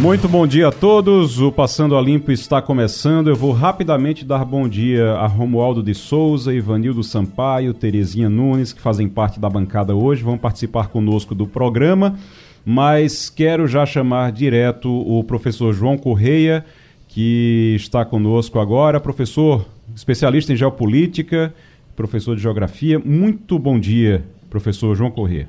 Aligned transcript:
Muito 0.00 0.28
bom 0.28 0.46
dia 0.46 0.68
a 0.68 0.72
todos. 0.72 1.40
O 1.40 1.50
Passando 1.50 1.96
a 1.96 2.02
Limpo 2.02 2.30
está 2.30 2.60
começando. 2.60 3.28
Eu 3.28 3.34
vou 3.34 3.50
rapidamente 3.50 4.26
dar 4.26 4.44
bom 4.44 4.68
dia 4.68 5.12
a 5.12 5.26
Romualdo 5.26 5.82
de 5.82 5.94
Souza, 5.94 6.52
Ivanildo 6.52 7.02
Sampaio, 7.02 7.72
Terezinha 7.72 8.28
Nunes, 8.28 8.74
que 8.74 8.80
fazem 8.80 9.08
parte 9.08 9.40
da 9.40 9.48
bancada 9.48 9.94
hoje, 9.94 10.22
vão 10.22 10.36
participar 10.36 10.88
conosco 10.88 11.34
do 11.34 11.46
programa. 11.46 12.18
Mas 12.62 13.30
quero 13.30 13.66
já 13.66 13.86
chamar 13.86 14.32
direto 14.32 14.90
o 14.90 15.24
professor 15.24 15.72
João 15.72 15.96
Correia, 15.96 16.62
que 17.08 17.74
está 17.76 18.04
conosco 18.04 18.58
agora. 18.60 19.00
Professor, 19.00 19.64
especialista 19.94 20.52
em 20.52 20.56
geopolítica, 20.56 21.54
professor 21.96 22.36
de 22.36 22.42
geografia. 22.42 22.98
Muito 22.98 23.58
bom 23.58 23.80
dia, 23.80 24.22
professor 24.50 24.94
João 24.94 25.10
Correia. 25.10 25.48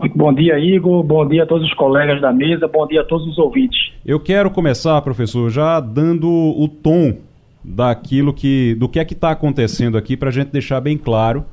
Muito 0.00 0.16
bom 0.16 0.32
dia, 0.32 0.58
Igor. 0.58 1.02
Bom 1.02 1.28
dia 1.28 1.42
a 1.42 1.46
todos 1.46 1.68
os 1.68 1.74
colegas 1.74 2.22
da 2.22 2.32
mesa. 2.32 2.66
Bom 2.66 2.86
dia 2.86 3.02
a 3.02 3.04
todos 3.04 3.26
os 3.26 3.36
ouvintes. 3.36 3.92
Eu 4.04 4.18
quero 4.18 4.50
começar, 4.50 4.98
professor, 5.02 5.50
já 5.50 5.78
dando 5.78 6.26
o 6.26 6.66
tom 6.66 7.18
daquilo 7.62 8.32
que, 8.32 8.74
do 8.76 8.88
que 8.88 8.98
é 8.98 9.04
que 9.04 9.12
está 9.12 9.30
acontecendo 9.30 9.98
aqui 9.98 10.16
para 10.16 10.30
a 10.30 10.32
gente 10.32 10.48
deixar 10.48 10.80
bem 10.80 10.96
claro. 10.96 11.44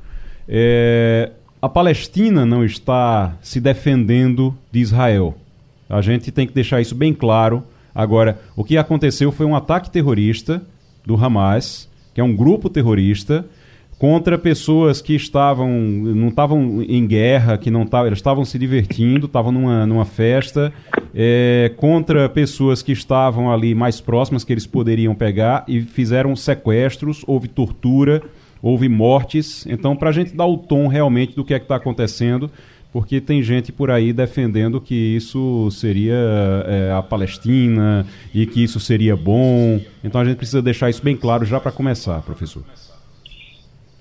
É, 0.48 1.30
a 1.60 1.68
Palestina 1.68 2.46
não 2.46 2.64
está 2.64 3.36
se 3.42 3.60
defendendo 3.60 4.54
de 4.72 4.80
Israel. 4.80 5.34
A 5.86 6.00
gente 6.00 6.32
tem 6.32 6.46
que 6.46 6.54
deixar 6.54 6.80
isso 6.80 6.94
bem 6.94 7.12
claro. 7.12 7.62
Agora, 7.94 8.38
o 8.56 8.64
que 8.64 8.78
aconteceu 8.78 9.30
foi 9.30 9.44
um 9.44 9.54
ataque 9.54 9.90
terrorista 9.90 10.62
do 11.04 11.22
Hamas, 11.22 11.86
que 12.14 12.20
é 12.22 12.24
um 12.24 12.34
grupo 12.34 12.70
terrorista 12.70 13.44
contra 13.98 14.38
pessoas 14.38 15.02
que 15.02 15.14
estavam 15.14 15.68
não 15.68 16.28
estavam 16.28 16.82
em 16.82 17.04
guerra, 17.06 17.58
que 17.58 17.70
não 17.70 17.84
tavam, 17.84 18.06
eles 18.06 18.20
estavam 18.20 18.44
se 18.44 18.58
divertindo, 18.58 19.26
estavam 19.26 19.50
numa, 19.50 19.84
numa 19.86 20.04
festa, 20.04 20.72
é, 21.14 21.72
contra 21.76 22.28
pessoas 22.28 22.80
que 22.80 22.92
estavam 22.92 23.52
ali 23.52 23.74
mais 23.74 24.00
próximas 24.00 24.44
que 24.44 24.52
eles 24.52 24.66
poderiam 24.66 25.14
pegar 25.14 25.64
e 25.66 25.80
fizeram 25.82 26.36
sequestros, 26.36 27.24
houve 27.26 27.48
tortura, 27.48 28.22
houve 28.62 28.88
mortes. 28.88 29.66
Então, 29.66 29.96
para 29.96 30.10
a 30.10 30.12
gente 30.12 30.34
dar 30.34 30.46
o 30.46 30.56
tom 30.56 30.86
realmente 30.86 31.34
do 31.34 31.44
que 31.44 31.52
é 31.52 31.58
que 31.58 31.64
está 31.64 31.76
acontecendo, 31.76 32.48
porque 32.92 33.20
tem 33.20 33.42
gente 33.42 33.72
por 33.72 33.90
aí 33.90 34.12
defendendo 34.12 34.80
que 34.80 34.94
isso 34.94 35.68
seria 35.72 36.14
é, 36.66 36.92
a 36.96 37.02
Palestina 37.02 38.06
e 38.32 38.46
que 38.46 38.62
isso 38.62 38.78
seria 38.78 39.16
bom. 39.16 39.80
Então, 40.04 40.20
a 40.20 40.24
gente 40.24 40.36
precisa 40.36 40.62
deixar 40.62 40.88
isso 40.88 41.02
bem 41.02 41.16
claro 41.16 41.44
já 41.44 41.58
para 41.58 41.72
começar, 41.72 42.22
professor. 42.22 42.62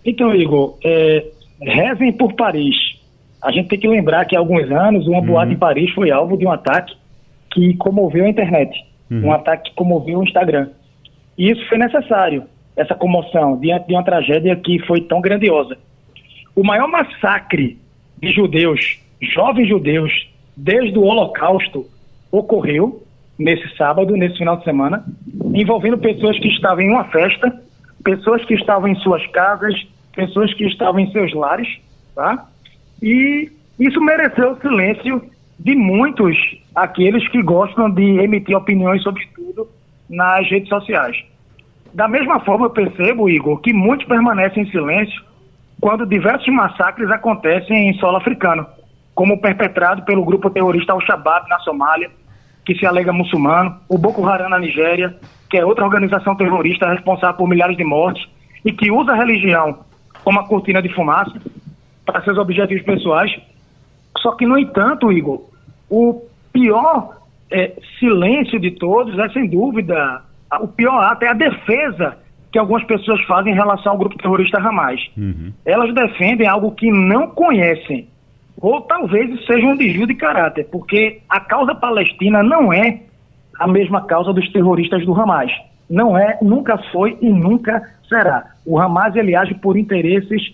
Então, 0.08 0.34
Igor, 0.34 0.78
é, 0.86 1.26
rezem 1.62 2.14
por 2.14 2.34
Paris. 2.34 2.78
A 3.44 3.52
gente 3.52 3.68
tem 3.68 3.78
que 3.78 3.90
lembrar 3.90 4.24
que 4.24 4.38
há 4.38 4.40
alguns 4.40 4.72
anos 4.72 5.06
uma 5.06 5.20
uhum. 5.20 5.26
boate 5.26 5.52
em 5.52 5.58
Paris 5.58 5.92
foi 5.92 6.10
alvo 6.10 6.38
de 6.38 6.46
um 6.46 6.52
ataque 6.52 6.96
que 7.52 7.74
comoveu 7.76 8.24
a 8.24 8.30
internet, 8.30 8.72
uhum. 9.12 9.26
um 9.26 9.34
ataque 9.34 9.70
que 9.70 9.76
comoveu 9.76 10.20
o 10.20 10.24
Instagram. 10.24 10.70
E 11.38 11.52
isso 11.52 11.68
foi 11.68 11.78
necessário, 11.78 12.46
essa 12.78 12.96
comoção, 12.96 13.60
diante 13.60 13.88
de 13.88 13.94
uma 13.94 14.04
tragédia 14.04 14.56
que 14.56 14.80
foi 14.88 15.02
tão 15.02 15.20
grandiosa. 15.20 15.78
O 16.56 16.64
maior 16.64 16.88
massacre 16.88 17.78
de 18.22 18.32
judeus, 18.32 19.00
jovens 19.22 19.68
judeus, 19.68 20.12
desde 20.56 20.98
o 20.98 21.04
Holocausto, 21.04 21.86
ocorreu 22.32 23.04
nesse 23.38 23.76
sábado, 23.76 24.16
nesse 24.16 24.38
final 24.38 24.56
de 24.56 24.64
semana, 24.64 25.04
envolvendo 25.54 25.98
pessoas 25.98 26.40
que 26.40 26.48
estavam 26.48 26.82
em 26.82 26.90
uma 26.90 27.04
festa, 27.06 27.62
pessoas 28.06 28.44
que 28.46 28.54
estavam 28.54 28.88
em 28.88 28.96
suas 28.96 29.26
casas, 29.28 29.76
pessoas 30.18 30.52
que 30.56 30.66
estavam 30.66 31.00
em 31.00 31.12
seus 31.12 31.32
lares, 31.34 31.80
tá? 32.16 32.48
E 33.02 33.52
isso 33.80 34.02
mereceu 34.02 34.54
o 34.54 34.60
silêncio 34.60 35.22
de 35.60 35.76
muitos 35.76 36.36
aqueles 36.76 37.28
que 37.30 37.42
gostam 37.44 37.88
de 37.90 38.20
emitir 38.20 38.58
opiniões 38.58 39.04
sobre 39.04 39.28
tudo 39.36 39.68
nas 40.10 40.50
redes 40.50 40.70
sociais. 40.70 41.16
Da 41.94 42.08
mesma 42.08 42.40
forma, 42.40 42.66
eu 42.66 42.72
percebo, 42.72 43.30
Igor, 43.30 43.60
que 43.62 43.72
muitos 43.72 44.08
permanecem 44.08 44.64
em 44.64 44.72
silêncio 44.72 45.24
quando 45.80 46.06
diversos 46.06 46.52
massacres 46.52 47.10
acontecem 47.12 47.90
em 47.90 47.94
solo 47.94 48.18
africano, 48.18 48.66
como 49.14 49.36
o 49.36 49.42
perpetrado 49.42 50.02
pelo 50.04 50.26
grupo 50.26 50.50
terrorista 50.50 50.94
Al-Shabaab 50.94 51.48
na 51.48 51.60
Somália, 51.60 52.10
que 52.66 52.74
se 52.76 52.86
alega 52.86 53.14
muçulmano, 53.14 53.78
o 53.88 53.98
Boko 53.98 54.26
Haram 54.26 54.50
na 54.50 54.60
Nigéria, 54.60 55.16
que 55.50 55.58
é 55.58 55.66
outra 55.66 55.86
organização 55.86 56.36
terrorista 56.36 56.90
responsável 56.90 57.38
por 57.38 57.48
milhares 57.48 57.78
de 57.78 57.84
mortes 57.84 58.28
e 58.66 58.72
que 58.72 58.92
usa 58.92 59.12
a 59.12 59.16
religião 59.16 59.86
como 60.28 60.42
a 60.42 60.44
cortina 60.44 60.82
de 60.82 60.94
fumaça 60.94 61.40
para 62.06 62.22
seus 62.22 62.38
objetivos 62.38 62.84
pessoais. 62.84 63.34
Só 64.18 64.34
que, 64.34 64.46
no 64.46 64.60
entanto, 64.60 65.10
Igor, 65.10 65.42
o 65.90 66.22
pior 66.52 67.16
é, 67.50 67.72
silêncio 67.98 68.60
de 68.60 68.72
todos 68.72 69.18
é, 69.18 69.30
sem 69.30 69.48
dúvida, 69.48 70.22
o 70.60 70.68
pior 70.68 71.00
ato 71.02 71.24
é 71.24 71.30
a 71.30 71.34
defesa 71.34 72.18
que 72.52 72.60
algumas 72.60 72.84
pessoas 72.84 73.24
fazem 73.24 73.54
em 73.54 73.56
relação 73.56 73.94
ao 73.94 73.98
grupo 73.98 74.18
terrorista 74.18 74.58
Hamas. 74.58 75.00
Uhum. 75.16 75.54
Elas 75.64 75.94
defendem 75.94 76.46
algo 76.46 76.72
que 76.72 76.92
não 76.92 77.30
conhecem, 77.30 78.10
ou 78.60 78.82
talvez 78.82 79.46
seja 79.46 79.66
um 79.66 79.78
desvio 79.78 80.08
de 80.08 80.16
caráter, 80.16 80.68
porque 80.70 81.22
a 81.30 81.40
causa 81.40 81.74
palestina 81.74 82.44
não 82.44 82.74
é 82.74 83.00
a 83.58 83.66
mesma 83.66 84.02
causa 84.02 84.34
dos 84.34 84.52
terroristas 84.52 85.06
do 85.06 85.14
Hamas. 85.14 85.54
Não 85.90 86.18
é, 86.18 86.38
nunca 86.42 86.78
foi 86.92 87.18
e 87.22 87.30
nunca 87.30 87.90
será. 88.08 88.52
O 88.66 88.80
Hamas 88.80 89.16
ele 89.16 89.36
age 89.36 89.54
por 89.56 89.78
interesses 89.78 90.54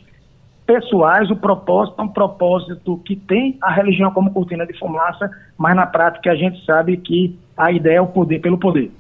pessoais, 0.65 1.29
o 1.29 1.35
propósito 1.35 1.99
é 1.99 2.03
um 2.03 2.07
propósito 2.07 2.97
que 3.05 3.15
tem 3.15 3.57
a 3.61 3.71
religião 3.71 4.11
como 4.11 4.31
cortina 4.31 4.65
de 4.65 4.77
fumaça, 4.77 5.29
mas 5.57 5.75
na 5.75 5.85
prática 5.85 6.31
a 6.31 6.35
gente 6.35 6.63
sabe 6.65 6.97
que 6.97 7.37
a 7.57 7.71
ideia 7.71 7.97
é 7.97 8.01
o 8.01 8.07
poder 8.07 8.39
pelo 8.39 8.57
poder. 8.57 8.91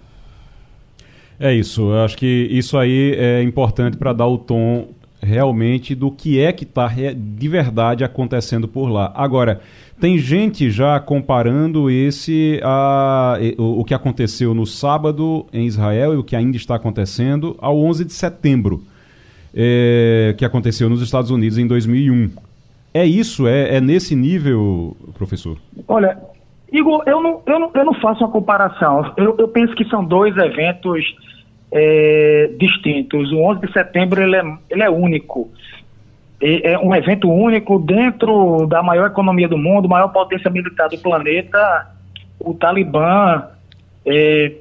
É 1.39 1.53
isso, 1.53 1.91
eu 1.91 2.03
acho 2.03 2.17
que 2.17 2.47
isso 2.51 2.77
aí 2.77 3.15
é 3.17 3.41
importante 3.41 3.97
para 3.97 4.13
dar 4.13 4.27
o 4.27 4.37
tom 4.37 4.89
realmente 5.21 5.95
do 5.95 6.11
que 6.11 6.39
é 6.39 6.51
que 6.51 6.63
está 6.63 6.87
de 6.87 7.47
verdade 7.47 8.03
acontecendo 8.03 8.67
por 8.67 8.87
lá. 8.89 9.11
Agora, 9.15 9.61
tem 9.99 10.17
gente 10.17 10.69
já 10.69 10.99
comparando 10.99 11.89
esse 11.89 12.59
a, 12.63 13.37
o, 13.57 13.81
o 13.81 13.85
que 13.85 13.93
aconteceu 13.93 14.53
no 14.53 14.65
sábado 14.65 15.45
em 15.53 15.65
Israel 15.65 16.13
e 16.13 16.17
o 16.17 16.23
que 16.23 16.35
ainda 16.35 16.57
está 16.57 16.75
acontecendo 16.75 17.55
ao 17.59 17.77
11 17.79 18.05
de 18.05 18.13
setembro, 18.13 18.83
é, 19.55 20.35
que 20.37 20.43
aconteceu 20.43 20.89
nos 20.89 21.01
Estados 21.01 21.31
Unidos 21.31 21.57
em 21.57 21.67
2001. 21.67 22.31
É 22.93 23.05
isso? 23.05 23.47
É, 23.47 23.77
é 23.77 23.81
nesse 23.81 24.15
nível, 24.15 24.95
professor? 25.17 25.57
Olha, 25.87 26.17
Igor, 26.71 27.03
eu 27.05 27.21
não, 27.21 27.41
eu 27.45 27.59
não, 27.59 27.71
eu 27.73 27.85
não 27.85 27.93
faço 27.95 28.23
uma 28.23 28.31
comparação. 28.31 29.13
Eu, 29.15 29.35
eu 29.37 29.47
penso 29.47 29.75
que 29.75 29.85
são 29.85 30.03
dois 30.03 30.35
eventos 30.37 31.15
é, 31.71 32.51
distintos. 32.59 33.31
O 33.31 33.37
11 33.37 33.61
de 33.61 33.73
setembro 33.73 34.21
ele 34.21 34.35
é, 34.35 34.43
ele 34.69 34.83
é 34.83 34.89
único 34.89 35.49
é 36.45 36.77
um 36.77 36.93
evento 36.93 37.29
único 37.29 37.79
dentro 37.79 38.67
da 38.67 38.83
maior 38.83 39.07
economia 39.07 39.47
do 39.47 39.57
mundo, 39.57 39.87
maior 39.87 40.09
potência 40.09 40.51
militar 40.51 40.89
do 40.89 40.97
planeta. 40.97 41.87
O 42.37 42.53
Talibã, 42.53 43.47
é, 44.05 44.51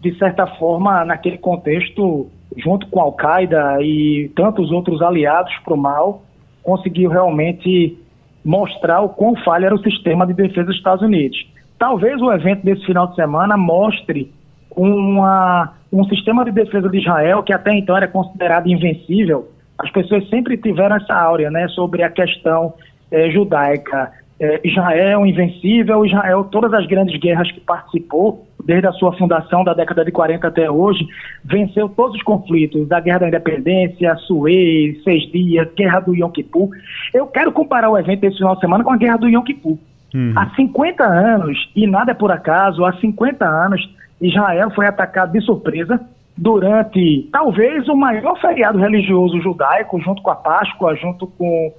de 0.00 0.18
certa 0.18 0.46
forma, 0.46 1.04
naquele 1.04 1.38
contexto, 1.38 2.28
junto 2.56 2.88
com 2.88 3.00
a 3.00 3.04
Al-Qaeda 3.04 3.78
e 3.80 4.32
tantos 4.34 4.72
outros 4.72 5.00
aliados 5.00 5.54
para 5.64 5.74
o 5.74 5.76
mal, 5.76 6.22
conseguiu 6.62 7.08
realmente 7.08 7.96
mostrar 8.44 9.00
o 9.02 9.08
quão 9.08 9.36
falho 9.44 9.66
era 9.66 9.74
o 9.74 9.82
sistema 9.82 10.26
de 10.26 10.34
defesa 10.34 10.64
dos 10.64 10.76
Estados 10.76 11.04
Unidos. 11.04 11.38
Talvez 11.78 12.20
o 12.20 12.32
evento 12.32 12.64
desse 12.64 12.84
final 12.84 13.06
de 13.06 13.14
semana 13.14 13.56
mostre 13.56 14.32
uma, 14.74 15.74
um 15.92 16.04
sistema 16.04 16.44
de 16.44 16.50
defesa 16.50 16.88
de 16.88 16.98
Israel 16.98 17.42
que 17.44 17.52
até 17.52 17.72
então 17.72 17.96
era 17.96 18.08
considerado 18.08 18.66
invencível, 18.66 19.48
as 19.78 19.90
pessoas 19.90 20.28
sempre 20.28 20.56
tiveram 20.56 20.96
essa 20.96 21.14
áurea 21.14 21.50
né, 21.50 21.68
sobre 21.68 22.02
a 22.02 22.10
questão 22.10 22.74
é, 23.10 23.30
judaica. 23.30 24.10
É, 24.40 24.60
Israel 24.64 25.26
invencível, 25.26 26.04
Israel, 26.04 26.44
todas 26.44 26.72
as 26.72 26.86
grandes 26.86 27.18
guerras 27.18 27.50
que 27.50 27.60
participou, 27.60 28.46
desde 28.64 28.86
a 28.86 28.92
sua 28.92 29.12
fundação 29.16 29.64
da 29.64 29.74
década 29.74 30.04
de 30.04 30.12
40 30.12 30.46
até 30.46 30.70
hoje, 30.70 31.06
venceu 31.44 31.88
todos 31.88 32.16
os 32.16 32.22
conflitos, 32.22 32.86
da 32.86 33.00
Guerra 33.00 33.20
da 33.20 33.28
Independência, 33.28 34.14
Suez, 34.16 35.02
Seis 35.02 35.30
Dias, 35.32 35.68
Guerra 35.76 36.00
do 36.00 36.14
Yom 36.14 36.30
Kippur. 36.30 36.68
Eu 37.14 37.26
quero 37.26 37.50
comparar 37.50 37.88
o 37.88 37.98
evento 37.98 38.20
desse 38.20 38.38
final 38.38 38.54
de 38.54 38.60
semana 38.60 38.84
com 38.84 38.90
a 38.90 38.96
Guerra 38.96 39.16
do 39.16 39.28
Yom 39.28 39.42
Kippur. 39.42 39.78
Uhum. 40.14 40.32
Há 40.36 40.50
50 40.54 41.04
anos, 41.04 41.70
e 41.74 41.86
nada 41.86 42.12
é 42.12 42.14
por 42.14 42.30
acaso, 42.30 42.84
há 42.84 42.92
50 42.94 43.44
anos, 43.44 43.88
Israel 44.20 44.70
foi 44.70 44.86
atacado 44.86 45.32
de 45.32 45.40
surpresa 45.40 46.00
durante 46.38 47.28
talvez 47.32 47.88
o 47.88 47.96
maior 47.96 48.40
feriado 48.40 48.78
religioso 48.78 49.40
judaico, 49.40 50.00
junto 50.00 50.22
com 50.22 50.30
a 50.30 50.36
Páscoa, 50.36 50.94
junto 50.94 51.26
com 51.26 51.72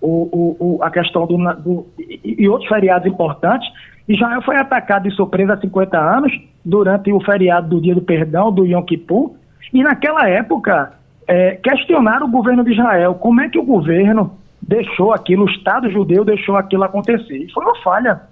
o, 0.00 0.56
o, 0.58 0.82
a 0.82 0.90
questão 0.90 1.26
do, 1.26 1.36
do, 1.56 1.86
e 2.24 2.48
outros 2.48 2.68
feriados 2.68 3.06
importantes. 3.06 3.70
Israel 4.08 4.40
foi 4.40 4.56
atacado 4.56 5.08
de 5.08 5.14
surpresa 5.14 5.52
há 5.54 5.60
50 5.60 5.98
anos, 5.98 6.32
durante 6.64 7.12
o 7.12 7.20
feriado 7.20 7.68
do 7.68 7.80
Dia 7.80 7.94
do 7.94 8.00
Perdão, 8.00 8.50
do 8.50 8.64
Yom 8.64 8.82
Kippur, 8.82 9.34
e 9.72 9.82
naquela 9.82 10.28
época 10.28 10.92
é, 11.28 11.56
questionaram 11.56 12.26
o 12.26 12.30
governo 12.30 12.64
de 12.64 12.72
Israel, 12.72 13.14
como 13.14 13.40
é 13.42 13.48
que 13.48 13.58
o 13.58 13.64
governo 13.64 14.32
deixou 14.62 15.12
aquilo, 15.12 15.44
o 15.44 15.50
Estado 15.50 15.90
judeu 15.90 16.24
deixou 16.24 16.56
aquilo 16.56 16.84
acontecer. 16.84 17.36
E 17.36 17.52
foi 17.52 17.64
uma 17.64 17.76
falha 17.82 18.22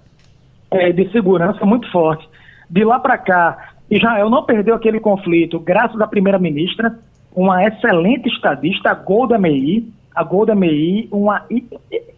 é, 0.71 0.91
de 0.91 1.11
segurança 1.11 1.63
muito 1.65 1.89
forte. 1.91 2.27
De 2.69 2.83
lá 2.83 2.99
para 2.99 3.17
cá, 3.17 3.74
Israel 3.89 4.29
não 4.29 4.43
perdeu 4.43 4.75
aquele 4.75 4.99
conflito 4.99 5.59
graças 5.59 5.99
à 6.01 6.07
primeira-ministra, 6.07 6.97
uma 7.35 7.63
excelente 7.63 8.29
estadista, 8.29 8.93
Golda 8.93 9.37
Meir, 9.37 9.83
a 10.15 10.23
Golda 10.23 10.55
Meir, 10.55 11.07
uma 11.11 11.45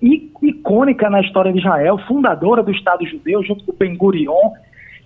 icônica 0.02 1.10
na 1.10 1.22
história 1.22 1.52
de 1.52 1.60
Israel, 1.60 1.98
fundadora 2.08 2.62
do 2.62 2.72
Estado 2.72 3.06
judeu, 3.06 3.44
junto 3.44 3.66
com 3.66 3.74
Ben 3.74 3.98
Gurion, 3.98 4.52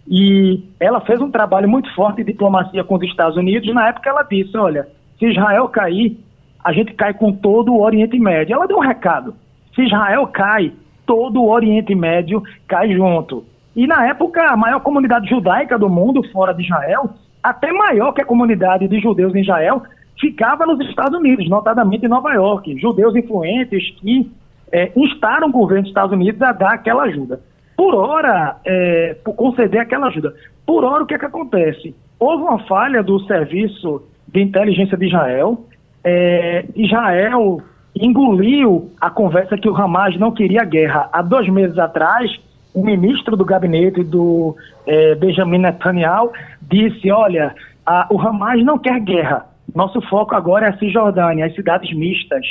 e 0.08 0.64
ela 0.80 1.00
fez 1.02 1.22
um 1.22 1.32
trabalho 1.32 1.70
muito 1.70 1.94
forte 1.96 2.18
de 2.18 2.32
diplomacia 2.32 2.84
com 2.84 2.96
os 2.96 3.04
Estados 3.04 3.38
Unidos. 3.38 3.74
Na 3.74 3.88
época 3.88 4.10
ela 4.10 4.24
disse, 4.24 4.58
olha, 4.58 4.88
se 5.18 5.28
Israel 5.28 5.70
cair, 5.70 6.18
a 6.64 6.74
gente 6.74 6.94
cai 6.94 7.14
com 7.14 7.32
todo 7.32 7.74
o 7.74 7.82
Oriente 7.82 8.20
Médio. 8.20 8.54
Ela 8.54 8.68
deu 8.68 8.78
um 8.78 8.82
recado. 8.82 9.34
Se 9.74 9.84
Israel 9.84 10.28
cai, 10.28 10.74
todo 11.06 11.42
o 11.42 11.50
Oriente 11.50 11.96
Médio 11.96 12.44
cai 12.68 12.92
junto. 12.94 13.46
E 13.76 13.88
na 13.88 14.08
época, 14.08 14.44
a 14.50 14.58
maior 14.58 14.82
comunidade 14.82 15.30
judaica 15.30 15.78
do 15.78 15.90
mundo, 15.90 16.22
fora 16.32 16.54
de 16.54 16.64
Israel, 16.64 17.12
até 17.42 17.72
maior 17.72 18.12
que 18.12 18.22
a 18.22 18.26
comunidade 18.26 18.88
de 18.88 19.00
judeus 19.00 19.34
em 19.34 19.42
Israel, 19.42 19.84
ficava 20.20 20.66
nos 20.66 20.80
Estados 20.88 21.18
Unidos, 21.18 21.50
notadamente 21.50 22.06
em 22.06 22.10
Nova 22.10 22.34
York. 22.34 22.80
Judeus 22.80 23.16
influentes 23.16 23.90
que 24.00 24.30
é, 24.72 24.92
instaram 24.96 25.50
o 25.50 25.52
governo 25.52 25.84
dos 25.84 25.90
Estados 25.90 26.14
Unidos 26.14 26.42
a 26.42 26.52
dar 26.52 26.74
aquela 26.74 27.04
ajuda. 27.04 27.40
Por 27.76 27.96
hora, 27.96 28.58
é, 28.66 29.16
por 29.24 29.34
conceder 29.36 29.82
aquela 29.82 30.08
ajuda. 30.08 30.34
Por 30.66 30.84
hora, 30.84 31.04
o 31.04 31.06
que 31.08 31.16
é 31.16 31.20
que 31.20 31.26
acontece? 31.26 31.96
Houve 32.20 32.44
uma 32.44 32.60
falha 32.66 33.02
do 33.02 33.20
serviço 33.22 34.04
de 34.28 34.42
inteligência 34.42 34.96
de 34.98 35.08
Israel. 35.08 35.66
É, 36.04 36.66
Israel 36.76 37.62
engoliu 37.96 38.92
a 39.00 39.10
conversa 39.10 39.58
que 39.58 39.68
o 39.68 39.76
Hamas 39.76 40.18
não 40.18 40.32
queria 40.32 40.64
guerra. 40.64 41.10
Há 41.12 41.22
dois 41.22 41.50
meses 41.50 41.78
atrás, 41.78 42.32
o 42.74 42.84
ministro 42.84 43.36
do 43.36 43.46
gabinete 43.46 44.04
do 44.04 44.56
é, 44.86 45.16
Benjamin 45.16 45.60
Netanyahu 45.60 46.32
disse: 46.62 47.12
olha, 47.12 47.54
a, 47.86 48.08
o 48.10 48.20
Hamas 48.20 48.64
não 48.64 48.78
quer 48.78 49.00
guerra. 49.00 49.46
Nosso 49.74 50.02
foco 50.02 50.36
agora 50.36 50.68
é 50.68 50.70
a 50.70 50.78
Cisjordânia, 50.78 51.46
as 51.46 51.56
cidades 51.56 51.94
mistas. 51.96 52.46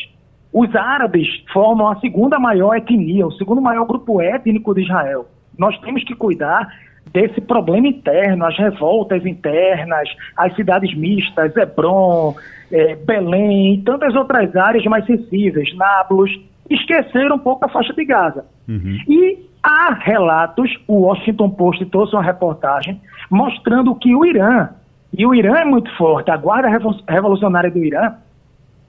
Os 0.53 0.75
árabes 0.75 1.29
formam 1.53 1.89
a 1.89 2.01
segunda 2.01 2.39
maior 2.39 2.75
etnia, 2.77 3.27
o 3.27 3.33
segundo 3.33 3.61
maior 3.61 3.85
grupo 3.87 4.21
étnico 4.21 4.75
de 4.75 4.83
Israel. 4.83 5.27
Nós 5.57 5.79
temos 5.81 6.03
que 6.05 6.15
cuidar 6.15 6.69
desse 7.13 7.41
problema 7.41 7.89
interno, 7.89 8.45
as 8.45 8.57
revoltas 8.57 9.25
internas, 9.25 10.09
as 10.37 10.55
cidades 10.55 10.95
mistas, 10.97 11.57
Hebron, 11.57 12.35
é, 12.71 12.97
Belém 12.97 13.75
e 13.75 13.83
tantas 13.83 14.15
outras 14.15 14.55
áreas 14.57 14.85
mais 14.85 15.05
sensíveis, 15.07 15.75
Nablus, 15.77 16.31
esqueceram 16.69 17.37
um 17.37 17.39
pouco 17.39 17.65
a 17.65 17.69
faixa 17.69 17.93
de 17.93 18.05
Gaza. 18.05 18.45
Uhum. 18.69 18.99
E 19.09 19.50
há 19.63 19.95
relatos, 19.95 20.71
o 20.87 21.03
Washington 21.03 21.51
Post 21.51 21.85
trouxe 21.87 22.15
uma 22.15 22.23
reportagem 22.23 23.01
mostrando 23.31 23.95
que 23.95 24.15
o 24.15 24.25
Irã, 24.25 24.69
e 25.17 25.27
o 25.27 25.35
Irã 25.35 25.59
é 25.59 25.65
muito 25.65 25.95
forte, 25.97 26.31
a 26.31 26.37
Guarda 26.37 26.69
Revolucionária 27.09 27.71
do 27.71 27.79
Irã 27.79 28.15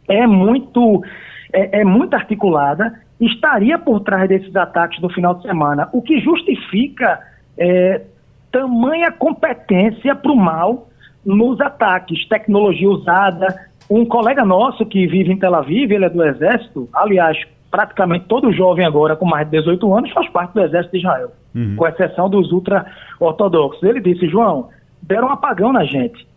é 0.08 0.26
muito, 0.26 1.04
é, 1.54 1.82
é 1.82 1.84
muito 1.84 2.14
articulada, 2.14 3.00
estaria 3.20 3.78
por 3.78 4.00
trás 4.02 4.28
desses 4.28 4.56
ataques 4.56 5.00
do 5.00 5.10
final 5.10 5.36
de 5.36 5.44
semana, 5.44 5.90
o 5.92 6.02
que 6.02 6.20
justifica 6.20 7.20
é, 7.58 8.02
tamanha 8.52 9.12
competência 9.12 10.16
para 10.16 10.32
o 10.32 10.36
mal 10.36 10.90
nos 11.26 11.62
ataques, 11.62 12.28
tecnologia 12.28 12.90
usada. 12.90 13.70
Um 13.90 14.06
colega 14.06 14.44
nosso 14.44 14.86
que 14.86 15.06
vive 15.06 15.32
em 15.32 15.38
Tel 15.38 15.54
Aviv, 15.54 15.92
ele 15.92 16.06
é 16.06 16.10
do 16.10 16.24
Exército, 16.24 16.90
aliás, 16.94 17.38
praticamente 17.72 18.26
todo 18.26 18.52
jovem 18.52 18.86
agora 18.86 19.16
com 19.16 19.26
mais 19.26 19.50
de 19.50 19.58
18 19.58 19.94
anos 19.94 20.12
faz 20.12 20.30
parte 20.30 20.54
do 20.54 20.62
Exército 20.62 20.92
de 20.92 21.00
Israel, 21.00 21.32
uhum. 21.56 21.76
com 21.78 21.88
exceção 21.88 22.30
dos 22.30 22.52
ultra-ortodoxos. 22.52 23.82
Ele 23.82 24.02
disse, 24.02 24.28
João, 24.28 24.70
deram 25.02 25.30
um 25.30 25.32
apagão 25.32 25.72
na 25.72 25.86
gente, 25.86 26.28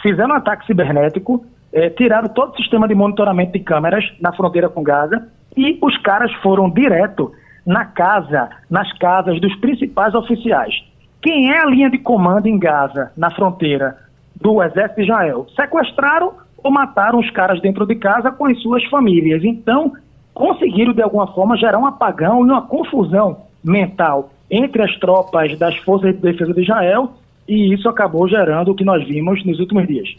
fizeram 0.00 0.30
um 0.30 0.38
ataque 0.38 0.64
cibernético, 0.66 1.44
eh, 1.72 1.90
tiraram 1.90 2.28
todo 2.28 2.52
o 2.52 2.56
sistema 2.56 2.86
de 2.86 2.94
monitoramento 2.94 3.52
de 3.52 3.58
câmeras 3.58 4.04
na 4.20 4.32
fronteira 4.32 4.68
com 4.68 4.84
Gaza 4.84 5.26
e 5.56 5.76
os 5.82 5.98
caras 5.98 6.32
foram 6.34 6.70
direto 6.70 7.32
na 7.66 7.84
casa, 7.84 8.50
nas 8.70 8.92
casas 8.98 9.40
dos 9.40 9.54
principais 9.56 10.14
oficiais. 10.14 10.74
Quem 11.20 11.50
é 11.50 11.58
a 11.58 11.66
linha 11.66 11.90
de 11.90 11.98
comando 11.98 12.46
em 12.46 12.58
Gaza, 12.58 13.10
na 13.16 13.30
fronteira 13.30 13.96
do 14.40 14.62
exército 14.62 14.96
de 14.96 15.06
Israel? 15.06 15.46
Sequestraram 15.56 16.34
ou 16.62 16.70
mataram 16.70 17.18
os 17.18 17.30
caras 17.30 17.60
dentro 17.60 17.86
de 17.86 17.94
casa 17.94 18.30
com 18.30 18.46
as 18.46 18.60
suas 18.60 18.84
famílias. 18.84 19.42
Então, 19.42 19.92
conseguiram 20.34 20.92
de 20.92 21.00
alguma 21.00 21.28
forma 21.28 21.56
gerar 21.56 21.78
um 21.78 21.86
apagão 21.86 22.40
e 22.40 22.50
uma 22.50 22.62
confusão 22.62 23.38
mental 23.62 24.30
entre 24.50 24.82
as 24.82 24.94
tropas 24.98 25.56
das 25.58 25.76
forças 25.78 26.14
de 26.14 26.20
defesa 26.20 26.52
de 26.52 26.62
Israel 26.62 27.12
e 27.48 27.72
isso 27.72 27.88
acabou 27.88 28.28
gerando 28.28 28.72
o 28.72 28.74
que 28.74 28.84
nós 28.84 29.06
vimos 29.06 29.44
nos 29.44 29.58
últimos 29.58 29.86
dias. 29.86 30.14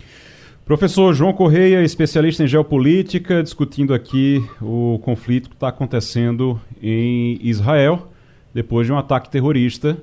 Professor 0.65 1.13
João 1.13 1.31
Correia, 1.31 1.83
especialista 1.83 2.43
em 2.43 2.47
geopolítica, 2.47 3.43
discutindo 3.43 3.93
aqui 3.93 4.43
o 4.59 4.99
conflito 5.03 5.49
que 5.49 5.55
está 5.55 5.67
acontecendo 5.67 6.59
em 6.81 7.37
Israel 7.41 8.07
depois 8.51 8.87
de 8.87 8.93
um 8.93 8.97
ataque 8.97 9.29
terrorista 9.29 9.97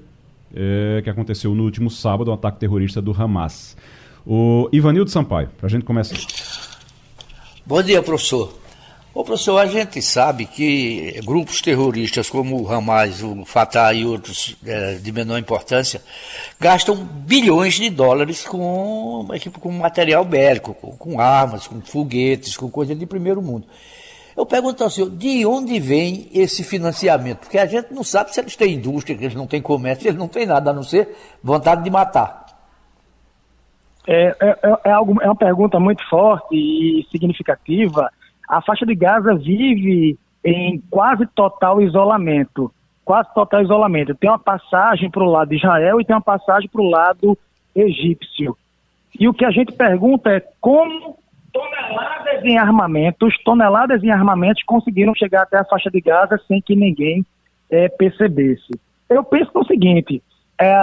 é, 0.54 1.00
que 1.02 1.10
aconteceu 1.10 1.54
no 1.54 1.64
último 1.64 1.90
sábado, 1.90 2.30
um 2.30 2.34
ataque 2.34 2.60
terrorista 2.60 3.00
do 3.00 3.10
Hamas. 3.10 3.76
O 4.26 4.68
Ivanildo 4.70 5.10
Sampaio, 5.10 5.48
para 5.58 5.66
a 5.66 5.70
gente 5.70 5.84
começar. 5.84 6.18
Bom 7.66 7.82
dia, 7.82 8.02
professor. 8.02 8.61
Ô, 9.14 9.22
professor, 9.22 9.58
a 9.58 9.66
gente 9.66 10.00
sabe 10.00 10.46
que 10.46 11.20
grupos 11.22 11.60
terroristas 11.60 12.30
como 12.30 12.62
o 12.62 12.72
Hamas, 12.72 13.22
o 13.22 13.44
Fatah 13.44 13.92
e 13.92 14.06
outros 14.06 14.56
é, 14.66 14.94
de 14.94 15.12
menor 15.12 15.38
importância 15.38 16.00
gastam 16.58 16.96
bilhões 16.96 17.74
de 17.74 17.90
dólares 17.90 18.42
com, 18.46 19.28
com 19.60 19.70
material 19.70 20.24
bélico, 20.24 20.72
com, 20.72 20.96
com 20.96 21.20
armas, 21.20 21.68
com 21.68 21.78
foguetes, 21.82 22.56
com 22.56 22.70
coisa 22.70 22.94
de 22.94 23.04
primeiro 23.04 23.42
mundo. 23.42 23.66
Eu 24.34 24.46
pergunto 24.46 24.82
ao 24.82 24.88
senhor, 24.88 25.10
de 25.10 25.44
onde 25.44 25.78
vem 25.78 26.30
esse 26.32 26.64
financiamento? 26.64 27.40
Porque 27.40 27.58
a 27.58 27.66
gente 27.66 27.92
não 27.92 28.02
sabe 28.02 28.32
se 28.32 28.40
eles 28.40 28.56
têm 28.56 28.76
indústria, 28.76 29.14
que 29.14 29.24
eles 29.24 29.36
não 29.36 29.46
têm 29.46 29.60
comércio, 29.60 30.08
eles 30.08 30.18
não 30.18 30.26
têm 30.26 30.46
nada, 30.46 30.70
a 30.70 30.72
não 30.72 30.82
ser 30.82 31.14
vontade 31.42 31.84
de 31.84 31.90
matar. 31.90 32.46
É, 34.06 34.34
é, 34.40 34.58
é, 34.62 34.76
é 34.86 34.90
algo, 34.90 35.20
é 35.20 35.26
uma 35.26 35.36
pergunta 35.36 35.78
muito 35.78 36.02
forte 36.08 36.54
e 36.54 37.06
significativa. 37.10 38.10
A 38.52 38.60
faixa 38.60 38.84
de 38.84 38.94
Gaza 38.94 39.34
vive 39.34 40.18
em 40.44 40.78
quase 40.90 41.26
total 41.28 41.80
isolamento. 41.80 42.70
Quase 43.02 43.32
total 43.32 43.62
isolamento. 43.62 44.14
Tem 44.14 44.28
uma 44.28 44.38
passagem 44.38 45.10
para 45.10 45.22
o 45.22 45.30
lado 45.30 45.48
de 45.48 45.56
Israel 45.56 45.98
e 45.98 46.04
tem 46.04 46.14
uma 46.14 46.20
passagem 46.20 46.68
para 46.68 46.82
o 46.82 46.90
lado 46.90 47.38
egípcio. 47.74 48.54
E 49.18 49.26
o 49.26 49.32
que 49.32 49.46
a 49.46 49.50
gente 49.50 49.72
pergunta 49.72 50.30
é 50.30 50.44
como 50.60 51.16
toneladas 51.50 52.44
em 52.44 52.58
armamentos, 52.58 53.42
toneladas 53.42 54.04
em 54.04 54.10
armamentos 54.10 54.62
conseguiram 54.64 55.14
chegar 55.14 55.44
até 55.44 55.56
a 55.56 55.64
faixa 55.64 55.90
de 55.90 56.02
Gaza 56.02 56.38
sem 56.46 56.60
que 56.60 56.76
ninguém 56.76 57.24
é, 57.70 57.88
percebesse. 57.88 58.78
Eu 59.08 59.24
penso 59.24 59.50
no 59.54 59.64
seguinte: 59.64 60.22
é, 60.60 60.74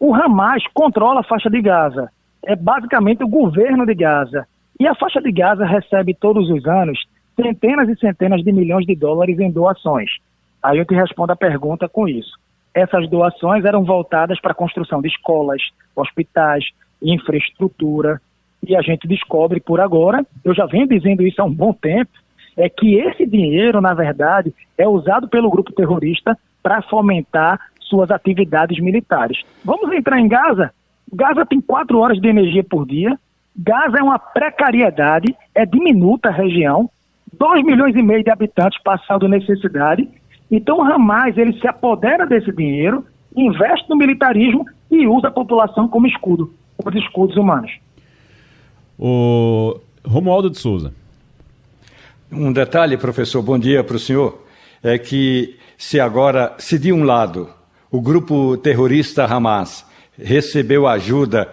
o 0.00 0.14
Hamas 0.14 0.62
controla 0.72 1.20
a 1.20 1.24
faixa 1.24 1.50
de 1.50 1.60
Gaza, 1.60 2.10
é 2.42 2.56
basicamente 2.56 3.22
o 3.22 3.28
governo 3.28 3.84
de 3.84 3.94
Gaza. 3.94 4.48
E 4.78 4.86
a 4.86 4.94
faixa 4.94 5.20
de 5.20 5.30
Gaza 5.30 5.64
recebe 5.64 6.14
todos 6.14 6.50
os 6.50 6.66
anos 6.66 7.04
centenas 7.36 7.88
e 7.88 7.96
centenas 7.96 8.42
de 8.42 8.52
milhões 8.52 8.86
de 8.86 8.94
dólares 8.94 9.38
em 9.38 9.50
doações. 9.50 10.10
Aí 10.62 10.78
eu 10.78 10.84
te 10.84 10.94
respondo 10.94 11.32
a 11.32 11.36
pergunta 11.36 11.88
com 11.88 12.06
isso. 12.06 12.38
Essas 12.74 13.08
doações 13.08 13.64
eram 13.64 13.84
voltadas 13.84 14.40
para 14.40 14.52
a 14.52 14.54
construção 14.54 15.00
de 15.00 15.08
escolas, 15.08 15.62
hospitais, 15.94 16.64
infraestrutura, 17.02 18.20
e 18.66 18.76
a 18.76 18.80
gente 18.80 19.08
descobre 19.08 19.60
por 19.60 19.80
agora, 19.80 20.24
eu 20.44 20.54
já 20.54 20.66
venho 20.66 20.86
dizendo 20.86 21.26
isso 21.26 21.42
há 21.42 21.44
um 21.44 21.52
bom 21.52 21.72
tempo, 21.72 22.12
é 22.56 22.68
que 22.68 22.94
esse 22.94 23.26
dinheiro, 23.26 23.80
na 23.80 23.92
verdade, 23.92 24.54
é 24.78 24.86
usado 24.86 25.28
pelo 25.28 25.50
grupo 25.50 25.72
terrorista 25.72 26.38
para 26.62 26.82
fomentar 26.82 27.58
suas 27.80 28.10
atividades 28.10 28.78
militares. 28.78 29.42
Vamos 29.64 29.92
entrar 29.92 30.20
em 30.20 30.28
Gaza? 30.28 30.72
Gaza 31.12 31.44
tem 31.44 31.60
quatro 31.60 31.98
horas 31.98 32.20
de 32.20 32.28
energia 32.28 32.62
por 32.62 32.86
dia. 32.86 33.18
Gaza 33.56 33.98
é 33.98 34.02
uma 34.02 34.18
precariedade, 34.18 35.34
é 35.54 35.66
diminuta 35.66 36.28
a 36.28 36.32
região, 36.32 36.90
2 37.32 37.64
milhões 37.64 37.94
e 37.94 38.02
meio 38.02 38.24
de 38.24 38.30
habitantes 38.30 38.80
passando 38.82 39.28
necessidade. 39.28 40.08
Então 40.50 40.78
o 40.78 40.82
Hamas 40.82 41.36
ele 41.36 41.58
se 41.58 41.66
apodera 41.66 42.26
desse 42.26 42.52
dinheiro, 42.52 43.04
investe 43.34 43.88
no 43.88 43.96
militarismo 43.96 44.66
e 44.90 45.06
usa 45.06 45.28
a 45.28 45.30
população 45.32 45.88
como 45.88 46.06
escudo, 46.06 46.52
como 46.76 46.96
escudos 46.96 47.36
humanos. 47.36 47.72
O 48.98 49.80
Romualdo 50.04 50.50
de 50.50 50.58
Souza. 50.58 50.92
Um 52.30 52.52
detalhe, 52.52 52.96
professor, 52.96 53.42
bom 53.42 53.58
dia 53.58 53.84
para 53.84 53.96
o 53.96 53.98
senhor. 53.98 54.42
é 54.82 54.98
que 54.98 55.56
se 55.76 56.00
agora, 56.00 56.54
se 56.58 56.78
de 56.78 56.92
um 56.92 57.04
lado 57.04 57.48
o 57.90 58.00
grupo 58.00 58.56
terrorista 58.56 59.26
Hamas 59.26 59.84
recebeu 60.18 60.86
ajuda 60.86 61.48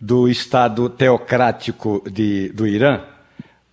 do 0.00 0.28
Estado 0.28 0.88
teocrático 0.88 2.02
de, 2.10 2.50
do 2.50 2.66
Irã, 2.66 3.00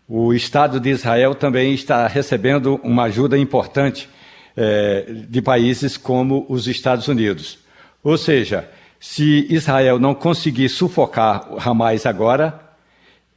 o 0.07 0.33
Estado 0.33 0.79
de 0.79 0.89
Israel 0.89 1.33
também 1.33 1.73
está 1.73 2.07
recebendo 2.07 2.79
uma 2.83 3.03
ajuda 3.03 3.37
importante 3.37 4.09
é, 4.55 5.01
de 5.27 5.41
países 5.41 5.97
como 5.97 6.45
os 6.47 6.67
Estados 6.67 7.07
Unidos. 7.07 7.59
Ou 8.03 8.17
seja, 8.17 8.69
se 8.99 9.47
Israel 9.49 9.99
não 9.99 10.13
conseguir 10.13 10.69
sufocar 10.69 11.47
Hamas 11.65 12.05
agora, 12.05 12.59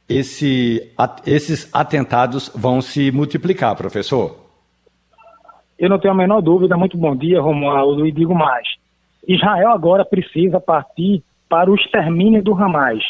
esse, 0.07 0.91
esses 1.25 1.69
atentados 1.73 2.51
vão 2.55 2.81
se 2.81 3.11
multiplicar, 3.11 3.75
professor. 3.75 4.37
Eu 5.77 5.89
não 5.89 5.99
tenho 5.99 6.13
a 6.13 6.17
menor 6.17 6.41
dúvida. 6.41 6.75
Muito 6.75 6.97
bom 6.97 7.15
dia, 7.15 7.41
Romualdo, 7.41 8.05
e 8.05 8.11
digo 8.11 8.35
mais. 8.35 8.67
Israel 9.27 9.69
agora 9.69 10.03
precisa 10.03 10.59
partir 10.59 11.23
para 11.49 11.69
o 11.69 11.75
extermínio 11.75 12.43
do 12.43 12.53
Hamas. 12.53 13.03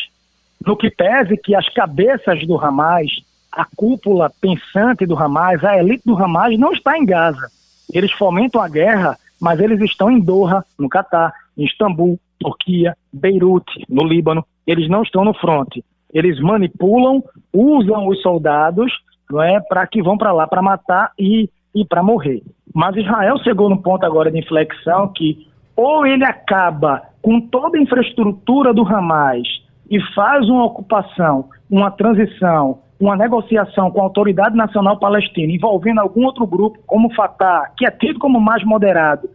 No 0.65 0.75
que 0.75 0.89
pese 0.89 1.37
que 1.37 1.55
as 1.55 1.67
cabeças 1.69 2.45
do 2.47 2.57
Hamas, 2.57 3.11
a 3.51 3.65
cúpula 3.75 4.31
pensante 4.41 5.05
do 5.05 5.17
Hamas, 5.17 5.63
a 5.63 5.77
elite 5.77 6.03
do 6.05 6.15
Hamas 6.15 6.57
não 6.57 6.71
está 6.71 6.97
em 6.97 7.05
Gaza. 7.05 7.49
Eles 7.93 8.11
fomentam 8.13 8.61
a 8.61 8.69
guerra, 8.69 9.17
mas 9.39 9.59
eles 9.59 9.81
estão 9.81 10.09
em 10.09 10.19
Doha, 10.19 10.63
no 10.77 10.89
Catar, 10.89 11.33
em 11.57 11.65
Istambul, 11.65 12.19
Turquia, 12.39 12.95
Beirute, 13.11 13.85
no 13.89 14.03
Líbano. 14.03 14.45
Eles 14.65 14.89
não 14.89 15.03
estão 15.03 15.25
no 15.25 15.33
fronte. 15.33 15.83
Eles 16.13 16.39
manipulam, 16.39 17.23
usam 17.53 18.07
os 18.07 18.21
soldados 18.21 18.91
não 19.29 19.41
é, 19.41 19.59
para 19.59 19.85
que 19.85 20.01
vão 20.01 20.17
para 20.17 20.31
lá 20.31 20.47
para 20.47 20.61
matar 20.61 21.11
e, 21.17 21.49
e 21.73 21.85
para 21.85 22.01
morrer. 22.01 22.41
Mas 22.73 22.95
Israel 22.95 23.37
chegou 23.43 23.69
no 23.69 23.81
ponto 23.81 24.05
agora 24.05 24.31
de 24.31 24.39
inflexão 24.39 25.07
que 25.13 25.47
ou 25.75 26.05
ele 26.05 26.25
acaba 26.25 27.03
com 27.21 27.41
toda 27.41 27.77
a 27.77 27.81
infraestrutura 27.81 28.73
do 28.73 28.87
Hamas 28.87 29.47
e 29.89 29.99
faz 30.13 30.47
uma 30.47 30.65
ocupação, 30.65 31.49
uma 31.69 31.91
transição, 31.91 32.79
uma 32.99 33.15
negociação 33.15 33.89
com 33.91 34.01
a 34.01 34.03
Autoridade 34.03 34.55
Nacional 34.55 34.97
Palestina 34.97 35.53
envolvendo 35.53 35.99
algum 35.99 36.25
outro 36.25 36.45
grupo, 36.45 36.79
como 36.85 37.13
Fatah, 37.13 37.71
que 37.77 37.85
é 37.85 37.91
tido 37.91 38.19
como 38.19 38.39
mais 38.39 38.63
moderado, 38.63 39.29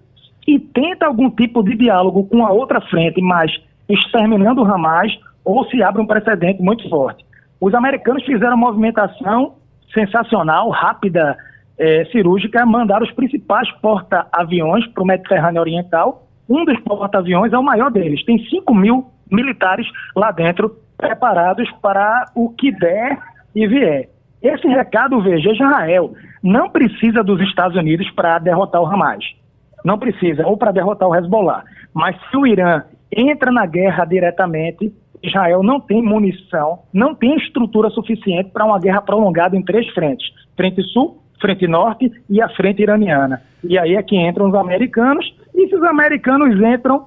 e 0.46 0.58
tenta 0.58 1.06
algum 1.06 1.30
tipo 1.30 1.62
de 1.62 1.74
diálogo 1.76 2.24
com 2.24 2.44
a 2.44 2.50
outra 2.50 2.80
frente, 2.80 3.20
mas 3.20 3.50
exterminando 3.88 4.62
o 4.62 4.64
Hamas, 4.64 5.12
ou 5.44 5.64
se 5.66 5.82
abre 5.82 6.00
um 6.00 6.06
precedente 6.06 6.62
muito 6.62 6.88
forte. 6.88 7.24
Os 7.60 7.74
americanos 7.74 8.24
fizeram 8.24 8.56
uma 8.56 8.68
movimentação 8.68 9.54
sensacional, 9.92 10.70
rápida, 10.70 11.36
é, 11.78 12.04
cirúrgica, 12.06 12.64
mandaram 12.64 13.04
os 13.04 13.12
principais 13.12 13.70
porta-aviões 13.80 14.86
para 14.88 15.02
o 15.02 15.06
Mediterrâneo 15.06 15.60
Oriental. 15.60 16.26
Um 16.48 16.64
dos 16.64 16.78
porta-aviões 16.80 17.52
é 17.52 17.58
o 17.58 17.62
maior 17.62 17.90
deles, 17.90 18.24
tem 18.24 18.38
5 18.38 18.74
mil 18.74 19.06
militares 19.30 19.86
lá 20.14 20.30
dentro, 20.30 20.76
preparados 20.96 21.70
para 21.82 22.30
o 22.34 22.50
que 22.50 22.70
der 22.72 23.18
e 23.54 23.66
vier. 23.66 24.08
Esse 24.42 24.68
recado, 24.68 25.20
veja, 25.22 25.52
Israel 25.52 26.12
não 26.42 26.68
precisa 26.68 27.24
dos 27.24 27.40
Estados 27.40 27.76
Unidos 27.76 28.10
para 28.10 28.38
derrotar 28.38 28.82
o 28.82 28.86
Hamas. 28.86 29.24
Não 29.84 29.98
precisa, 29.98 30.46
ou 30.46 30.56
para 30.56 30.72
derrotar 30.72 31.08
o 31.08 31.14
Hezbollah. 31.14 31.64
Mas 31.94 32.16
se 32.30 32.36
o 32.36 32.46
Irã 32.46 32.82
entra 33.10 33.50
na 33.50 33.64
guerra 33.64 34.04
diretamente, 34.04 34.92
Israel 35.22 35.62
não 35.62 35.80
tem 35.80 36.02
munição, 36.02 36.80
não 36.92 37.14
tem 37.14 37.36
estrutura 37.36 37.88
suficiente 37.88 38.50
para 38.50 38.66
uma 38.66 38.78
guerra 38.78 39.00
prolongada 39.00 39.56
em 39.56 39.62
três 39.62 39.88
frentes: 39.94 40.30
frente 40.54 40.82
sul, 40.92 41.22
frente 41.44 41.68
norte 41.68 42.10
e 42.30 42.40
a 42.40 42.48
frente 42.48 42.80
iraniana. 42.80 43.42
E 43.62 43.78
aí 43.78 43.96
é 43.96 44.02
que 44.02 44.16
entram 44.16 44.48
os 44.48 44.54
americanos, 44.54 45.26
e 45.54 45.68
se 45.68 45.76
os 45.76 45.82
americanos 45.82 46.58
entram, 46.58 47.06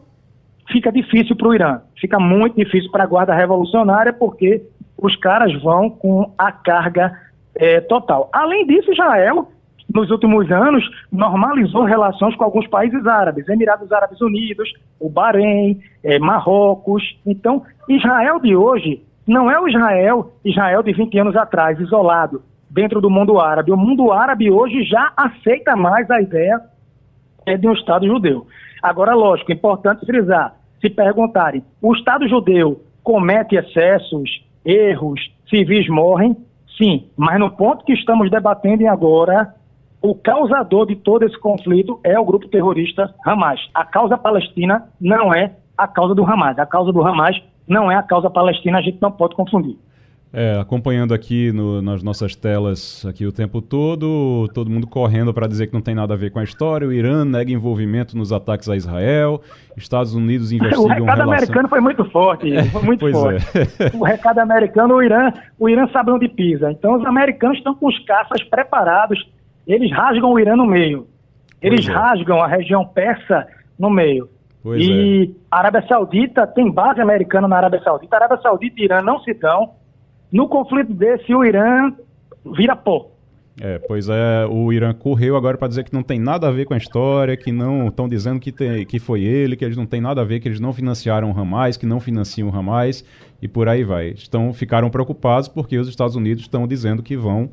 fica 0.72 0.92
difícil 0.92 1.36
para 1.36 1.48
o 1.48 1.56
Irã, 1.56 1.82
fica 2.00 2.20
muito 2.20 2.56
difícil 2.56 2.92
para 2.92 3.04
a 3.04 3.08
guarda 3.08 3.34
revolucionária, 3.34 4.14
porque 4.14 4.62
os 4.96 5.16
caras 5.16 5.52
vão 5.64 5.90
com 5.90 6.32
a 6.38 6.52
carga 6.52 7.18
é, 7.56 7.82
total. 7.82 8.30
Além 8.32 8.68
disso, 8.68 8.92
Israel 8.92 9.52
nos 9.94 10.12
últimos 10.12 10.52
anos, 10.52 10.84
normalizou 11.10 11.86
relações 11.86 12.36
com 12.36 12.44
alguns 12.44 12.68
países 12.68 13.08
árabes, 13.08 13.48
Emirados 13.48 13.90
Árabes 13.90 14.20
Unidos, 14.20 14.70
o 15.00 15.10
Bahrein, 15.10 15.80
é, 16.04 16.20
Marrocos. 16.20 17.18
Então, 17.26 17.64
Israel 17.88 18.38
de 18.42 18.54
hoje 18.54 19.02
não 19.26 19.50
é 19.50 19.58
o 19.58 19.66
Israel, 19.66 20.34
Israel 20.44 20.84
de 20.84 20.92
20 20.92 21.20
anos 21.20 21.36
atrás, 21.38 21.80
isolado 21.80 22.44
dentro 22.78 23.02
do 23.02 23.10
mundo 23.10 23.40
árabe. 23.40 23.72
O 23.72 23.76
mundo 23.76 24.12
árabe 24.12 24.52
hoje 24.52 24.84
já 24.84 25.12
aceita 25.18 25.76
mais 25.76 26.10
a 26.12 26.22
ideia 26.22 26.62
é, 27.44 27.58
de 27.58 27.68
um 27.68 27.74
Estado 27.74 28.06
judeu. 28.06 28.46
Agora, 28.84 29.16
lógico, 29.16 29.52
é 29.52 29.56
importante 29.56 30.06
frisar, 30.06 30.56
se 30.80 30.88
perguntarem, 30.88 31.64
o 31.82 31.96
Estado 31.96 32.30
judeu 32.30 32.84
comete 33.04 33.56
excessos, 33.56 34.30
erros, 34.64 35.20
civis 35.50 35.90
morrem? 35.90 36.38
Sim, 36.78 37.08
mas 37.18 37.40
no 37.40 37.50
ponto 37.50 37.84
que 37.84 37.94
estamos 37.94 38.30
debatendo 38.30 38.88
agora, 38.88 39.56
o 40.00 40.14
causador 40.14 40.86
de 40.86 40.96
todo 40.96 41.24
esse 41.24 41.40
conflito 41.40 42.00
é 42.04 42.20
o 42.20 42.26
grupo 42.26 42.48
terrorista 42.48 43.12
Hamas. 43.26 43.60
A 43.74 43.86
causa 43.86 44.20
palestina 44.20 44.88
não 45.02 45.34
é 45.34 45.56
a 45.76 45.88
causa 45.88 46.14
do 46.14 46.24
Hamas. 46.24 46.60
A 46.60 46.66
causa 46.68 46.94
do 46.94 47.02
Hamas 47.02 47.42
não 47.68 47.92
é 47.92 47.96
a 47.96 48.04
causa 48.04 48.30
palestina, 48.30 48.78
a 48.78 48.82
gente 48.82 49.02
não 49.02 49.12
pode 49.12 49.36
confundir. 49.36 49.80
É, 50.34 50.60
acompanhando 50.60 51.14
aqui 51.14 51.54
no, 51.54 51.82
nas 51.82 52.04
nossas 52.04 52.36
telas 52.36 53.06
aqui 53.06 53.26
o 53.26 53.32
tempo 53.32 53.62
todo, 53.62 54.50
todo 54.54 54.70
mundo 54.70 54.86
correndo 54.86 55.34
para 55.34 55.48
dizer 55.48 55.68
que 55.68 55.74
não 55.74 55.82
tem 55.82 55.96
nada 55.96 56.14
a 56.14 56.18
ver 56.18 56.32
com 56.32 56.40
a 56.40 56.44
história. 56.44 56.88
O 56.88 56.92
Irã 56.92 57.24
nega 57.24 57.52
envolvimento 57.52 58.18
nos 58.18 58.34
ataques 58.34 58.68
a 58.68 58.76
Israel. 58.76 59.42
Estados 59.78 60.14
Unidos 60.14 60.52
investigam 60.52 60.84
O 60.86 60.88
recado 60.88 61.06
relação... 61.06 61.34
americano 61.34 61.70
foi 61.70 61.80
muito 61.80 62.04
forte, 62.12 62.70
foi 62.70 62.82
muito 62.84 63.10
forte. 63.10 63.46
É. 63.58 63.98
o 63.98 64.04
recado 64.04 64.40
americano, 64.40 64.96
o 64.96 65.04
Irã, 65.04 65.32
o 65.58 65.70
Irã 65.70 65.88
sabe 65.94 66.12
onde 66.12 66.28
pisa. 66.28 66.72
Então 66.72 66.98
os 66.98 67.06
americanos 67.06 67.58
estão 67.58 67.74
com 67.74 67.88
os 67.88 67.98
caças 68.06 68.44
preparados 68.44 69.26
eles 69.68 69.92
rasgam 69.92 70.32
o 70.32 70.40
Irã 70.40 70.56
no 70.56 70.66
meio. 70.66 71.08
Eles 71.62 71.88
é. 71.88 71.92
rasgam 71.92 72.42
a 72.42 72.48
região 72.48 72.86
persa 72.86 73.46
no 73.78 73.90
meio. 73.90 74.30
Pois 74.64 74.82
e 74.82 75.24
é. 75.24 75.36
a 75.52 75.60
Arábia 75.60 75.86
Saudita 75.88 76.48
tem 76.48 76.72
base 76.72 77.02
americana 77.02 77.48
na 77.48 77.58
Arábia 77.58 77.82
Saudita. 77.84 78.16
A 78.16 78.20
Arábia 78.20 78.42
Saudita 78.42 78.80
e 78.80 78.86
Irã 78.86 79.02
não 79.02 79.20
se 79.20 79.34
dão. 79.34 79.72
No 80.32 80.48
conflito 80.48 80.94
desse, 80.94 81.34
o 81.34 81.44
Irã 81.44 81.94
vira 82.56 82.76
pó. 82.76 83.12
É, 83.60 83.80
pois 83.80 84.08
é, 84.08 84.46
o 84.46 84.72
Irã 84.72 84.94
correu 84.94 85.36
agora 85.36 85.58
para 85.58 85.68
dizer 85.68 85.84
que 85.84 85.92
não 85.92 86.04
tem 86.04 86.20
nada 86.20 86.48
a 86.48 86.52
ver 86.52 86.66
com 86.66 86.76
a 86.76 86.78
história, 86.78 87.36
que 87.36 87.52
não 87.52 87.88
estão 87.88 88.08
dizendo 88.08 88.40
que, 88.40 88.52
tem, 88.52 88.86
que 88.86 89.00
foi 89.00 89.24
ele, 89.24 89.56
que 89.56 89.66
eles 89.66 89.76
não 89.76 89.86
têm 89.88 90.00
nada 90.00 90.22
a 90.22 90.24
ver, 90.24 90.40
que 90.40 90.48
eles 90.48 90.60
não 90.60 90.72
financiaram 90.72 91.32
o 91.32 91.40
Hamas, 91.40 91.76
que 91.76 91.86
não 91.86 92.00
financiam 92.00 92.50
o 92.50 92.56
Hamas 92.56 93.04
e 93.42 93.48
por 93.48 93.68
aí 93.68 93.84
vai. 93.84 94.10
Estão, 94.10 94.54
ficaram 94.54 94.92
preocupados 94.92 95.48
porque 95.48 95.76
os 95.78 95.88
Estados 95.88 96.16
Unidos 96.16 96.44
estão 96.44 96.68
dizendo 96.68 97.02
que 97.02 97.18
vão 97.18 97.50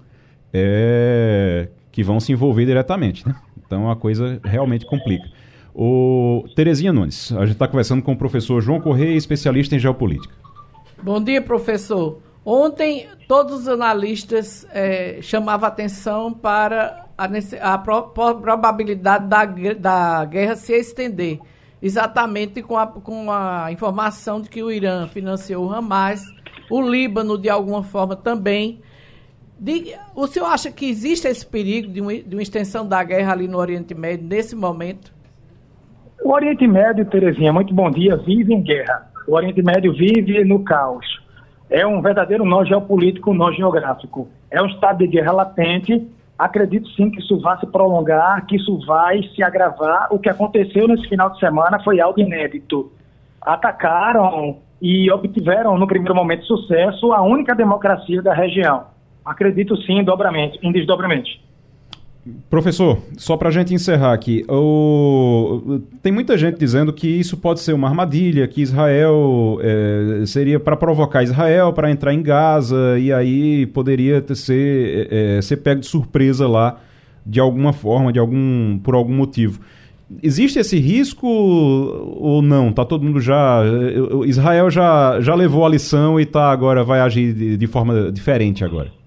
é, 0.53 1.69
que 1.91 2.03
vão 2.03 2.21
se 2.21 2.33
envolver 2.33 2.67
diretamente. 2.67 3.27
Né? 3.27 3.35
Então 3.67 3.91
a 3.91 3.97
coisa 3.97 4.39
realmente 4.45 4.85
complica. 4.85 5.25
O 5.75 6.45
Terezinha 6.55 6.93
Nunes, 6.93 7.33
a 7.33 7.41
gente 7.41 7.55
está 7.55 7.67
conversando 7.67 8.03
com 8.03 8.13
o 8.13 8.17
professor 8.17 8.61
João 8.61 8.81
Correia, 8.81 9.17
especialista 9.17 9.75
em 9.75 9.79
geopolítica. 9.79 10.35
Bom 11.03 11.23
dia, 11.23 11.41
professor. 11.41 12.21
Ontem 12.45 13.09
todos 13.27 13.61
os 13.61 13.69
analistas 13.69 14.67
é, 14.71 15.19
chamavam 15.23 15.67
atenção 15.67 16.33
para 16.33 17.07
a, 17.17 17.29
a 17.75 17.79
pro, 17.79 18.11
probabilidade 18.11 19.27
da, 19.27 19.45
da 19.75 20.25
guerra 20.25 20.55
se 20.57 20.75
estender, 20.75 21.39
exatamente 21.81 22.63
com 22.63 22.77
a, 22.77 22.87
com 22.87 23.31
a 23.31 23.73
informação 23.73 24.41
de 24.41 24.51
que 24.51 24.63
o 24.63 24.71
Irã 24.71 25.07
financiou 25.07 25.67
o 25.67 25.73
Hamas, 25.73 26.23
o 26.71 26.83
Líbano 26.83 27.39
de 27.39 27.49
alguma 27.49 27.83
forma 27.83 28.15
também 28.15 28.83
Diga, 29.59 29.99
o 30.15 30.27
senhor 30.27 30.47
acha 30.47 30.71
que 30.71 30.89
existe 30.89 31.29
esse 31.29 31.47
perigo 31.47 31.89
de, 31.89 32.23
de 32.23 32.37
uma 32.37 32.43
extensão 32.43 32.87
da 32.87 33.03
guerra 33.03 33.33
ali 33.33 33.47
no 33.47 33.59
Oriente 33.59 33.95
Médio 33.95 34.27
nesse 34.27 34.57
momento? 34.57 35.13
O 36.23 36.33
Oriente 36.33 36.67
Médio, 36.67 37.05
Terezinha, 37.07 37.53
muito 37.53 37.73
bom 37.73 37.91
dia, 37.91 38.17
vive 38.17 38.53
em 38.53 38.63
guerra. 38.63 39.11
O 39.27 39.35
Oriente 39.35 39.63
Médio 39.63 39.93
vive 39.93 40.45
no 40.45 40.63
caos. 40.65 41.07
É 41.71 41.87
um 41.87 42.01
verdadeiro 42.01 42.45
nó 42.45 42.65
geopolítico, 42.65 43.35
nó 43.35 43.51
geográfico. 43.53 44.29
É 44.51 44.61
um 44.63 44.67
estado 44.67 44.99
de 44.99 45.07
guerra 45.07 45.33
latente. 45.33 46.07
Acredito 46.39 46.89
sim 46.91 47.11
que 47.11 47.21
isso 47.21 47.41
vai 47.41 47.59
se 47.59 47.67
prolongar, 47.67 48.45
que 48.47 48.57
isso 48.57 48.79
vai 48.87 49.23
se 49.35 49.43
agravar. 49.43 50.09
O 50.11 50.19
que 50.19 50.29
aconteceu 50.29 50.87
nesse 50.89 51.09
final 51.09 51.31
de 51.31 51.39
semana 51.39 51.83
foi 51.83 52.01
algo 52.01 52.21
inédito. 52.21 52.93
Atacaram 53.41 54.59
e 54.81 55.11
obtiveram, 55.11 55.79
no 55.79 55.87
primeiro 55.87 56.15
momento, 56.15 56.45
sucesso 56.45 57.13
a 57.13 57.23
única 57.23 57.55
democracia 57.55 58.21
da 58.21 58.35
região 58.35 58.95
Acredito 59.25 59.77
sim 59.83 59.95
em 59.95 60.05
dobramento, 60.05 60.59
em 60.63 60.71
desdobramento. 60.71 61.31
Professor, 62.49 63.03
só 63.19 63.37
para 63.37 63.51
a 63.51 63.53
gente 63.53 63.75
encerrar 63.75 64.15
aqui, 64.15 64.45
o... 64.49 65.81
tem 66.03 66.11
muita 66.11 66.39
gente 66.39 66.59
dizendo 66.59 66.91
que 66.91 67.07
isso 67.07 67.37
pode 67.37 67.61
ser 67.61 67.75
uma 67.75 67.87
armadilha, 67.87 68.49
que 68.49 68.63
Israel 68.63 69.59
é, 69.61 70.25
seria 70.25 70.59
para 70.59 70.75
provocar 70.75 71.23
Israel 71.23 71.75
para 71.75 71.91
entrar 71.91 72.15
em 72.15 72.23
Gaza 72.23 72.99
e 72.99 73.13
aí 73.13 73.67
poderia 73.67 74.25
ser, 74.35 75.09
é, 75.11 75.43
ser 75.43 75.59
pego 75.59 75.83
de 75.83 75.87
surpresa 75.87 76.49
lá 76.49 76.81
de 77.27 77.41
alguma 77.41 77.75
forma, 77.75 78.11
de 78.11 78.19
algum, 78.19 78.79
por 78.79 78.95
algum 78.95 79.15
motivo. 79.15 79.61
Existe 80.23 80.59
esse 80.59 80.79
risco 80.79 81.27
ou 81.27 82.41
não? 82.41 82.73
Tá 82.73 82.87
todo 82.87 83.05
mundo 83.05 83.21
já. 83.21 83.63
Israel 84.27 84.71
já, 84.71 85.21
já 85.21 85.35
levou 85.35 85.65
a 85.65 85.69
lição 85.69 86.19
e 86.19 86.25
tá 86.25 86.51
agora 86.51 86.85
vai 86.85 87.01
agir 87.01 87.35
de, 87.35 87.57
de 87.57 87.67
forma 87.67 88.11
diferente 88.13 88.65
agora. 88.65 89.04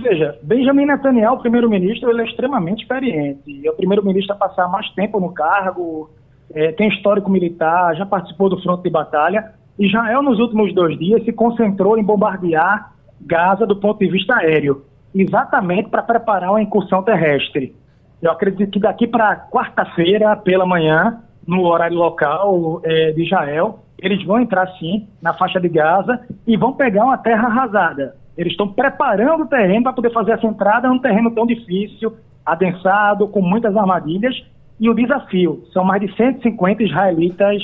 Veja, 0.00 0.38
Benjamin 0.42 0.86
Netanyahu, 0.86 1.38
primeiro-ministro, 1.38 2.10
ele 2.10 2.22
é 2.22 2.24
extremamente 2.24 2.82
experiente. 2.82 3.66
É 3.66 3.70
o 3.70 3.74
primeiro-ministro 3.74 4.34
a 4.34 4.36
passar 4.38 4.68
mais 4.68 4.88
tempo 4.90 5.20
no 5.20 5.32
cargo, 5.32 6.10
é, 6.54 6.72
tem 6.72 6.88
histórico 6.88 7.30
militar, 7.30 7.94
já 7.96 8.06
participou 8.06 8.48
do 8.48 8.60
fronte 8.62 8.82
de 8.82 8.90
batalha. 8.90 9.52
Israel, 9.78 10.22
nos 10.22 10.38
últimos 10.38 10.74
dois 10.74 10.98
dias, 10.98 11.24
se 11.24 11.32
concentrou 11.32 11.98
em 11.98 12.04
bombardear 12.04 12.92
Gaza 13.20 13.66
do 13.66 13.76
ponto 13.76 13.98
de 13.98 14.08
vista 14.08 14.36
aéreo, 14.36 14.84
exatamente 15.14 15.88
para 15.88 16.02
preparar 16.02 16.50
uma 16.50 16.62
incursão 16.62 17.02
terrestre. 17.02 17.74
Eu 18.20 18.30
acredito 18.30 18.70
que 18.70 18.78
daqui 18.78 19.06
para 19.06 19.36
quarta-feira, 19.50 20.36
pela 20.36 20.66
manhã, 20.66 21.20
no 21.46 21.64
horário 21.64 21.96
local 21.96 22.80
é, 22.84 23.12
de 23.12 23.24
Israel, 23.24 23.80
eles 23.98 24.22
vão 24.24 24.40
entrar 24.40 24.66
sim 24.78 25.08
na 25.20 25.32
faixa 25.34 25.60
de 25.60 25.68
Gaza 25.68 26.20
e 26.46 26.56
vão 26.56 26.72
pegar 26.72 27.04
uma 27.04 27.18
terra 27.18 27.46
arrasada. 27.46 28.16
Eles 28.36 28.52
estão 28.52 28.68
preparando 28.68 29.44
o 29.44 29.46
terreno 29.46 29.84
para 29.84 29.92
poder 29.92 30.12
fazer 30.12 30.32
essa 30.32 30.46
entrada 30.46 30.88
num 30.88 30.98
terreno 30.98 31.30
tão 31.30 31.46
difícil, 31.46 32.14
adensado, 32.44 33.26
com 33.28 33.40
muitas 33.40 33.76
armadilhas. 33.76 34.34
E 34.78 34.90
o 34.90 34.94
desafio 34.94 35.64
são 35.72 35.84
mais 35.84 36.02
de 36.02 36.14
150 36.14 36.82
israelitas 36.82 37.62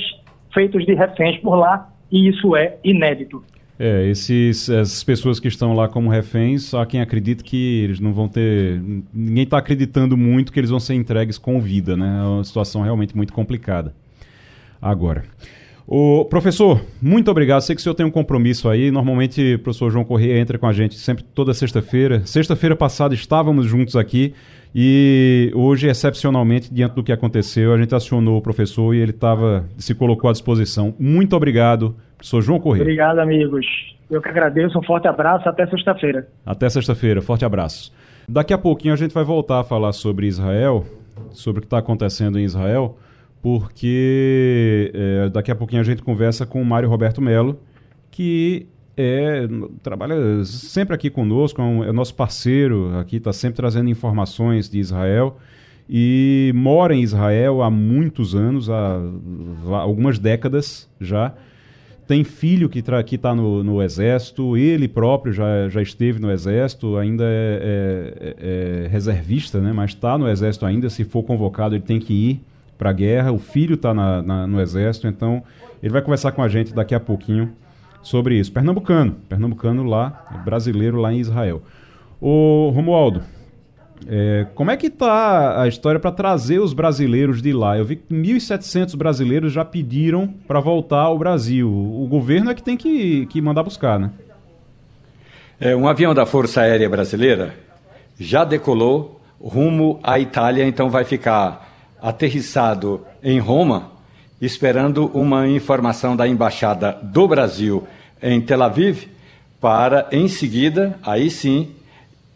feitos 0.53 0.85
de 0.85 0.93
reféns 0.93 1.37
por 1.37 1.55
lá, 1.55 1.89
e 2.11 2.27
isso 2.29 2.55
é 2.55 2.77
inédito. 2.83 3.43
É, 3.77 4.07
esses, 4.07 4.69
essas 4.69 5.03
pessoas 5.03 5.39
que 5.39 5.47
estão 5.47 5.73
lá 5.73 5.87
como 5.87 6.09
reféns, 6.09 6.73
há 6.73 6.85
quem 6.85 7.01
acredita 7.01 7.43
que 7.43 7.83
eles 7.83 7.99
não 7.99 8.13
vão 8.13 8.27
ter. 8.27 8.79
Ninguém 9.13 9.43
está 9.43 9.57
acreditando 9.57 10.15
muito 10.15 10.53
que 10.53 10.59
eles 10.59 10.69
vão 10.69 10.79
ser 10.79 10.93
entregues 10.93 11.37
com 11.37 11.59
vida, 11.59 11.97
né? 11.97 12.19
É 12.19 12.27
uma 12.27 12.43
situação 12.43 12.81
realmente 12.81 13.15
muito 13.15 13.33
complicada. 13.33 13.93
Agora. 14.81 15.23
O 15.85 16.25
professor, 16.25 16.81
muito 17.01 17.29
obrigado. 17.29 17.61
Sei 17.61 17.75
que 17.75 17.81
o 17.81 17.83
senhor 17.83 17.95
tem 17.95 18.05
um 18.05 18.11
compromisso 18.11 18.69
aí. 18.69 18.89
Normalmente 18.89 19.55
o 19.55 19.59
professor 19.59 19.91
João 19.91 20.05
Corrêa 20.05 20.39
entra 20.39 20.57
com 20.57 20.65
a 20.65 20.73
gente 20.73 20.95
sempre 20.95 21.23
toda 21.23 21.53
sexta-feira. 21.53 22.25
Sexta-feira 22.25 22.75
passada 22.75 23.13
estávamos 23.13 23.65
juntos 23.65 23.95
aqui 23.95 24.33
e 24.73 25.51
hoje, 25.53 25.87
excepcionalmente, 25.87 26.73
diante 26.73 26.95
do 26.95 27.03
que 27.03 27.11
aconteceu, 27.11 27.73
a 27.73 27.77
gente 27.77 27.93
acionou 27.93 28.37
o 28.37 28.41
professor 28.41 28.95
e 28.95 28.99
ele 28.99 29.13
tava, 29.13 29.65
se 29.77 29.93
colocou 29.93 30.29
à 30.29 30.33
disposição. 30.33 30.95
Muito 30.97 31.35
obrigado, 31.35 31.95
professor 32.17 32.41
João 32.41 32.59
Corrêa. 32.59 32.81
Obrigado, 32.81 33.19
amigos. 33.19 33.65
Eu 34.09 34.21
que 34.21 34.29
agradeço. 34.29 34.79
Um 34.79 34.83
forte 34.83 35.07
abraço. 35.07 35.47
Até 35.47 35.67
sexta-feira. 35.67 36.27
Até 36.45 36.69
sexta-feira. 36.69 37.21
Forte 37.21 37.45
abraço. 37.45 37.93
Daqui 38.27 38.53
a 38.53 38.57
pouquinho 38.57 38.93
a 38.93 38.97
gente 38.97 39.13
vai 39.13 39.23
voltar 39.23 39.59
a 39.59 39.63
falar 39.63 39.91
sobre 39.91 40.25
Israel, 40.27 40.85
sobre 41.31 41.59
o 41.59 41.61
que 41.61 41.67
está 41.67 41.77
acontecendo 41.77 42.39
em 42.39 42.43
Israel 42.43 42.97
porque 43.43 44.89
é, 44.93 45.29
daqui 45.29 45.51
a 45.51 45.55
pouquinho 45.55 45.81
a 45.81 45.83
gente 45.83 46.01
conversa 46.01 46.45
com 46.45 46.61
o 46.61 46.65
Mário 46.65 46.87
Roberto 46.87 47.21
Melo, 47.21 47.59
que 48.09 48.67
é, 48.95 49.45
trabalha 49.83 50.45
sempre 50.45 50.95
aqui 50.95 51.09
conosco, 51.09 51.61
é, 51.61 51.65
um, 51.65 51.83
é 51.83 51.91
nosso 51.91 52.15
parceiro 52.15 52.97
aqui, 52.97 53.17
está 53.17 53.33
sempre 53.33 53.57
trazendo 53.57 53.89
informações 53.89 54.69
de 54.69 54.79
Israel 54.79 55.37
e 55.89 56.53
mora 56.55 56.95
em 56.95 57.01
Israel 57.01 57.61
há 57.61 57.69
muitos 57.69 58.33
anos, 58.33 58.69
há, 58.69 59.01
há 59.67 59.75
algumas 59.75 60.17
décadas 60.17 60.89
já. 61.01 61.33
Tem 62.07 62.23
filho 62.23 62.69
que 62.69 62.79
está 62.79 63.35
no, 63.35 63.61
no, 63.61 63.83
exército, 63.83 64.55
ele 64.55 64.87
próprio 64.87 65.33
já, 65.33 65.67
já 65.67 65.81
esteve 65.81 66.17
no 66.17 66.31
exército, 66.31 66.95
ainda 66.95 67.25
é, 67.25 68.35
é, 68.39 68.85
é 68.85 68.87
reservista, 68.87 69.59
né? 69.59 69.73
mas 69.73 69.91
está 69.91 70.17
no 70.17 70.29
exército 70.29 70.65
ainda. 70.65 70.89
Se 70.89 71.03
for 71.03 71.23
convocado, 71.23 71.75
ele 71.75 71.83
tem 71.83 71.99
que 71.99 72.13
ir 72.13 72.52
para 72.77 72.89
a 72.89 72.93
guerra. 72.93 73.31
O 73.31 73.39
filho 73.39 73.75
está 73.75 73.93
no 73.93 74.61
exército, 74.61 75.07
então 75.07 75.43
ele 75.81 75.91
vai 75.91 76.01
conversar 76.01 76.31
com 76.31 76.41
a 76.41 76.47
gente 76.47 76.73
daqui 76.73 76.95
a 76.95 76.99
pouquinho 76.99 77.51
sobre 78.01 78.37
isso. 78.37 78.51
Pernambucano, 78.51 79.17
pernambucano 79.27 79.83
lá, 79.83 80.41
brasileiro 80.43 80.97
lá 80.97 81.13
em 81.13 81.19
Israel. 81.19 81.61
O 82.21 82.71
Romualdo, 82.73 83.23
é, 84.07 84.47
como 84.53 84.71
é 84.71 84.77
que 84.77 84.87
está 84.87 85.61
a 85.61 85.67
história 85.67 85.99
para 85.99 86.11
trazer 86.11 86.59
os 86.59 86.73
brasileiros 86.73 87.41
de 87.41 87.53
lá? 87.53 87.77
Eu 87.77 87.85
vi 87.85 87.97
que 87.97 88.13
1.700 88.13 88.95
brasileiros 88.95 89.53
já 89.53 89.63
pediram 89.63 90.27
para 90.47 90.59
voltar 90.59 91.01
ao 91.01 91.17
Brasil. 91.17 91.69
O 91.69 92.05
governo 92.07 92.51
é 92.51 92.53
que 92.53 92.63
tem 92.63 92.77
que, 92.77 93.25
que 93.27 93.41
mandar 93.41 93.63
buscar, 93.63 93.99
né? 93.99 94.11
É, 95.59 95.75
um 95.75 95.87
avião 95.87 96.13
da 96.13 96.25
Força 96.25 96.61
Aérea 96.61 96.89
Brasileira 96.89 97.53
já 98.19 98.43
decolou 98.43 99.21
rumo 99.39 99.99
à 100.03 100.19
Itália, 100.19 100.65
então 100.65 100.89
vai 100.89 101.03
ficar 101.03 101.72
aterrissado 102.03 103.05
em 103.23 103.39
Roma, 103.39 103.93
esperando 104.41 105.07
uma 105.13 105.47
informação 105.47 106.17
da 106.17 106.27
Embaixada 106.27 106.99
do 107.01 107.25
Brasil 107.29 107.87
em 108.21 108.41
Tel 108.41 108.61
Aviv, 108.61 109.07
para 109.61 110.09
em 110.11 110.27
seguida, 110.27 110.99
aí 111.01 111.31
sim, 111.31 111.71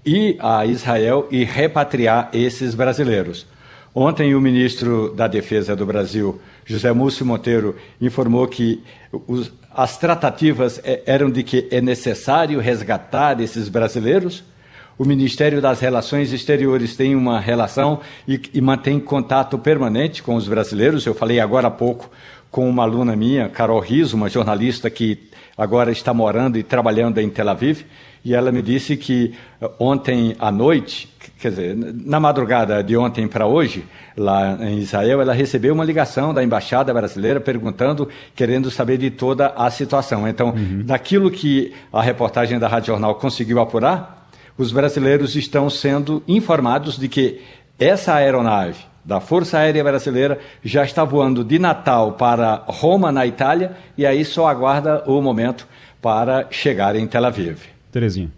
ir 0.06 0.38
a 0.40 0.66
Israel 0.66 1.28
e 1.30 1.44
repatriar 1.44 2.30
esses 2.32 2.74
brasileiros. 2.74 3.46
Ontem, 3.94 4.34
o 4.34 4.40
ministro 4.40 5.14
da 5.14 5.28
Defesa 5.28 5.76
do 5.76 5.86
Brasil, 5.86 6.40
José 6.66 6.94
Múcio 6.94 7.26
Monteiro, 7.26 7.76
informou 8.00 8.48
que 8.48 8.82
os, 9.28 9.52
as 9.74 9.98
tratativas 9.98 10.80
é, 10.86 11.02
eram 11.06 11.30
de 11.30 11.44
que 11.44 11.68
é 11.72 11.82
necessário 11.82 12.60
resgatar 12.62 13.42
esses 13.42 13.68
brasileiros 13.68 14.46
o 14.98 15.06
Ministério 15.06 15.62
das 15.62 15.80
Relações 15.80 16.34
Exteriores 16.34 16.96
tem 16.96 17.16
uma 17.16 17.40
relação 17.40 18.00
e, 18.28 18.42
e, 18.54 18.60
mantém 18.60 19.00
contato 19.00 19.58
permanente 19.58 20.24
com 20.24 20.36
os 20.36 20.48
brasileiros. 20.48 21.06
Eu 21.06 21.14
falei 21.14 21.40
agora 21.40 21.68
há 21.68 21.72
pouco 21.72 22.10
com 22.50 22.68
uma 22.68 22.84
aluna 22.84 23.16
minha, 23.16 23.48
Carol 23.48 23.80
Riso, 23.80 24.18
uma 24.18 24.30
jornalista 24.30 24.90
que 24.90 25.30
agora 25.56 25.92
está 25.92 26.14
morando 26.14 26.58
e 26.58 26.64
trabalhando 26.64 27.20
em 27.20 27.30
Tel 27.30 27.50
Aviv, 27.50 27.84
e 28.24 28.34
ela 28.34 28.52
me 28.52 28.62
disse 28.62 28.98
que 28.98 29.36
eh, 29.62 29.70
ontem 29.80 30.36
à 30.40 30.52
noite, 30.52 31.08
quer 31.40 31.50
dizer, 31.50 31.76
na 31.76 32.20
madrugada 32.20 32.84
de 32.84 32.98
ontem 32.98 33.28
para 33.28 33.46
hoje, 33.46 33.86
lá 34.16 34.58
em 34.60 34.80
Israel, 34.80 35.22
ela 35.22 35.34
recebeu 35.34 35.74
uma 35.74 35.86
ligação 35.86 36.34
da 36.34 36.44
embaixada 36.44 36.94
brasileira 36.94 37.40
perguntando, 37.40 38.10
querendo 38.36 38.72
saber 38.72 38.98
de 38.98 39.12
toda 39.12 39.48
a 39.56 39.70
situação. 39.70 40.28
Então, 40.28 40.50
uhum. 40.50 40.84
daquilo 40.84 41.30
que 41.30 41.74
a 41.94 42.02
reportagem 42.02 42.60
da 42.60 42.68
Rádio 42.68 42.88
Jornal 42.88 43.16
conseguiu 43.16 43.60
apurar, 43.60 44.17
os 44.58 44.72
brasileiros 44.72 45.36
estão 45.36 45.70
sendo 45.70 46.24
informados 46.28 46.98
de 46.98 47.08
que 47.08 47.42
essa 47.80 48.16
aeronave 48.16 48.80
da 49.06 49.22
Força 49.22 49.60
Aérea 49.60 49.84
Brasileira 49.84 50.40
já 50.62 50.84
está 50.84 51.06
voando 51.06 51.44
de 51.44 51.58
Natal 51.58 52.14
para 52.14 52.66
Roma, 52.68 53.12
na 53.12 53.26
Itália, 53.26 53.78
e 53.98 54.06
aí 54.06 54.26
só 54.26 54.48
aguarda 54.48 55.04
o 55.06 55.22
momento 55.22 55.66
para 56.02 56.48
chegar 56.52 56.96
em 56.96 57.08
Tel 57.08 57.26
Aviv. 57.26 57.60
Terezinha. 57.92 58.32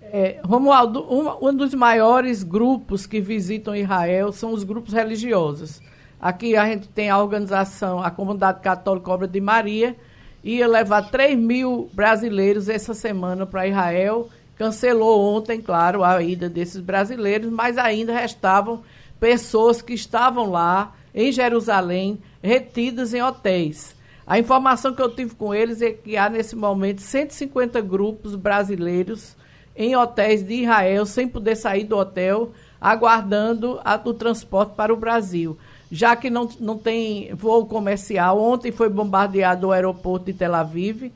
É, 0.00 0.40
Romualdo, 0.42 1.04
um, 1.12 1.48
um 1.48 1.54
dos 1.54 1.74
maiores 1.74 2.42
grupos 2.42 3.04
que 3.04 3.20
visitam 3.20 3.76
Israel 3.76 4.32
são 4.32 4.52
os 4.52 4.64
grupos 4.64 4.94
religiosos. 4.94 5.82
Aqui 6.18 6.56
a 6.56 6.64
gente 6.64 6.88
tem 6.88 7.10
a 7.10 7.18
organização, 7.18 8.02
a 8.02 8.10
Comunidade 8.10 8.60
Católica 8.60 9.10
Obra 9.10 9.28
de 9.28 9.40
Maria, 9.40 9.94
ia 10.42 10.66
levar 10.66 11.10
3 11.10 11.38
mil 11.38 11.90
brasileiros 11.92 12.70
essa 12.70 12.94
semana 12.94 13.44
para 13.44 13.66
Israel 13.66 14.30
cancelou 14.58 15.36
ontem, 15.36 15.62
claro, 15.62 16.02
a 16.02 16.20
ida 16.20 16.48
desses 16.48 16.80
brasileiros, 16.80 17.50
mas 17.50 17.78
ainda 17.78 18.12
restavam 18.12 18.82
pessoas 19.20 19.80
que 19.80 19.94
estavam 19.94 20.50
lá 20.50 20.94
em 21.14 21.30
Jerusalém, 21.30 22.18
retidas 22.42 23.14
em 23.14 23.22
hotéis. 23.22 23.96
A 24.26 24.38
informação 24.38 24.92
que 24.92 25.00
eu 25.00 25.14
tive 25.14 25.34
com 25.34 25.54
eles 25.54 25.80
é 25.80 25.92
que 25.92 26.16
há 26.16 26.28
nesse 26.28 26.56
momento 26.56 27.00
150 27.00 27.80
grupos 27.80 28.34
brasileiros 28.34 29.36
em 29.76 29.96
hotéis 29.96 30.42
de 30.42 30.62
Israel, 30.62 31.06
sem 31.06 31.28
poder 31.28 31.56
sair 31.56 31.84
do 31.84 31.96
hotel, 31.96 32.52
aguardando 32.80 33.80
a, 33.84 33.98
o 34.04 34.12
transporte 34.12 34.74
para 34.74 34.92
o 34.92 34.96
Brasil. 34.96 35.56
Já 35.90 36.14
que 36.16 36.28
não, 36.28 36.48
não 36.60 36.76
tem 36.76 37.32
voo 37.34 37.64
comercial, 37.64 38.38
ontem 38.40 38.72
foi 38.72 38.88
bombardeado 38.88 39.68
o 39.68 39.72
aeroporto 39.72 40.26
de 40.26 40.34
Tel 40.34 40.54
Aviv 40.54 41.10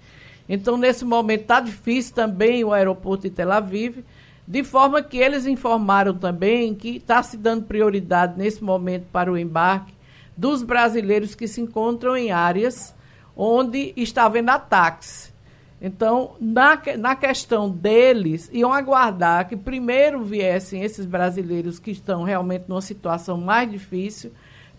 então, 0.55 0.77
nesse 0.77 1.03
momento, 1.03 1.41
está 1.41 1.61
difícil 1.61 2.15
também 2.15 2.63
o 2.63 2.75
aeroporto 2.75 3.23
de 3.23 3.31
Tel 3.31 3.51
Aviv, 3.51 4.05
de 4.47 4.63
forma 4.63 5.03
que 5.03 5.17
eles 5.17 5.47
informaram 5.47 6.13
também 6.13 6.75
que 6.75 6.97
está 6.97 7.23
se 7.23 7.39
dando 7.39 7.65
prioridade 7.65 8.37
nesse 8.37 8.63
momento 8.63 9.07
para 9.11 9.33
o 9.33 9.39
embarque 9.39 9.95
dos 10.37 10.63
brasileiros 10.63 11.35
que 11.35 11.49
se 11.49 11.63
encontram 11.63 12.15
em 12.15 12.33
áreas 12.33 12.95
onde 13.35 13.95
está 13.97 14.25
havendo 14.25 14.51
ataques. 14.51 15.33
Então, 15.81 16.33
na, 16.39 16.79
na 16.99 17.17
questão 17.17 17.71
deles, 17.71 18.51
iam 18.53 18.75
aguardar 18.75 19.49
que 19.49 19.57
primeiro 19.57 20.23
viessem 20.23 20.83
esses 20.83 21.07
brasileiros 21.07 21.79
que 21.79 21.93
estão 21.93 22.25
realmente 22.25 22.67
numa 22.69 22.83
situação 22.83 23.39
mais 23.39 23.71
difícil, 23.71 24.31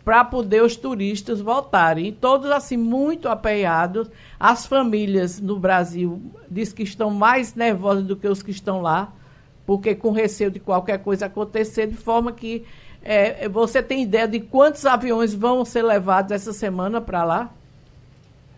para 0.04 0.24
poder 0.24 0.62
os 0.64 0.76
turistas 0.76 1.40
voltarem. 1.40 2.08
E 2.08 2.12
todos 2.12 2.52
assim 2.52 2.78
muito 2.78 3.30
apeados. 3.30 4.10
As 4.40 4.66
famílias 4.66 5.40
no 5.40 5.58
Brasil 5.58 6.22
diz 6.50 6.74
que 6.74 6.84
estão 6.84 7.10
mais 7.10 7.56
nervosas 7.56 8.04
do 8.04 8.16
que 8.16 8.28
os 8.28 8.44
que 8.44 8.52
estão 8.52 8.82
lá, 8.82 9.14
porque 9.66 9.96
com 9.96 10.12
receio 10.12 10.52
de 10.52 10.60
qualquer 10.60 11.00
coisa 11.00 11.28
acontecer, 11.28 11.88
de 11.88 11.96
forma 11.96 12.32
que 12.32 12.66
é, 13.02 13.48
você 13.50 13.82
tem 13.82 14.04
ideia 14.04 14.28
de 14.28 14.40
quantos 14.40 14.86
aviões 14.86 15.34
vão 15.34 15.64
ser 15.66 15.84
levados 15.84 16.32
essa 16.32 16.54
semana 16.54 17.02
para 17.02 17.24
lá? 17.24 17.54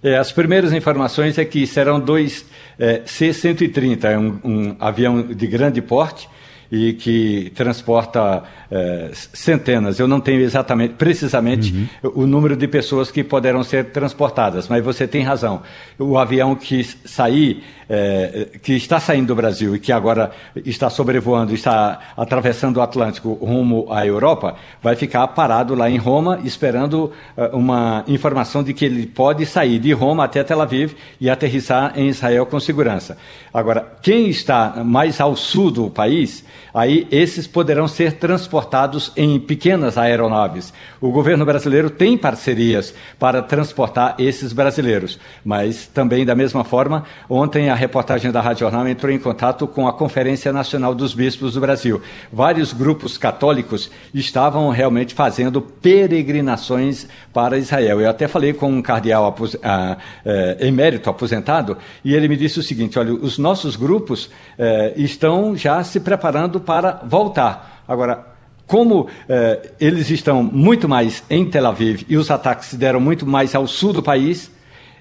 É, 0.03 0.17
as 0.17 0.31
primeiras 0.31 0.71
informações 0.71 1.37
é 1.39 1.45
que 1.45 1.65
serão 1.65 1.99
dois 1.99 2.45
é, 2.77 3.01
C-130, 3.05 4.19
um, 4.19 4.39
um 4.43 4.75
avião 4.79 5.23
de 5.23 5.47
grande 5.47 5.81
porte, 5.81 6.29
e 6.71 6.93
que 6.93 7.51
transporta 7.55 8.43
é, 8.69 9.11
centenas. 9.13 9.99
Eu 9.99 10.07
não 10.07 10.19
tenho 10.19 10.41
exatamente, 10.41 10.95
precisamente, 10.95 11.87
uhum. 12.03 12.11
o 12.23 12.27
número 12.27 12.55
de 12.55 12.67
pessoas 12.67 13.11
que 13.11 13.23
poderão 13.23 13.63
ser 13.63 13.85
transportadas, 13.85 14.67
mas 14.67 14.83
você 14.83 15.07
tem 15.07 15.23
razão. 15.23 15.61
O 15.97 16.17
avião 16.17 16.55
que 16.55 16.83
sair, 16.83 17.63
é, 17.89 18.47
que 18.61 18.73
está 18.73 18.99
saindo 18.99 19.27
do 19.27 19.35
Brasil 19.35 19.75
e 19.75 19.79
que 19.79 19.91
agora 19.91 20.31
está 20.65 20.89
sobrevoando, 20.89 21.53
está 21.53 21.99
atravessando 22.17 22.77
o 22.77 22.81
Atlântico 22.81 23.33
rumo 23.33 23.87
à 23.91 24.05
Europa, 24.05 24.55
vai 24.81 24.95
ficar 24.95 25.27
parado 25.29 25.75
lá 25.75 25.89
em 25.89 25.97
Roma, 25.97 26.39
esperando 26.43 27.11
uh, 27.37 27.55
uma 27.55 28.03
informação 28.07 28.63
de 28.63 28.73
que 28.73 28.85
ele 28.85 29.05
pode 29.05 29.45
sair 29.45 29.79
de 29.79 29.91
Roma 29.91 30.23
até 30.25 30.43
Tel 30.43 30.61
Aviv 30.61 30.93
e 31.19 31.29
aterrissar 31.29 31.93
em 31.95 32.07
Israel 32.07 32.45
com 32.45 32.59
segurança. 32.59 33.17
Agora, 33.53 33.93
quem 34.01 34.29
está 34.29 34.83
mais 34.83 35.21
ao 35.21 35.35
sul 35.35 35.71
do 35.71 35.89
país, 35.89 36.43
aí 36.75 37.07
esses 37.09 37.47
poderão 37.47 37.87
ser 37.87 38.13
transportados 38.13 39.09
em 39.15 39.39
pequenas 39.39 39.97
aeronaves. 39.97 40.73
O 40.99 41.09
governo 41.09 41.45
brasileiro 41.45 41.89
tem 41.89 42.17
parcerias 42.17 42.93
para 43.17 43.41
transportar 43.41 44.15
esses 44.19 44.51
brasileiros, 44.51 45.17
mas 45.43 45.87
também 45.87 46.25
da 46.25 46.35
mesma 46.35 46.65
forma, 46.65 47.05
ontem 47.29 47.69
a 47.69 47.75
reportagem 47.75 48.29
da 48.29 48.41
Rádio 48.41 48.59
Jornal 48.59 48.85
entrou 48.89 49.09
em 49.09 49.17
contato 49.17 49.65
com 49.65 49.87
a 49.87 49.93
Conferência 49.93 50.51
Nacional 50.51 50.93
dos 50.93 51.13
Bispos 51.13 51.53
do 51.53 51.61
Brasil. 51.61 52.01
Vários 52.31 52.73
grupos 52.73 53.17
católicos 53.17 53.89
estavam 54.13 54.69
realmente 54.69 55.13
fazendo 55.13 55.61
peregrinações 55.61 57.07
para 57.31 57.57
Israel. 57.57 58.01
Eu 58.01 58.09
até 58.09 58.27
falei 58.27 58.51
com 58.51 58.69
um 58.69 58.81
cardeal 58.81 59.25
apos, 59.25 59.55
ah, 59.63 59.95
eh, 60.25 60.57
emérito 60.59 61.09
aposentado 61.09 61.77
e 62.03 62.13
ele 62.13 62.27
me 62.27 62.35
disse 62.35 62.59
o 62.59 62.63
seguinte: 62.63 62.99
olha, 62.99 63.13
os 63.13 63.37
nossos 63.37 63.77
grupos 63.77 64.29
eh, 64.57 64.93
estão 64.97 65.55
já 65.55 65.81
se 65.81 66.01
preparando 66.01 66.64
para 66.65 67.01
voltar. 67.05 67.83
Agora, 67.87 68.25
como 68.67 69.07
eh, 69.29 69.71
eles 69.79 70.09
estão 70.09 70.41
muito 70.41 70.89
mais 70.89 71.23
em 71.29 71.45
Tel 71.45 71.67
Aviv 71.67 72.03
e 72.09 72.17
os 72.17 72.31
ataques 72.31 72.69
se 72.69 72.77
deram 72.77 72.99
muito 72.99 73.25
mais 73.25 73.53
ao 73.53 73.67
sul 73.67 73.93
do 73.93 74.01
país, 74.01 74.51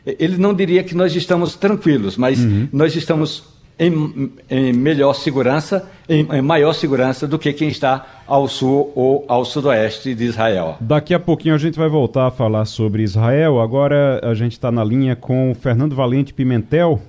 ele 0.04 0.36
não 0.36 0.52
diria 0.52 0.84
que 0.84 0.94
nós 0.94 1.16
estamos 1.16 1.56
tranquilos, 1.56 2.16
mas 2.16 2.38
uhum. 2.38 2.68
nós 2.72 2.94
estamos 2.94 3.54
em, 3.78 4.30
em, 4.50 4.72
melhor 4.72 5.14
segurança, 5.14 5.88
em, 6.08 6.26
em, 6.30 6.42
maior 6.42 6.72
segurança 6.74 7.26
do 7.26 7.38
que 7.38 7.52
quem 7.52 7.68
está 7.68 8.22
ao 8.26 8.46
sul 8.46 8.92
ou 8.94 9.24
ao 9.26 9.44
sudoeste 9.44 10.14
de 10.14 10.24
Israel. 10.24 10.76
Daqui 10.80 11.14
a 11.14 11.18
pouquinho 11.18 11.54
a 11.54 11.58
gente 11.58 11.78
vai 11.78 11.88
voltar 11.88 12.26
a 12.26 12.30
falar 12.30 12.64
sobre 12.66 13.02
Israel. 13.02 13.60
Agora 13.60 14.20
a 14.22 14.34
gente 14.34 14.52
está 14.52 14.70
na 14.70 14.84
linha 14.84 15.16
com 15.16 15.50
o 15.50 15.54
Fernando 15.54 15.96
Valente 15.96 16.32
Pimentel, 16.32 17.00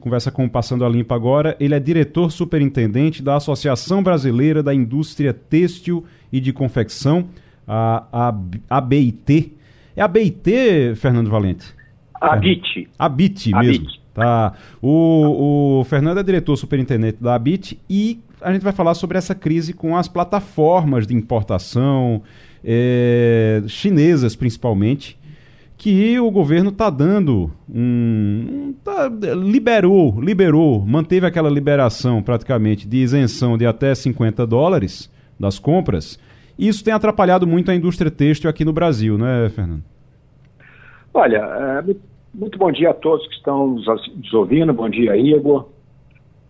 conversa 0.00 0.30
com 0.30 0.44
o 0.44 0.50
Passando 0.50 0.84
a 0.84 0.88
Limpa 0.88 1.14
agora. 1.14 1.56
Ele 1.58 1.74
é 1.74 1.80
diretor 1.80 2.30
superintendente 2.30 3.22
da 3.22 3.36
Associação 3.36 4.02
Brasileira 4.02 4.62
da 4.62 4.74
Indústria 4.74 5.32
Têxtil 5.32 6.04
e 6.32 6.40
de 6.40 6.52
Confecção, 6.52 7.28
a, 7.66 8.04
a 8.12 8.34
ABIT. 8.78 9.52
É 9.96 10.02
a 10.02 10.08
BIT, 10.08 10.94
Fernando 10.96 11.30
Valente? 11.30 11.74
ABIT. 12.20 12.88
ABIT 12.98 13.50
mesmo. 13.54 13.86
Tá. 14.14 14.54
O, 14.80 15.80
o 15.80 15.84
Fernando 15.84 16.18
é 16.18 16.22
diretor 16.22 16.56
superintendente 16.56 17.22
da 17.22 17.34
ABIT 17.34 17.78
e 17.88 18.18
a 18.40 18.52
gente 18.52 18.62
vai 18.62 18.72
falar 18.72 18.94
sobre 18.94 19.18
essa 19.18 19.34
crise 19.34 19.72
com 19.72 19.96
as 19.96 20.08
plataformas 20.08 21.06
de 21.06 21.14
importação, 21.14 22.22
é, 22.64 23.62
chinesas 23.66 24.34
principalmente, 24.34 25.18
que 25.78 26.18
o 26.18 26.30
governo 26.30 26.70
está 26.70 26.88
dando 26.88 27.50
um, 27.68 28.74
tá, 28.82 29.08
liberou, 29.34 30.18
liberou, 30.20 30.84
manteve 30.86 31.26
aquela 31.26 31.50
liberação 31.50 32.22
praticamente 32.22 32.88
de 32.88 32.96
isenção 32.96 33.58
de 33.58 33.66
até 33.66 33.94
50 33.94 34.46
dólares 34.46 35.12
das 35.38 35.58
compras. 35.58 36.18
E 36.58 36.66
isso 36.66 36.82
tem 36.82 36.94
atrapalhado 36.94 37.46
muito 37.46 37.70
a 37.70 37.74
indústria 37.74 38.10
têxtil 38.10 38.48
aqui 38.48 38.64
no 38.64 38.72
Brasil, 38.72 39.18
não 39.18 39.26
é, 39.26 39.48
Fernando? 39.50 39.82
Olha, 41.12 41.82
é, 41.86 41.94
muito 42.34 42.58
bom 42.58 42.72
dia 42.72 42.90
a 42.90 42.94
todos 42.94 43.26
que 43.28 43.34
estão 43.34 43.68
nos 43.68 44.32
ouvindo, 44.32 44.72
bom 44.72 44.88
dia, 44.88 45.16
Igor. 45.16 45.68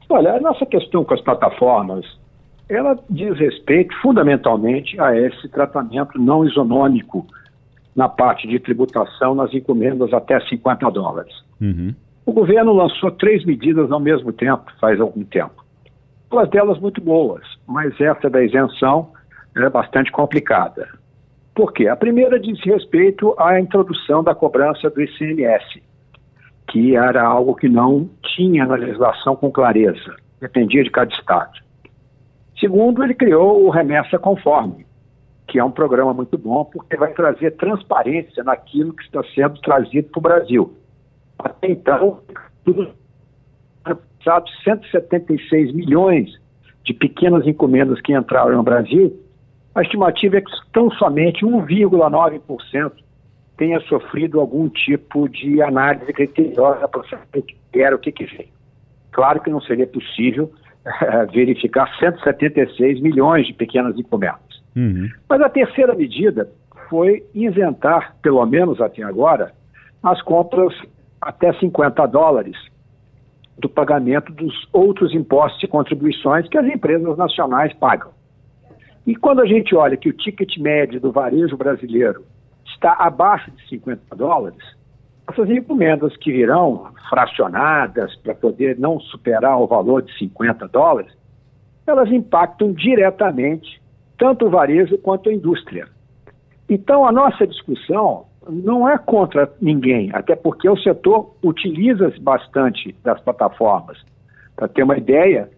Olha, 0.08 0.34
a 0.34 0.40
nossa 0.40 0.64
questão 0.64 1.04
com 1.04 1.14
as 1.14 1.20
plataformas, 1.20 2.06
ela 2.68 2.96
diz 3.10 3.36
respeito 3.36 3.92
fundamentalmente 4.00 5.00
a 5.00 5.18
esse 5.18 5.48
tratamento 5.48 6.16
não 6.20 6.44
isonômico 6.44 7.26
na 7.96 8.08
parte 8.08 8.46
de 8.46 8.60
tributação 8.60 9.34
nas 9.34 9.52
encomendas 9.54 10.12
até 10.12 10.38
50 10.38 10.90
dólares. 10.90 11.34
Uhum. 11.60 11.94
O 12.26 12.32
governo 12.32 12.72
lançou 12.72 13.10
três 13.10 13.44
medidas 13.44 13.90
ao 13.90 13.98
mesmo 14.00 14.32
tempo, 14.32 14.70
faz 14.78 15.00
algum 15.00 15.24
tempo. 15.24 15.64
Duas 16.28 16.50
delas 16.50 16.78
muito 16.78 17.00
boas, 17.00 17.42
mas 17.66 17.98
essa 18.00 18.28
da 18.28 18.42
isenção 18.42 19.12
é 19.56 19.70
bastante 19.70 20.12
complicada. 20.12 20.88
Por 21.54 21.72
quê? 21.72 21.88
A 21.88 21.96
primeira 21.96 22.38
diz 22.38 22.60
respeito 22.62 23.34
à 23.38 23.58
introdução 23.58 24.22
da 24.22 24.34
cobrança 24.34 24.90
do 24.90 25.00
ICMS, 25.00 25.82
que 26.68 26.94
era 26.94 27.24
algo 27.24 27.54
que 27.54 27.68
não 27.68 28.10
tinha 28.34 28.66
na 28.66 28.74
legislação 28.74 29.34
com 29.36 29.50
clareza, 29.50 30.16
dependia 30.38 30.84
de 30.84 30.90
cada 30.90 31.10
estado. 31.14 31.64
Segundo, 32.60 33.02
ele 33.02 33.14
criou 33.14 33.64
o 33.64 33.70
Remessa 33.70 34.18
Conforme, 34.18 34.84
que 35.46 35.58
é 35.58 35.64
um 35.64 35.70
programa 35.70 36.12
muito 36.12 36.36
bom, 36.36 36.64
porque 36.64 36.96
vai 36.96 37.12
trazer 37.12 37.52
transparência 37.52 38.42
naquilo 38.42 38.92
que 38.92 39.04
está 39.04 39.22
sendo 39.34 39.60
trazido 39.60 40.08
para 40.08 40.18
o 40.18 40.22
Brasil. 40.22 40.74
Até 41.38 41.70
então, 41.70 42.20
tudo 42.64 42.92
passados 44.26 44.50
176 44.64 45.72
milhões 45.72 46.30
de 46.84 46.92
pequenas 46.92 47.46
encomendas 47.46 48.00
que 48.00 48.12
entraram 48.12 48.56
no 48.56 48.62
Brasil, 48.62 49.16
a 49.74 49.82
estimativa 49.82 50.38
é 50.38 50.40
que 50.40 50.50
tão 50.72 50.90
somente 50.92 51.44
1,9% 51.44 52.92
tenha 53.56 53.80
sofrido 53.80 54.40
algum 54.40 54.68
tipo 54.68 55.28
de 55.28 55.62
análise 55.62 56.12
criteriosa 56.12 56.88
para 56.88 57.04
saber 57.04 57.38
o 57.38 57.42
que 57.42 57.56
era, 57.74 57.96
o 57.96 57.98
que, 57.98 58.12
que 58.12 58.24
veio. 58.24 58.48
Claro 59.12 59.40
que 59.40 59.50
não 59.50 59.60
seria 59.60 59.86
possível 59.86 60.52
uh, 60.84 61.30
verificar 61.32 61.88
176 61.98 63.00
milhões 63.00 63.46
de 63.46 63.54
pequenas 63.54 63.98
encomendas. 63.98 64.45
Uhum. 64.76 65.08
Mas 65.28 65.40
a 65.40 65.48
terceira 65.48 65.94
medida 65.94 66.48
foi 66.88 67.24
isentar, 67.34 68.14
pelo 68.22 68.44
menos 68.44 68.80
até 68.80 69.02
agora, 69.02 69.52
as 70.02 70.20
compras 70.22 70.72
até 71.20 71.52
50 71.54 72.06
dólares 72.06 72.56
do 73.58 73.68
pagamento 73.68 74.30
dos 74.32 74.54
outros 74.72 75.14
impostos 75.14 75.62
e 75.62 75.66
contribuições 75.66 76.46
que 76.48 76.58
as 76.58 76.66
empresas 76.66 77.16
nacionais 77.16 77.72
pagam. 77.74 78.10
E 79.06 79.16
quando 79.16 79.40
a 79.40 79.46
gente 79.46 79.74
olha 79.74 79.96
que 79.96 80.10
o 80.10 80.12
ticket 80.12 80.58
médio 80.58 81.00
do 81.00 81.10
varejo 81.10 81.56
brasileiro 81.56 82.24
está 82.66 82.92
abaixo 82.98 83.50
de 83.52 83.68
50 83.68 84.14
dólares, 84.14 84.62
essas 85.28 85.48
encomendas 85.48 86.16
que 86.18 86.30
virão 86.30 86.92
fracionadas 87.08 88.14
para 88.16 88.34
poder 88.34 88.78
não 88.78 89.00
superar 89.00 89.58
o 89.58 89.66
valor 89.66 90.02
de 90.02 90.16
50 90.18 90.68
dólares, 90.68 91.12
elas 91.86 92.10
impactam 92.10 92.72
diretamente 92.72 93.80
tanto 94.18 94.46
o 94.46 94.50
varejo 94.50 94.98
quanto 94.98 95.28
a 95.28 95.32
indústria. 95.32 95.88
Então, 96.68 97.06
a 97.06 97.12
nossa 97.12 97.46
discussão 97.46 98.26
não 98.48 98.88
é 98.88 98.96
contra 98.98 99.50
ninguém, 99.60 100.10
até 100.12 100.34
porque 100.36 100.68
o 100.68 100.76
setor 100.76 101.34
utiliza 101.42 102.12
bastante 102.20 102.94
das 103.04 103.20
plataformas. 103.20 103.98
Para 104.54 104.68
ter 104.68 104.82
uma 104.82 104.96
ideia, 104.96 105.50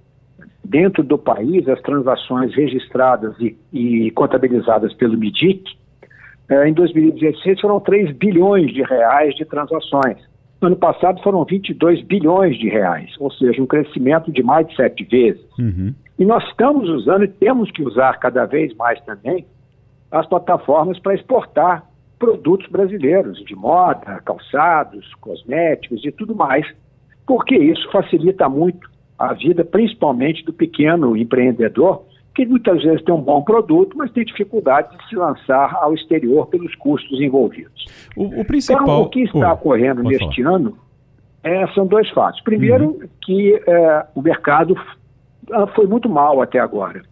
dentro 0.65 1.03
do 1.03 1.19
país, 1.19 1.69
as 1.69 1.81
transações 1.83 2.55
registradas 2.55 3.35
e, 3.41 3.57
e 3.73 4.11
contabilizadas 4.11 4.93
pelo 4.95 5.17
MIDIC, 5.17 5.65
eh, 6.49 6.69
em 6.69 6.73
2016 6.73 7.61
foram 7.61 7.81
3 7.81 8.17
bilhões 8.17 8.73
de 8.73 8.83
reais 8.83 9.35
de 9.35 9.45
transações. 9.45 10.19
No 10.61 10.69
ano 10.69 10.77
passado 10.77 11.23
foram 11.23 11.45
22 11.45 12.03
bilhões 12.03 12.59
de 12.59 12.69
reais, 12.69 13.11
ou 13.21 13.31
seja, 13.31 13.63
um 13.63 13.67
crescimento 13.67 14.33
de 14.33 14.43
mais 14.43 14.67
de 14.67 14.75
sete 14.75 15.05
vezes. 15.05 15.45
Uhum. 15.59 15.95
E 16.19 16.25
nós 16.25 16.45
estamos 16.49 16.89
usando 16.89 17.25
e 17.25 17.29
temos 17.29 17.71
que 17.71 17.83
usar 17.83 18.19
cada 18.19 18.45
vez 18.45 18.75
mais 18.77 19.01
também 19.03 19.47
as 20.11 20.27
plataformas 20.27 20.99
para 20.99 21.15
exportar 21.15 21.85
produtos 22.19 22.69
brasileiros, 22.69 23.39
de 23.45 23.55
moda, 23.55 24.21
calçados, 24.25 25.15
cosméticos 25.21 26.05
e 26.05 26.11
tudo 26.11 26.35
mais, 26.35 26.67
porque 27.27 27.57
isso 27.57 27.89
facilita 27.93 28.49
muito 28.49 28.91
a 29.19 29.33
vida, 29.33 29.65
principalmente 29.65 30.45
do 30.45 30.53
pequeno 30.53 31.17
empreendedor, 31.17 32.05
que 32.35 32.47
muitas 32.47 32.83
vezes 32.83 33.03
tem 33.03 33.15
um 33.15 33.21
bom 33.21 33.43
produto, 33.43 33.97
mas 33.97 34.11
tem 34.13 34.25
dificuldade 34.25 34.97
de 34.97 35.09
se 35.09 35.17
lançar 35.17 35.77
ao 35.81 35.93
exterior 35.95 36.47
pelos 36.47 36.75
custos 36.77 37.21
envolvidos. 37.21 37.85
O, 38.17 38.41
o 38.41 38.45
principal... 38.45 38.83
Então, 38.83 39.03
o 39.03 39.09
que 39.09 39.23
está 39.23 39.53
ocorrendo 39.53 40.03
neste 40.03 40.43
falar. 40.43 40.57
ano 40.57 40.79
é, 41.43 41.67
são 41.69 41.87
dois 41.87 42.09
fatos. 42.11 42.41
Primeiro, 42.43 42.91
uhum. 42.91 43.09
que 43.23 43.55
é, 43.67 44.07
o 44.15 44.23
mercado 44.23 44.77
foi 45.75 45.87
muito 45.87 46.09
mal 46.09 46.41
até 46.41 46.59
agora. 46.59 47.03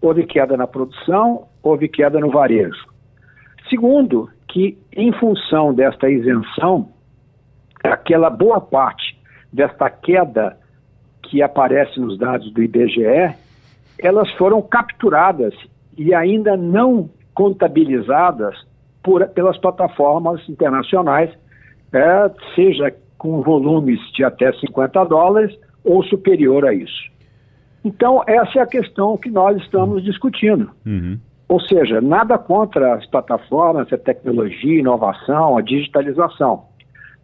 Houve 0.00 0.26
queda 0.26 0.56
na 0.56 0.66
produção, 0.66 1.46
houve 1.62 1.88
queda 1.88 2.20
no 2.20 2.30
varejo. 2.30 2.86
Segundo, 3.68 4.30
que 4.48 4.78
em 4.92 5.12
função 5.12 5.74
desta 5.74 6.08
isenção, 6.08 6.88
aquela 7.82 8.30
boa 8.30 8.60
parte 8.60 9.18
desta 9.52 9.90
queda 9.90 10.56
que 11.22 11.42
aparece 11.42 11.98
nos 11.98 12.18
dados 12.18 12.52
do 12.52 12.62
IBGE, 12.62 13.34
elas 13.98 14.30
foram 14.32 14.62
capturadas 14.62 15.54
e 15.96 16.14
ainda 16.14 16.56
não 16.56 17.10
contabilizadas 17.34 18.54
por, 19.02 19.26
pelas 19.28 19.58
plataformas 19.58 20.46
internacionais, 20.48 21.30
é, 21.92 22.30
seja 22.54 22.94
com 23.18 23.42
volumes 23.42 24.00
de 24.12 24.24
até 24.24 24.52
50 24.52 25.04
dólares 25.04 25.56
ou 25.84 26.02
superior 26.04 26.64
a 26.66 26.74
isso. 26.74 27.15
Então, 27.86 28.20
essa 28.26 28.58
é 28.58 28.62
a 28.62 28.66
questão 28.66 29.16
que 29.16 29.30
nós 29.30 29.56
estamos 29.58 30.02
discutindo. 30.02 30.72
Uhum. 30.84 31.20
Ou 31.48 31.60
seja, 31.60 32.00
nada 32.00 32.36
contra 32.36 32.94
as 32.94 33.06
plataformas, 33.06 33.92
a 33.92 33.96
tecnologia, 33.96 34.78
a 34.78 34.80
inovação, 34.80 35.56
a 35.56 35.62
digitalização, 35.62 36.64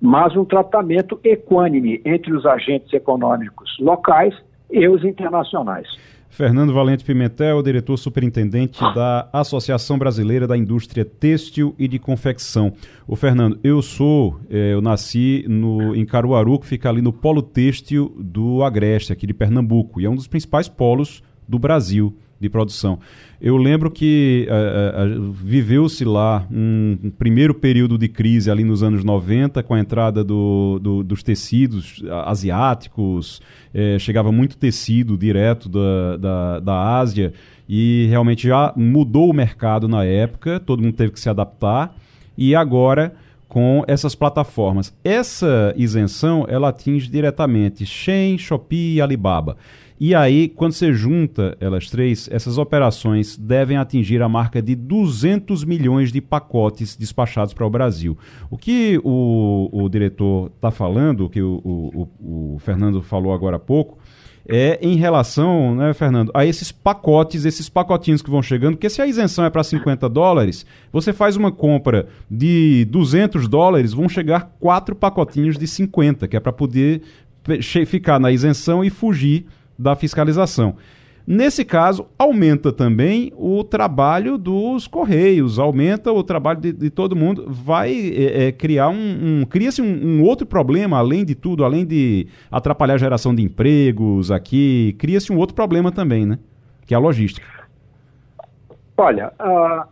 mas 0.01 0.37
um 0.37 0.45
tratamento 0.45 1.19
equânime 1.25 2.01
entre 2.05 2.33
os 2.33 2.47
agentes 2.47 2.93
econômicos 2.93 3.77
locais 3.81 4.37
e 4.71 4.87
os 4.87 5.05
internacionais. 5.05 5.89
Fernando 6.33 6.73
Valente 6.73 7.05
Pimentel, 7.05 7.63
diretor 7.63 7.99
superintendente 7.99 8.81
da 8.95 9.29
Associação 9.35 9.99
Brasileira 9.99 10.47
da 10.47 10.57
Indústria 10.57 11.05
Têxtil 11.05 11.75
e 11.79 11.87
de 11.87 11.99
Confecção. 11.99 12.73
O 13.07 13.15
Fernando, 13.15 13.61
eu 13.63 13.83
sou, 13.83 14.41
eh, 14.49 14.73
eu 14.73 14.81
nasci 14.81 15.45
no, 15.47 15.95
em 15.95 16.07
Caruaru, 16.07 16.59
que 16.59 16.67
fica 16.67 16.89
ali 16.89 17.03
no 17.03 17.13
polo 17.13 17.43
têxtil 17.43 18.17
do 18.19 18.65
Agreste, 18.65 19.13
aqui 19.13 19.27
de 19.27 19.35
Pernambuco, 19.35 20.01
e 20.01 20.07
é 20.07 20.09
um 20.09 20.17
dos 20.17 20.27
principais 20.27 20.69
polos 20.69 21.23
do 21.47 21.59
Brasil 21.59 22.17
de 22.43 22.51
produção. 22.51 22.99
Eu 23.41 23.57
lembro 23.57 23.91
que 23.91 24.47
uh, 24.49 25.19
uh, 25.19 25.33
viveu-se 25.33 26.05
lá 26.05 26.47
um, 26.53 27.11
primeiro 27.19 27.55
período 27.55 27.97
de 27.97 28.09
crise 28.09 28.51
ali 28.51 28.65
nos 28.65 28.83
anos 28.83 29.03
90, 29.03 29.63
com 29.63 29.75
a 29.75 29.81
entrada 29.81 30.23
do, 30.23 30.79
do, 30.81 31.03
dos 31.03 31.23
tecidos 31.23 32.03
asiáticos, 32.25 33.41
eh, 33.73 33.99
chegava 33.99 34.31
muito 34.31 34.57
tecido 34.57 35.17
direto 35.17 35.69
da, 35.69 36.17
da, 36.17 36.61
da 36.61 36.99
Ásia 36.99 37.33
e 37.69 38.07
realmente 38.11 38.47
já 38.47 38.73
mudou 38.77 39.31
o 39.31 39.33
mercado 39.33 39.89
na 39.89 40.05
época, 40.05 40.61
todo 40.61 40.83
mundo 40.83 40.95
teve 40.95 41.13
que 41.13 41.21
se 41.21 41.29
adaptar 41.29 41.97
e 42.37 42.55
agora 42.55 43.15
com 43.49 43.85
essas 43.87 44.15
plataformas. 44.15 44.95
Essa 45.05 45.75
isenção 45.77 46.47
ela 46.49 46.71
atinge 46.71 47.09
diretamente 47.09 47.85
Shein, 47.85 48.39
Shopee 48.39 48.95
e 48.95 49.01
Alibaba. 49.01 49.57
E 50.05 50.17
aí, 50.17 50.49
quando 50.49 50.73
você 50.73 50.93
junta 50.93 51.57
elas 51.61 51.89
três, 51.89 52.29
essas 52.33 52.59
operações 52.59 53.37
devem 53.37 53.77
atingir 53.77 54.21
a 54.21 54.29
marca 54.29 54.61
de 54.61 54.75
200 54.75 55.63
milhões 55.63 56.11
de 56.11 56.21
pacotes 56.21 56.97
despachados 56.97 57.55
para 57.55 57.65
o 57.65 57.71
Brasil. 57.71 58.19
O 58.51 58.59
que 58.59 59.01
o, 59.05 59.69
o 59.71 59.89
diretor 59.89 60.51
está 60.57 60.73
falando, 60.73 61.27
o 61.27 61.31
que 61.31 61.41
o, 61.41 62.09
o, 62.19 62.55
o 62.55 62.59
Fernando 62.59 63.01
falou 63.01 63.33
agora 63.33 63.59
há 63.59 63.61
pouco, 63.61 63.97
é 64.45 64.77
em 64.83 64.97
relação, 64.97 65.77
né, 65.77 65.95
Fernando, 65.95 66.33
a 66.35 66.45
esses 66.45 66.73
pacotes, 66.73 67.45
esses 67.45 67.69
pacotinhos 67.69 68.23
que 68.23 68.29
vão 68.29 68.43
chegando, 68.43 68.75
porque 68.75 68.91
se 68.91 69.01
a 69.01 69.07
isenção 69.07 69.45
é 69.45 69.51
para 69.51 69.63
50 69.63 70.09
dólares, 70.09 70.67
você 70.93 71.13
faz 71.13 71.37
uma 71.37 71.53
compra 71.53 72.09
de 72.29 72.85
200 72.87 73.47
dólares, 73.47 73.93
vão 73.93 74.09
chegar 74.09 74.51
quatro 74.59 74.97
pacotinhos 74.97 75.57
de 75.57 75.69
50, 75.69 76.27
que 76.27 76.37
é 76.37 76.41
para 76.41 76.53
poder 76.53 77.03
ficar 77.87 78.19
na 78.19 78.33
isenção 78.33 78.85
e 78.85 78.91
fugir 78.91 79.47
da 79.83 79.97
fiscalização. 79.97 80.77
Nesse 81.27 81.65
caso, 81.65 82.07
aumenta 82.19 82.73
também 82.73 83.33
o 83.37 83.63
trabalho 83.63 84.37
dos 84.37 84.89
Correios, 84.89 85.59
aumenta 85.59 86.11
o 86.11 86.23
trabalho 86.23 86.61
de, 86.61 86.73
de 86.73 86.91
todo 86.91 87.15
mundo, 87.15 87.45
vai 87.49 87.93
é, 87.93 88.47
é, 88.47 88.53
criar 88.53 88.89
um. 88.89 89.41
um 89.41 89.45
Cria-se 89.45 89.81
um, 89.81 89.85
um, 89.85 90.23
outro 90.23 90.45
problema, 90.45 90.99
além 90.99 91.25
de 91.25 91.37
tudo, 91.37 91.65
além 91.65 91.87
de 91.87 92.27
atrapalhar 92.51 92.95
a 92.95 92.99
geração 92.99 93.33
de 93.33 93.43
empregos 93.43 94.33
aqui, 94.33 94.97
cria-se 94.99 95.33
um 95.33 95.39
outro 95.39 95.55
problema 95.55 95.93
também, 95.93 96.27
né? 96.27 96.39
Que 96.87 96.95
é 96.95 96.97
a 96.97 97.01
logística. 97.01 97.47
Olha, 98.97 99.33
uh, 99.41 99.87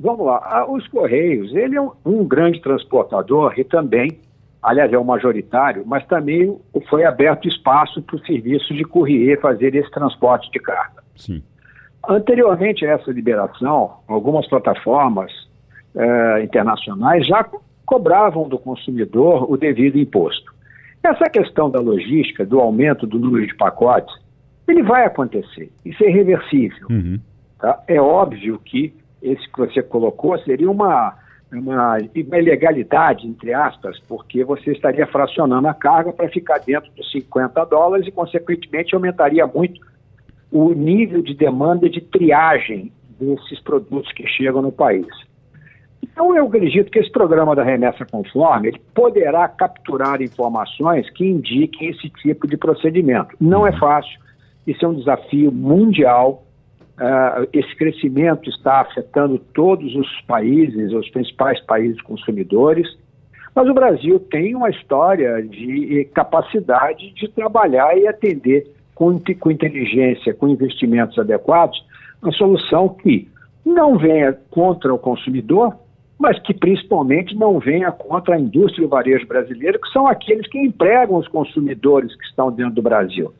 vamos 0.00 0.26
lá. 0.26 0.66
Uh, 0.66 0.74
os 0.74 0.88
Correios, 0.88 1.54
ele 1.54 1.76
é 1.76 1.80
um, 1.80 1.92
um 2.04 2.24
grande 2.24 2.60
transportador 2.60 3.54
e 3.56 3.62
também 3.62 4.18
aliás, 4.62 4.92
é 4.92 4.98
o 4.98 5.04
majoritário, 5.04 5.82
mas 5.84 6.06
também 6.06 6.56
foi 6.88 7.04
aberto 7.04 7.48
espaço 7.48 8.00
para 8.02 8.16
o 8.16 8.24
serviço 8.24 8.72
de 8.74 8.84
courrier 8.84 9.40
fazer 9.40 9.74
esse 9.74 9.90
transporte 9.90 10.50
de 10.50 10.60
carga. 10.60 11.02
Sim. 11.16 11.42
Anteriormente 12.08 12.86
a 12.86 12.92
essa 12.92 13.10
liberação, 13.10 13.98
algumas 14.06 14.46
plataformas 14.48 15.32
eh, 15.94 16.42
internacionais 16.42 17.26
já 17.26 17.46
cobravam 17.84 18.48
do 18.48 18.58
consumidor 18.58 19.50
o 19.50 19.56
devido 19.56 19.98
imposto. 19.98 20.52
Essa 21.02 21.28
questão 21.28 21.68
da 21.68 21.80
logística, 21.80 22.46
do 22.46 22.60
aumento 22.60 23.06
do 23.06 23.18
número 23.18 23.46
de 23.46 23.54
pacotes, 23.56 24.14
ele 24.68 24.82
vai 24.82 25.04
acontecer. 25.04 25.70
Isso 25.84 26.02
é 26.04 26.08
irreversível. 26.08 26.86
Uhum. 26.88 27.18
Tá? 27.58 27.82
É 27.88 28.00
óbvio 28.00 28.58
que 28.64 28.94
esse 29.20 29.48
que 29.50 29.58
você 29.58 29.82
colocou 29.82 30.38
seria 30.40 30.70
uma 30.70 31.16
uma, 31.52 31.98
uma 31.98 32.38
ilegalidade, 32.38 33.26
entre 33.26 33.52
aspas, 33.52 33.98
porque 34.08 34.44
você 34.44 34.72
estaria 34.72 35.06
fracionando 35.06 35.68
a 35.68 35.74
carga 35.74 36.12
para 36.12 36.28
ficar 36.28 36.58
dentro 36.58 36.90
dos 36.92 37.10
50 37.12 37.64
dólares 37.66 38.06
e, 38.06 38.10
consequentemente, 38.10 38.94
aumentaria 38.94 39.46
muito 39.46 39.80
o 40.50 40.72
nível 40.72 41.22
de 41.22 41.34
demanda 41.34 41.88
de 41.88 42.00
triagem 42.00 42.92
desses 43.18 43.60
produtos 43.60 44.10
que 44.12 44.26
chegam 44.26 44.62
no 44.62 44.72
país. 44.72 45.06
Então, 46.02 46.36
eu 46.36 46.46
acredito 46.46 46.90
que 46.90 46.98
esse 46.98 47.10
programa 47.10 47.54
da 47.54 47.62
remessa 47.62 48.04
conforme 48.04 48.68
ele 48.68 48.80
poderá 48.94 49.48
capturar 49.48 50.20
informações 50.20 51.08
que 51.10 51.24
indiquem 51.24 51.90
esse 51.90 52.10
tipo 52.10 52.46
de 52.46 52.56
procedimento. 52.56 53.34
Não 53.40 53.66
é 53.66 53.72
fácil, 53.78 54.20
isso 54.66 54.84
é 54.84 54.88
um 54.88 54.94
desafio 54.94 55.50
mundial 55.50 56.44
Uh, 57.02 57.48
esse 57.52 57.74
crescimento 57.74 58.48
está 58.48 58.82
afetando 58.82 59.36
todos 59.52 59.92
os 59.96 60.08
países, 60.20 60.92
os 60.92 61.10
principais 61.10 61.60
países 61.62 62.00
consumidores, 62.02 62.86
mas 63.52 63.68
o 63.68 63.74
Brasil 63.74 64.20
tem 64.20 64.54
uma 64.54 64.70
história 64.70 65.42
de 65.42 66.08
capacidade 66.14 67.12
de 67.14 67.26
trabalhar 67.26 67.98
e 67.98 68.06
atender 68.06 68.70
com, 68.94 69.20
com 69.40 69.50
inteligência, 69.50 70.32
com 70.32 70.46
investimentos 70.46 71.18
adequados, 71.18 71.84
uma 72.22 72.30
solução 72.30 72.90
que 72.90 73.28
não 73.66 73.98
venha 73.98 74.38
contra 74.48 74.94
o 74.94 74.98
consumidor, 74.98 75.74
mas 76.16 76.38
que 76.38 76.54
principalmente 76.54 77.34
não 77.34 77.58
venha 77.58 77.90
contra 77.90 78.36
a 78.36 78.40
indústria 78.40 78.84
e 78.84 78.86
o 78.86 78.88
varejo 78.88 79.26
brasileiro, 79.26 79.80
que 79.80 79.88
são 79.88 80.06
aqueles 80.06 80.46
que 80.46 80.58
empregam 80.60 81.16
os 81.16 81.26
consumidores 81.26 82.14
que 82.14 82.24
estão 82.26 82.52
dentro 82.52 82.74
do 82.74 82.82
Brasil. 82.82 83.34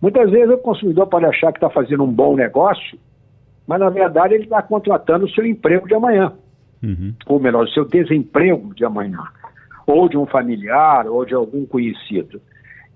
Muitas 0.00 0.30
vezes 0.30 0.50
o 0.50 0.58
consumidor 0.58 1.06
pode 1.06 1.26
achar 1.26 1.52
que 1.52 1.58
está 1.58 1.68
fazendo 1.68 2.04
um 2.04 2.12
bom 2.12 2.34
negócio, 2.34 2.98
mas 3.66 3.78
na 3.78 3.90
verdade 3.90 4.34
ele 4.34 4.44
está 4.44 4.62
contratando 4.62 5.26
o 5.26 5.30
seu 5.30 5.44
emprego 5.44 5.86
de 5.86 5.94
amanhã. 5.94 6.32
Uhum. 6.82 7.14
Ou 7.26 7.38
melhor, 7.38 7.64
o 7.64 7.68
seu 7.68 7.84
desemprego 7.84 8.74
de 8.74 8.84
amanhã. 8.84 9.22
Ou 9.86 10.08
de 10.08 10.16
um 10.16 10.24
familiar, 10.26 11.06
ou 11.06 11.24
de 11.24 11.34
algum 11.34 11.66
conhecido. 11.66 12.40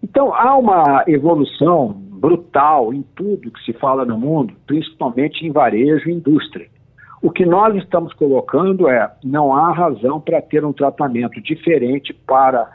Então 0.03 0.35
há 0.35 0.57
uma 0.57 1.05
evolução 1.07 1.89
brutal 1.89 2.95
em 2.95 3.03
tudo 3.15 3.51
que 3.51 3.63
se 3.65 3.73
fala 3.75 4.05
no 4.05 4.19
mundo, 4.19 4.55
principalmente 4.67 5.47
em 5.47 5.53
varejo 5.53 6.09
e 6.09 6.13
indústria. 6.13 6.69
O 7.21 7.31
que 7.31 7.45
nós 7.45 7.75
estamos 7.77 8.13
colocando 8.15 8.89
é: 8.89 9.11
não 9.23 9.55
há 9.55 9.73
razão 9.73 10.21
para 10.21 10.41
ter 10.41 10.65
um 10.65 10.73
tratamento 10.73 11.41
diferente 11.41 12.13
para 12.13 12.71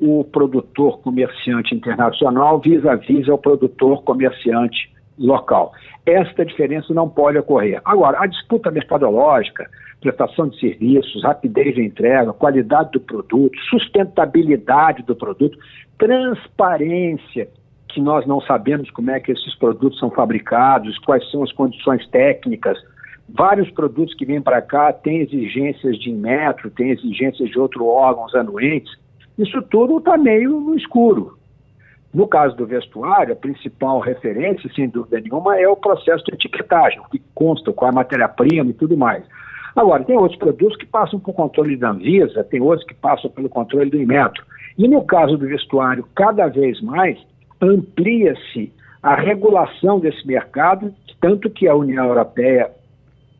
o 0.00 0.24
produtor 0.24 1.00
comerciante 1.00 1.74
internacional 1.74 2.58
vis-à-vis 2.58 3.28
ao 3.28 3.38
produtor 3.38 4.02
comerciante 4.02 4.90
local. 5.18 5.72
Esta 6.06 6.44
diferença 6.44 6.94
não 6.94 7.08
pode 7.08 7.38
ocorrer. 7.38 7.80
Agora, 7.84 8.22
a 8.22 8.26
disputa 8.26 8.70
mercadológica, 8.70 9.68
prestação 10.00 10.48
de 10.48 10.58
serviços, 10.58 11.22
rapidez 11.22 11.74
de 11.74 11.82
entrega, 11.82 12.32
qualidade 12.32 12.92
do 12.92 13.00
produto, 13.00 13.56
sustentabilidade 13.68 15.02
do 15.02 15.14
produto, 15.14 15.58
transparência, 15.98 17.48
que 17.88 18.00
nós 18.00 18.26
não 18.26 18.40
sabemos 18.40 18.90
como 18.90 19.10
é 19.10 19.20
que 19.20 19.32
esses 19.32 19.54
produtos 19.56 19.98
são 19.98 20.10
fabricados, 20.10 20.98
quais 21.00 21.28
são 21.30 21.42
as 21.42 21.52
condições 21.52 22.08
técnicas. 22.08 22.78
Vários 23.28 23.70
produtos 23.70 24.14
que 24.14 24.24
vêm 24.24 24.40
para 24.40 24.62
cá 24.62 24.92
têm 24.92 25.20
exigências 25.20 25.98
de 25.98 26.10
metro, 26.10 26.70
têm 26.70 26.90
exigências 26.90 27.50
de 27.50 27.58
outros 27.58 27.84
órgãos 27.84 28.34
anuentes 28.34 28.90
isso 29.42 29.62
tudo 29.62 29.98
está 29.98 30.16
meio 30.16 30.60
no 30.60 30.76
escuro. 30.76 31.38
No 32.12 32.26
caso 32.26 32.56
do 32.56 32.66
vestuário, 32.66 33.32
a 33.32 33.36
principal 33.36 34.00
referência, 34.00 34.68
sem 34.74 34.88
dúvida 34.88 35.20
nenhuma, 35.20 35.58
é 35.58 35.68
o 35.68 35.76
processo 35.76 36.24
de 36.24 36.34
etiquetagem, 36.34 37.00
que 37.10 37.22
consta, 37.34 37.72
qual 37.72 37.90
é 37.90 37.92
a 37.92 37.94
matéria-prima 37.94 38.70
e 38.70 38.74
tudo 38.74 38.96
mais. 38.96 39.24
Agora, 39.76 40.02
tem 40.02 40.16
outros 40.16 40.38
produtos 40.38 40.76
que 40.76 40.86
passam 40.86 41.20
por 41.20 41.32
controle 41.32 41.76
da 41.76 41.90
Anvisa, 41.90 42.42
tem 42.42 42.60
outros 42.60 42.86
que 42.86 42.94
passam 42.94 43.30
pelo 43.30 43.48
controle 43.48 43.88
do 43.88 43.96
Inmetro. 43.96 44.44
E 44.76 44.88
no 44.88 45.04
caso 45.04 45.38
do 45.38 45.46
vestuário, 45.46 46.04
cada 46.14 46.48
vez 46.48 46.80
mais 46.80 47.16
amplia-se 47.60 48.72
a 49.02 49.14
regulação 49.14 50.00
desse 50.00 50.26
mercado, 50.26 50.92
tanto 51.20 51.48
que 51.48 51.68
a 51.68 51.74
União 51.74 52.06
Europeia, 52.06 52.70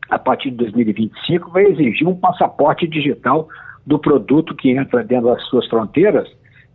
a 0.09 0.17
partir 0.17 0.51
de 0.51 0.57
2025, 0.57 1.51
vai 1.51 1.65
exigir 1.65 2.07
um 2.07 2.15
passaporte 2.15 2.87
digital 2.87 3.49
do 3.91 3.99
produto 3.99 4.55
que 4.55 4.71
entra 4.71 5.03
dentro 5.03 5.27
das 5.27 5.43
suas 5.47 5.67
fronteiras, 5.67 6.25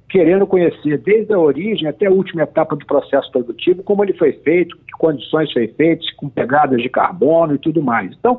querendo 0.07 0.46
conhecer 0.46 0.98
desde 0.98 1.33
a 1.33 1.38
origem 1.38 1.88
até 1.88 2.05
a 2.05 2.11
última 2.11 2.42
etapa 2.42 2.76
do 2.76 2.85
processo 2.85 3.33
produtivo, 3.33 3.83
como 3.83 4.05
ele 4.05 4.12
foi 4.12 4.33
feito, 4.33 4.76
que 4.76 4.92
condições 4.98 5.50
foi 5.50 5.66
feito, 5.68 6.05
com 6.18 6.29
pegadas 6.29 6.83
de 6.83 6.90
carbono 6.90 7.55
e 7.55 7.59
tudo 7.59 7.83
mais. 7.83 8.14
Então, 8.18 8.38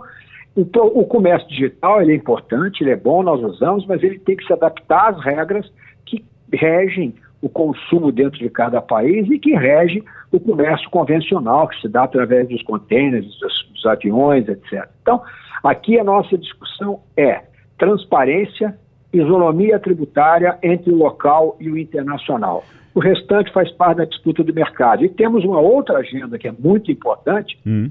o, 0.55 0.61
o 0.99 1.05
comércio 1.05 1.49
digital 1.49 2.01
é 2.01 2.13
importante, 2.13 2.83
ele 2.83 2.91
é 2.91 2.95
bom, 2.95 3.23
nós 3.23 3.41
usamos, 3.41 3.83
mas 3.87 4.03
ele 4.03 4.19
tem 4.19 4.37
que 4.37 4.45
se 4.45 4.53
adaptar 4.53 5.09
às 5.09 5.25
regras 5.25 5.65
que 6.05 6.23
regem 6.53 7.15
o 7.41 7.49
consumo 7.49 8.11
dentro 8.11 8.37
de 8.37 8.49
cada 8.51 8.79
país 8.79 9.27
e 9.27 9.39
que 9.39 9.55
rege 9.55 10.03
o 10.31 10.39
comércio 10.39 10.87
convencional, 10.91 11.67
que 11.67 11.81
se 11.81 11.87
dá 11.87 12.03
através 12.03 12.47
dos 12.47 12.61
contêineres, 12.61 13.25
dos, 13.39 13.69
dos 13.73 13.85
aviões, 13.87 14.47
etc. 14.47 14.87
Então, 15.01 15.23
aqui 15.63 15.99
a 15.99 16.03
nossa 16.03 16.37
discussão 16.37 16.99
é 17.17 17.41
transparência, 17.77 18.77
isonomia 19.13 19.79
tributária 19.79 20.57
entre 20.61 20.91
o 20.91 20.95
local 20.95 21.55
e 21.59 21.69
o 21.69 21.77
internacional. 21.77 22.63
O 22.93 22.99
restante 22.99 23.51
faz 23.53 23.71
parte 23.71 23.97
da 23.97 24.05
disputa 24.05 24.43
do 24.43 24.53
mercado. 24.53 25.05
E 25.05 25.09
temos 25.09 25.43
uma 25.43 25.59
outra 25.59 25.99
agenda 25.99 26.37
que 26.37 26.47
é 26.47 26.51
muito 26.57 26.91
importante, 26.91 27.57
hum. 27.65 27.89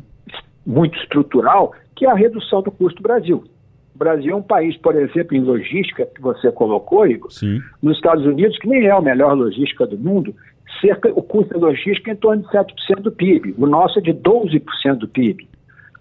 muito 0.66 0.98
estrutural, 0.98 1.72
que 1.94 2.04
é 2.04 2.10
a 2.10 2.14
redução 2.14 2.60
do 2.62 2.70
custo 2.70 3.00
do 3.00 3.06
Brasil. 3.06 3.44
O 3.94 3.98
Brasil 3.98 4.32
é 4.32 4.36
um 4.36 4.42
país, 4.42 4.76
por 4.76 4.94
exemplo, 4.94 5.36
em 5.36 5.40
logística, 5.40 6.04
que 6.04 6.20
você 6.20 6.52
colocou, 6.52 7.06
Igor, 7.06 7.30
Sim. 7.30 7.62
nos 7.82 7.96
Estados 7.96 8.26
Unidos, 8.26 8.58
que 8.58 8.68
nem 8.68 8.84
é 8.84 8.90
a 8.90 9.00
melhor 9.00 9.32
logística 9.34 9.86
do 9.86 9.96
mundo, 9.96 10.34
cerca, 10.80 11.08
o 11.14 11.22
custo 11.22 11.54
da 11.54 11.66
logística 11.66 12.10
é 12.10 12.14
em 12.14 12.16
torno 12.16 12.42
de 12.42 12.48
7% 12.48 13.00
do 13.00 13.12
PIB. 13.12 13.54
O 13.56 13.66
nosso 13.66 13.98
é 13.98 14.02
de 14.02 14.12
12% 14.12 14.96
do 14.96 15.08
PIB. 15.08 15.48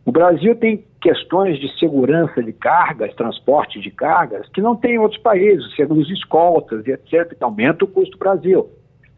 O 0.03 0.11
Brasil 0.11 0.55
tem 0.55 0.83
questões 1.05 1.59
de 1.59 1.71
segurança 1.77 2.41
de 2.41 2.51
cargas, 2.51 3.13
transporte 3.13 3.79
de 3.79 3.91
cargas, 3.91 4.49
que 4.49 4.59
não 4.59 4.75
tem 4.75 4.95
em 4.95 4.97
outros 4.97 5.21
países, 5.21 5.75
seguros 5.75 6.09
escoltas 6.09 6.83
e 6.87 6.91
etc., 6.91 7.37
que 7.37 7.43
aumenta 7.43 7.85
o 7.85 7.87
custo 7.87 8.13
do 8.13 8.17
Brasil. 8.17 8.67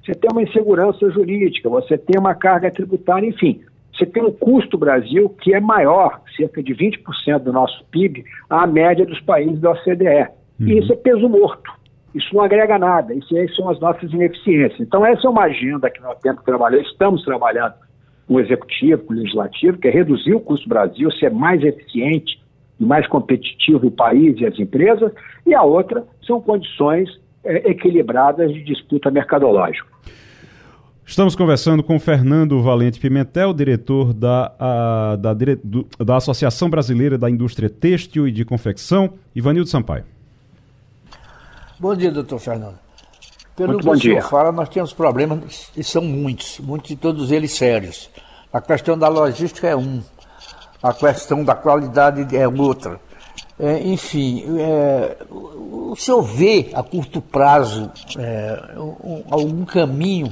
Você 0.04 0.14
tem 0.14 0.30
uma 0.30 0.44
insegurança 0.44 1.10
jurídica, 1.10 1.70
você 1.70 1.98
tem 1.98 2.20
uma 2.20 2.36
carga 2.36 2.70
tributária, 2.70 3.26
enfim. 3.26 3.62
Você 3.94 4.06
tem 4.06 4.22
um 4.22 4.34
custo 4.34 4.78
Brasil 4.78 5.30
que 5.42 5.54
é 5.54 5.62
maior, 5.62 6.20
cerca 6.36 6.62
de 6.62 6.76
20% 6.76 7.40
do 7.40 7.54
nosso 7.54 7.86
PIB, 7.86 8.26
à 8.50 8.68
média 8.68 9.06
dos 9.06 9.22
países 9.22 9.58
da 9.62 9.72
OCDE. 9.72 10.28
Uhum. 10.60 10.68
E 10.68 10.80
isso 10.80 10.92
é 10.92 10.96
peso 10.98 11.30
morto. 11.30 11.72
Isso 12.14 12.36
não 12.36 12.42
agrega 12.42 12.78
nada. 12.78 13.14
Isso 13.14 13.34
aí 13.34 13.48
são 13.56 13.70
as 13.70 13.80
nossas 13.80 14.12
ineficiências. 14.12 14.82
Então, 14.82 15.06
essa 15.06 15.26
é 15.26 15.30
uma 15.30 15.44
agenda 15.44 15.90
que 15.90 16.02
nós 16.02 16.20
temos 16.20 16.40
que 16.40 16.46
trabalhar, 16.46 16.80
estamos 16.80 17.24
trabalhando 17.24 17.76
o 18.28 18.40
executivo, 18.40 19.04
com 19.04 19.14
o 19.14 19.18
legislativo, 19.18 19.78
que 19.78 19.88
é 19.88 19.92
reduzir 19.92 20.34
o 20.34 20.40
custo 20.40 20.68
Brasil, 20.68 21.10
ser 21.12 21.32
mais 21.32 21.64
eficiente 21.64 22.40
e 22.80 22.86
mais 22.86 23.08
competitivo 23.08 23.88
o 23.88 23.92
país 23.92 24.40
e 24.40 24.46
as 24.46 24.58
empresas. 24.60 25.12
E 25.46 25.54
a 25.54 25.64
outra 25.64 26.06
são 26.26 26.42
condições 26.42 27.10
é, 27.44 27.70
equilibradas 27.70 28.54
de 28.54 28.64
disputa 28.64 29.10
mercadológica. 29.10 29.88
Estamos 31.06 31.38
conversando 31.38 31.82
com 31.82 31.98
Fernando 31.98 32.62
Valente 32.62 33.00
Pimentel, 33.00 33.54
diretor 33.54 34.14
da, 34.14 34.54
a, 34.60 35.16
da, 35.16 35.34
do, 35.34 35.88
da 36.04 36.18
Associação 36.18 36.70
Brasileira 36.70 37.18
da 37.18 37.30
Indústria 37.30 37.70
Têxtil 37.70 38.28
e 38.28 38.32
de 38.32 38.44
Confecção, 38.44 39.14
Ivanildo 39.34 39.70
Sampaio. 39.70 40.04
Bom 41.80 41.96
dia, 41.96 42.12
doutor 42.12 42.40
Fernando. 42.40 42.87
Pelo 43.58 43.74
Muito 43.74 43.90
que 43.90 43.90
o 43.90 44.00
senhor 44.00 44.22
fala, 44.22 44.52
nós 44.52 44.70
temos 44.70 44.94
problemas, 44.94 45.72
e 45.76 45.84
são 45.84 46.04
muitos, 46.04 46.60
muitos 46.60 46.90
de 46.90 46.96
todos 46.96 47.32
eles 47.32 47.54
sérios. 47.54 48.08
A 48.54 48.62
questão 48.62 48.96
da 48.96 49.08
logística 49.08 49.68
é 49.68 49.76
um, 49.76 50.00
a 50.82 50.94
questão 50.94 51.44
da 51.44 51.56
qualidade 51.56 52.38
é 52.38 52.48
outra. 52.48 53.00
É, 53.60 53.80
enfim, 53.80 54.46
é, 54.60 55.18
o 55.32 55.96
senhor 55.96 56.22
vê 56.22 56.70
a 56.76 56.84
curto 56.84 57.20
prazo 57.20 57.92
é, 58.20 58.76
um, 58.78 59.24
algum 59.32 59.66
caminho 59.66 60.32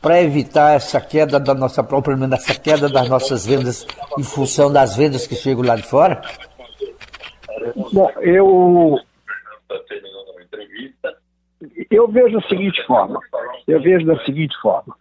para 0.00 0.22
evitar 0.22 0.76
essa 0.76 1.00
queda 1.00 1.40
da 1.40 1.52
nossa 1.52 1.82
própria, 1.82 2.16
essa 2.32 2.54
queda 2.54 2.88
das 2.88 3.08
nossas 3.08 3.44
vendas 3.44 3.84
em 4.16 4.22
função 4.22 4.72
das 4.72 4.94
vendas 4.94 5.26
que 5.26 5.34
chegam 5.34 5.64
lá 5.64 5.74
de 5.74 5.82
fora? 5.82 6.22
Bom, 7.92 8.08
eu 8.20 9.00
eu 11.90 12.08
vejo 12.08 12.40
da 12.40 12.48
seguinte 12.48 12.84
forma. 12.86 13.20
Eu 13.66 13.80
vejo 13.80 14.06
da 14.06 14.18
seguinte 14.24 14.56
forma. 14.60 14.94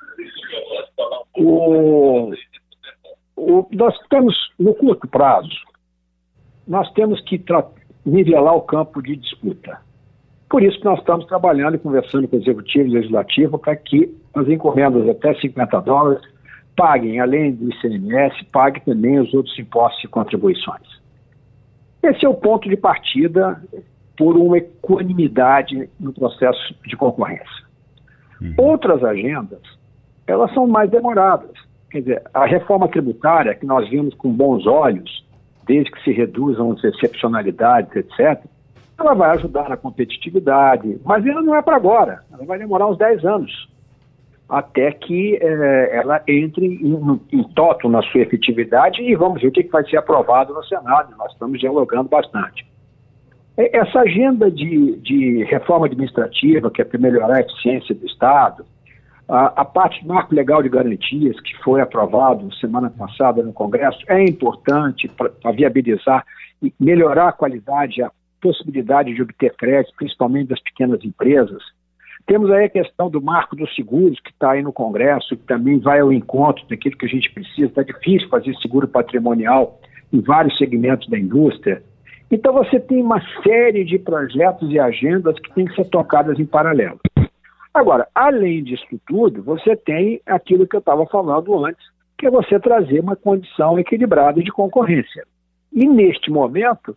O, 1.38 2.32
o, 3.36 3.68
nós 3.72 3.98
temos, 4.10 4.36
no 4.60 4.74
curto 4.74 5.08
prazo, 5.08 5.50
nós 6.68 6.92
temos 6.94 7.22
que 7.22 7.44
nivelar 8.06 8.56
o 8.56 8.62
campo 8.62 9.02
de 9.02 9.16
disputa. 9.16 9.80
Por 10.50 10.64
isso 10.64 10.78
que 10.80 10.86
nós 10.86 11.00
estamos 11.00 11.26
trabalhando 11.26 11.76
e 11.76 11.80
conversando 11.80 12.28
com 12.28 12.36
o 12.36 12.40
Executivo 12.40 12.88
e 12.88 12.92
Legislativo 12.92 13.58
para 13.60 13.76
que 13.76 14.16
as 14.34 14.48
encomendas 14.48 15.08
até 15.08 15.34
50 15.36 15.80
dólares 15.82 16.22
paguem, 16.76 17.20
além 17.20 17.54
do 17.54 17.70
ICMS, 17.70 18.46
paguem 18.46 18.82
também 18.84 19.20
os 19.20 19.34
outros 19.34 19.58
impostos 19.60 20.04
e 20.04 20.08
contribuições. 20.08 21.00
Esse 22.02 22.26
é 22.26 22.30
o 22.30 22.34
ponto 22.34 22.68
de 22.70 22.78
partida 22.78 23.62
por 24.20 24.36
uma 24.36 24.58
equanimidade 24.58 25.90
no 25.98 26.12
processo 26.12 26.76
de 26.86 26.98
concorrência. 26.98 27.48
Uhum. 28.42 28.54
Outras 28.58 29.02
agendas, 29.02 29.62
elas 30.28 30.54
são 30.54 30.68
mais 30.68 30.92
demoradas. 30.92 31.52
Quer 31.90 32.00
dizer, 32.02 32.24
a 32.34 32.46
reforma 32.46 32.90
tributária, 32.90 33.56
que 33.56 33.66
nós 33.66 33.90
vimos 33.90 34.14
com 34.16 34.30
bons 34.30 34.68
olhos, 34.68 35.26
desde 35.66 35.90
que 35.90 36.04
se 36.04 36.12
reduzam 36.12 36.74
as 36.74 36.84
excepcionalidades, 36.84 37.96
etc., 37.96 38.44
ela 39.00 39.14
vai 39.14 39.30
ajudar 39.38 39.70
na 39.70 39.78
competitividade, 39.78 41.00
mas 41.06 41.26
ela 41.26 41.42
não 41.42 41.56
é 41.56 41.62
para 41.62 41.78
agora, 41.78 42.22
ela 42.30 42.44
vai 42.44 42.60
demorar 42.60 42.88
uns 42.88 42.98
10 42.98 43.24
anos, 43.24 43.70
até 44.50 44.92
que 44.92 45.40
é, 45.42 45.96
ela 45.96 46.22
entre 46.28 46.66
em, 46.66 47.22
em 47.32 47.44
toto 47.54 47.88
na 47.88 48.02
sua 48.02 48.20
efetividade 48.20 49.02
e 49.02 49.16
vamos 49.16 49.42
ver 49.42 49.48
o 49.48 49.52
que, 49.52 49.64
que 49.64 49.72
vai 49.72 49.86
ser 49.90 49.96
aprovado 49.96 50.54
no 50.54 50.64
Senado, 50.66 51.16
nós 51.18 51.32
estamos 51.32 51.58
dialogando 51.58 52.10
bastante. 52.10 52.69
Essa 53.62 54.00
agenda 54.00 54.50
de, 54.50 54.96
de 55.02 55.44
reforma 55.44 55.86
administrativa, 55.86 56.72
que 56.72 56.82
é 56.82 56.86
para 56.86 56.98
melhorar 56.98 57.36
a 57.36 57.42
eficiência 57.42 57.94
do 57.94 58.06
Estado, 58.06 58.66
a, 59.28 59.62
a, 59.62 59.66
parte 59.66 60.02
do 60.02 60.08
marco 60.08 60.34
legal 60.34 60.64
de 60.64 60.70
garantias, 60.70 61.38
que 61.42 61.54
foi 61.62 61.82
aprovado 61.82 62.54
semana 62.56 62.90
passada 62.90 63.44
no 63.44 63.52
Congresso, 63.52 64.00
é 64.08 64.24
importante 64.24 65.10
para 65.10 65.52
viabilizar 65.52 66.26
e 66.64 66.74
melhorar 66.80 67.28
a 67.28 67.34
qualidade, 67.34 68.02
a 68.02 68.10
possibilidade 68.42 69.14
de 69.14 69.22
obter 69.22 69.54
crédito, 69.58 69.94
principalmente 69.98 70.48
das 70.48 70.62
pequenas 70.62 71.04
empresas. 71.04 71.62
Temos 72.26 72.50
aí 72.52 72.64
a 72.64 72.70
questão 72.70 73.10
do 73.10 73.22
marco 73.22 73.58
dos 73.58 73.76
seguros, 73.76 74.22
que 74.22 74.32
está 74.32 74.52
aí 74.52 74.64
no 74.64 74.72
Congresso, 74.72 75.36
que 75.36 75.44
também 75.44 75.80
vai 75.80 76.00
ao 76.00 76.14
encontro 76.14 76.66
daquilo 76.70 76.96
que 76.96 77.06
a 77.06 77.10
gente 77.10 77.30
precisa. 77.34 77.68
Está 77.68 77.84
difícil 77.84 78.30
fazer 78.30 78.56
seguro 78.56 78.88
patrimonial 78.88 79.82
em 80.14 80.22
vários 80.22 80.58
segmentos 80.58 81.10
da 81.10 81.20
indústria. 81.20 81.84
Então, 82.32 82.54
você 82.54 82.80
tem 82.80 83.02
uma 83.02 83.22
série 83.44 83.84
de 83.84 83.98
projetos 83.98 84.70
e 84.72 84.80
agendas 84.80 85.40
que 85.40 85.54
têm 85.54 85.66
que 85.66 85.76
ser 85.76 85.86
tocadas 85.90 86.40
em 86.40 86.46
paralelo. 86.46 87.00
Agora, 87.74 88.08
além 88.14 88.64
disso 88.64 88.84
tudo, 89.08 89.42
você 89.42 89.76
tem 89.76 90.22
aquilo 90.26 90.68
que 90.68 90.76
eu 90.76 90.80
estava 90.80 91.06
falando 91.08 91.66
antes, 91.66 91.84
que 92.18 92.28
é 92.28 92.32
você 92.32 92.60
trazer 92.60 93.00
uma 93.00 93.16
condição 93.16 93.80
equilibrada 93.80 94.42
de 94.44 94.52
concorrência. 94.52 95.24
E, 95.72 95.88
neste 95.88 96.30
momento, 96.30 96.96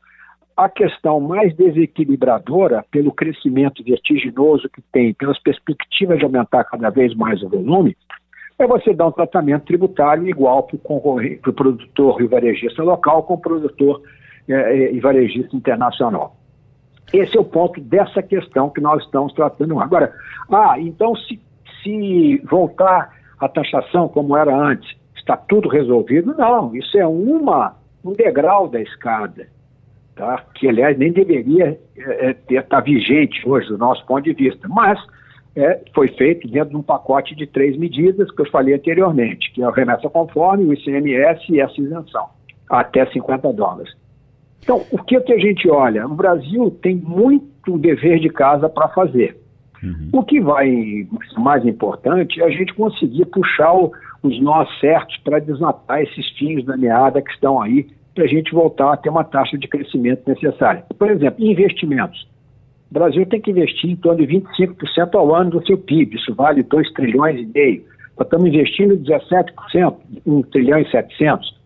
a 0.56 0.68
questão 0.68 1.20
mais 1.20 1.54
desequilibradora, 1.56 2.84
pelo 2.90 3.12
crescimento 3.12 3.82
vertiginoso 3.82 4.68
que 4.68 4.82
tem, 4.92 5.14
pelas 5.14 5.38
perspectivas 5.40 6.18
de 6.18 6.24
aumentar 6.24 6.64
cada 6.64 6.90
vez 6.90 7.14
mais 7.14 7.42
o 7.42 7.48
volume, 7.48 7.96
é 8.58 8.66
você 8.66 8.92
dar 8.92 9.08
um 9.08 9.12
tratamento 9.12 9.64
tributário 9.64 10.28
igual 10.28 10.64
para 10.64 10.76
o 10.76 11.52
produtor 11.52 12.20
e 12.20 12.26
varejista 12.26 12.82
local 12.82 13.22
com 13.22 13.34
o 13.34 13.40
produtor 13.40 14.02
e 14.48 14.98
varejista 15.00 15.56
internacional. 15.56 16.36
Esse 17.12 17.36
é 17.36 17.40
o 17.40 17.44
ponto 17.44 17.80
dessa 17.80 18.22
questão 18.22 18.70
que 18.70 18.80
nós 18.80 19.04
estamos 19.04 19.32
tratando 19.34 19.78
agora. 19.78 20.12
Ah, 20.50 20.76
então 20.78 21.14
se, 21.14 21.40
se 21.82 22.40
voltar 22.44 23.14
a 23.38 23.48
taxação 23.48 24.08
como 24.08 24.36
era 24.36 24.54
antes, 24.54 24.96
está 25.14 25.36
tudo 25.36 25.68
resolvido? 25.68 26.34
Não, 26.36 26.74
isso 26.74 26.96
é 26.98 27.06
uma, 27.06 27.76
um 28.04 28.12
degrau 28.12 28.68
da 28.68 28.80
escada 28.80 29.46
tá? 30.14 30.44
que 30.54 30.68
aliás 30.68 30.96
nem 30.96 31.12
deveria 31.12 31.78
é, 31.96 32.30
é 32.30 32.30
estar 32.30 32.62
tá 32.64 32.80
vigente 32.80 33.46
hoje 33.48 33.68
do 33.68 33.78
nosso 33.78 34.04
ponto 34.06 34.22
de 34.22 34.32
vista, 34.32 34.68
mas 34.68 34.98
é, 35.54 35.80
foi 35.94 36.08
feito 36.08 36.48
dentro 36.48 36.70
de 36.70 36.76
um 36.76 36.82
pacote 36.82 37.34
de 37.34 37.46
três 37.46 37.76
medidas 37.76 38.30
que 38.30 38.40
eu 38.40 38.50
falei 38.50 38.74
anteriormente, 38.74 39.52
que 39.52 39.62
é 39.62 39.66
a 39.66 39.70
remessa 39.70 40.08
conforme, 40.08 40.64
o 40.64 40.72
ICMS 40.72 41.44
e 41.50 41.60
essa 41.60 41.78
isenção, 41.80 42.26
até 42.70 43.04
50 43.06 43.52
dólares. 43.52 43.92
Então, 44.62 44.84
o 44.90 44.98
que, 44.98 45.20
que 45.20 45.32
a 45.32 45.38
gente 45.38 45.68
olha? 45.68 46.06
O 46.06 46.14
Brasil 46.14 46.70
tem 46.82 46.94
muito 46.94 47.76
dever 47.78 48.20
de 48.20 48.28
casa 48.28 48.68
para 48.68 48.88
fazer. 48.88 49.36
Uhum. 49.82 50.10
O 50.12 50.22
que 50.22 50.40
vai 50.40 51.06
mais 51.36 51.66
importante 51.66 52.40
é 52.40 52.44
a 52.44 52.50
gente 52.50 52.72
conseguir 52.74 53.24
puxar 53.26 53.74
o, 53.74 53.90
os 54.22 54.40
nós 54.40 54.68
certos 54.78 55.16
para 55.18 55.40
desatar 55.40 56.02
esses 56.02 56.28
fios 56.38 56.64
da 56.64 56.76
meada 56.76 57.20
que 57.20 57.32
estão 57.32 57.60
aí 57.60 57.88
para 58.14 58.24
a 58.24 58.28
gente 58.28 58.52
voltar 58.52 58.92
a 58.92 58.96
ter 58.96 59.08
uma 59.08 59.24
taxa 59.24 59.58
de 59.58 59.66
crescimento 59.66 60.22
necessária. 60.26 60.84
Por 60.96 61.10
exemplo, 61.10 61.44
investimentos. 61.44 62.28
O 62.90 62.94
Brasil 62.94 63.24
tem 63.26 63.40
que 63.40 63.50
investir 63.50 63.90
em 63.90 63.96
torno 63.96 64.24
de 64.24 64.32
25% 64.34 65.14
ao 65.14 65.34
ano 65.34 65.50
do 65.52 65.66
seu 65.66 65.78
PIB, 65.78 66.16
isso 66.16 66.34
vale 66.34 66.62
2 66.62 66.92
trilhões 66.92 67.40
e 67.40 67.46
meio. 67.46 67.84
Nós 68.18 68.26
estamos 68.26 68.46
investindo 68.46 68.96
17%, 68.98 69.96
1 70.26 70.42
trilhão 70.42 70.78
e 70.78 70.90
700. 70.90 71.61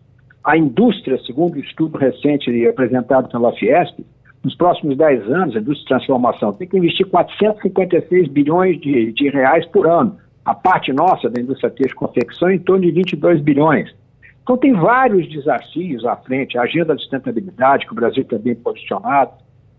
A 0.47 0.55
indústria, 0.55 1.19
segundo 1.25 1.55
o 1.55 1.57
um 1.57 1.59
estudo 1.59 1.97
recente 1.97 2.65
apresentado 2.65 3.27
pela 3.27 3.51
Fiesp, 3.51 3.99
nos 4.45 4.55
próximos 4.55 4.95
10 4.95 5.29
anos, 5.29 5.57
a 5.57 5.59
indústria 5.59 5.83
de 5.83 6.05
transformação 6.05 6.53
tem 6.53 6.65
que 6.65 6.77
investir 6.77 7.05
456 7.05 8.29
bilhões 8.29 8.79
de, 8.79 9.11
de 9.11 9.29
reais 9.29 9.65
por 9.65 9.85
ano. 9.85 10.15
A 10.45 10.55
parte 10.55 10.93
nossa 10.93 11.29
da 11.29 11.41
indústria 11.41 11.69
têxtil 11.69 11.97
e 11.97 11.99
confecção 11.99 12.47
é 12.47 12.55
em 12.55 12.59
torno 12.59 12.85
de 12.85 12.91
22 12.91 13.41
bilhões. 13.41 13.93
Então 14.41 14.55
tem 14.55 14.71
vários 14.71 15.29
desafios 15.29 16.05
à 16.05 16.15
frente, 16.15 16.57
a 16.57 16.61
agenda 16.61 16.93
da 16.93 16.97
sustentabilidade, 16.97 17.85
que 17.85 17.91
o 17.91 17.95
Brasil 17.95 18.23
também 18.23 18.53
é 18.53 18.55
posicionado. 18.55 19.31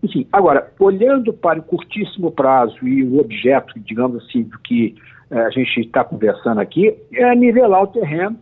Enfim, 0.03 0.27
agora, 0.31 0.71
olhando 0.79 1.33
para 1.33 1.57
o 1.57 1.63
curtíssimo 1.63 2.29
prazo 2.29 2.87
e 2.87 3.03
o 3.03 3.19
objeto, 3.19 3.73
digamos 3.79 4.23
assim, 4.23 4.43
do 4.43 4.59
que 4.59 4.93
eh, 5.31 5.39
a 5.39 5.49
gente 5.49 5.79
está 5.79 6.03
conversando 6.03 6.61
aqui, 6.61 6.95
é 7.11 7.33
nivelar 7.33 7.81
o 7.81 7.87
terreno, 7.87 8.37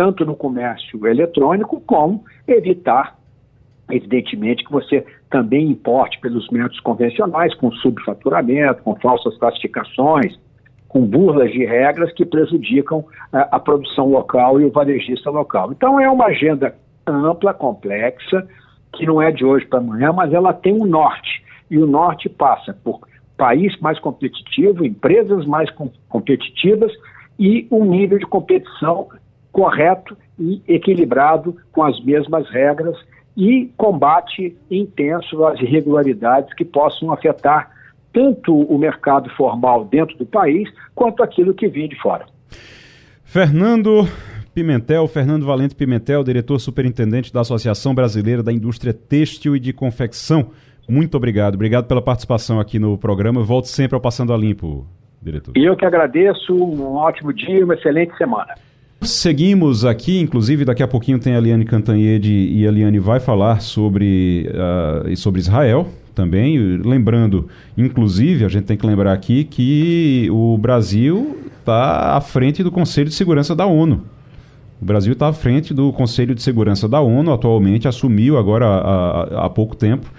tanto 0.00 0.24
no 0.24 0.34
comércio 0.34 1.06
eletrônico, 1.06 1.78
como 1.82 2.24
evitar, 2.48 3.18
evidentemente, 3.90 4.64
que 4.64 4.72
você 4.72 5.04
também 5.28 5.70
importe 5.70 6.18
pelos 6.20 6.48
métodos 6.48 6.80
convencionais, 6.80 7.54
com 7.56 7.70
subfaturamento, 7.70 8.82
com 8.82 8.96
falsas 8.96 9.36
classificações, 9.36 10.40
com 10.88 11.02
burlas 11.04 11.52
de 11.52 11.66
regras 11.66 12.10
que 12.14 12.24
prejudicam 12.24 13.04
a, 13.30 13.56
a 13.56 13.60
produção 13.60 14.08
local 14.08 14.58
e 14.58 14.64
o 14.64 14.70
varejista 14.70 15.28
local. 15.28 15.70
Então, 15.70 16.00
é 16.00 16.08
uma 16.08 16.28
agenda 16.28 16.74
ampla, 17.06 17.52
complexa, 17.52 18.48
que 18.94 19.04
não 19.04 19.20
é 19.20 19.30
de 19.30 19.44
hoje 19.44 19.66
para 19.66 19.80
amanhã, 19.80 20.14
mas 20.14 20.32
ela 20.32 20.54
tem 20.54 20.72
um 20.72 20.86
norte. 20.86 21.44
E 21.70 21.76
o 21.76 21.86
norte 21.86 22.26
passa 22.30 22.72
por 22.72 23.00
país 23.36 23.78
mais 23.80 23.98
competitivo, 23.98 24.82
empresas 24.82 25.44
mais 25.44 25.70
com, 25.72 25.90
competitivas 26.08 26.90
e 27.38 27.68
um 27.70 27.84
nível 27.84 28.18
de 28.18 28.24
competição 28.24 29.08
correto 29.52 30.16
e 30.38 30.62
equilibrado 30.66 31.56
com 31.72 31.82
as 31.82 32.02
mesmas 32.04 32.48
regras 32.50 32.96
e 33.36 33.70
combate 33.76 34.56
intenso 34.70 35.44
às 35.44 35.60
irregularidades 35.60 36.52
que 36.54 36.64
possam 36.64 37.12
afetar 37.12 37.70
tanto 38.12 38.54
o 38.54 38.78
mercado 38.78 39.30
formal 39.30 39.84
dentro 39.84 40.16
do 40.18 40.26
país, 40.26 40.68
quanto 40.94 41.22
aquilo 41.22 41.54
que 41.54 41.68
vem 41.68 41.88
de 41.88 41.96
fora. 42.00 42.26
Fernando 43.22 44.04
Pimentel, 44.52 45.06
Fernando 45.06 45.46
Valente 45.46 45.76
Pimentel, 45.76 46.24
diretor 46.24 46.58
superintendente 46.58 47.32
da 47.32 47.40
Associação 47.40 47.94
Brasileira 47.94 48.42
da 48.42 48.52
Indústria 48.52 48.92
Têxtil 48.92 49.54
e 49.54 49.60
de 49.60 49.72
Confecção. 49.72 50.50
Muito 50.88 51.16
obrigado. 51.16 51.54
Obrigado 51.54 51.86
pela 51.86 52.02
participação 52.02 52.58
aqui 52.58 52.78
no 52.78 52.98
programa. 52.98 53.44
Volte 53.44 53.68
sempre 53.68 53.94
ao 53.94 54.00
Passando 54.00 54.32
a 54.32 54.36
Limpo, 54.36 54.86
diretor. 55.22 55.56
E 55.56 55.64
eu 55.64 55.76
que 55.76 55.86
agradeço. 55.86 56.52
Um 56.52 56.96
ótimo 56.96 57.32
dia 57.32 57.60
e 57.60 57.64
uma 57.64 57.74
excelente 57.74 58.16
semana. 58.16 58.54
Seguimos 59.02 59.84
aqui, 59.84 60.18
inclusive 60.18 60.64
daqui 60.64 60.82
a 60.82 60.88
pouquinho 60.88 61.18
tem 61.18 61.34
a 61.34 61.38
Eliane 61.38 61.64
Cantanhede 61.64 62.32
e 62.32 62.66
a 62.66 62.68
Eliane 62.68 62.98
vai 62.98 63.18
falar 63.18 63.62
sobre, 63.62 64.50
uh, 64.50 65.16
sobre 65.16 65.40
Israel, 65.40 65.88
também. 66.14 66.58
Lembrando, 66.84 67.48
inclusive, 67.78 68.44
a 68.44 68.48
gente 68.48 68.64
tem 68.64 68.76
que 68.76 68.86
lembrar 68.86 69.12
aqui 69.12 69.44
que 69.44 70.28
o 70.30 70.58
Brasil 70.58 71.38
está 71.58 72.14
à 72.14 72.20
frente 72.20 72.62
do 72.62 72.70
Conselho 72.70 73.08
de 73.08 73.14
Segurança 73.14 73.56
da 73.56 73.64
ONU. 73.64 74.04
O 74.80 74.84
Brasil 74.84 75.14
está 75.14 75.28
à 75.28 75.32
frente 75.32 75.72
do 75.72 75.92
Conselho 75.92 76.34
de 76.34 76.42
Segurança 76.42 76.86
da 76.86 77.00
ONU, 77.00 77.32
atualmente 77.32 77.88
assumiu 77.88 78.36
agora 78.36 78.66
há, 78.66 79.46
há 79.46 79.50
pouco 79.50 79.74
tempo 79.74 80.10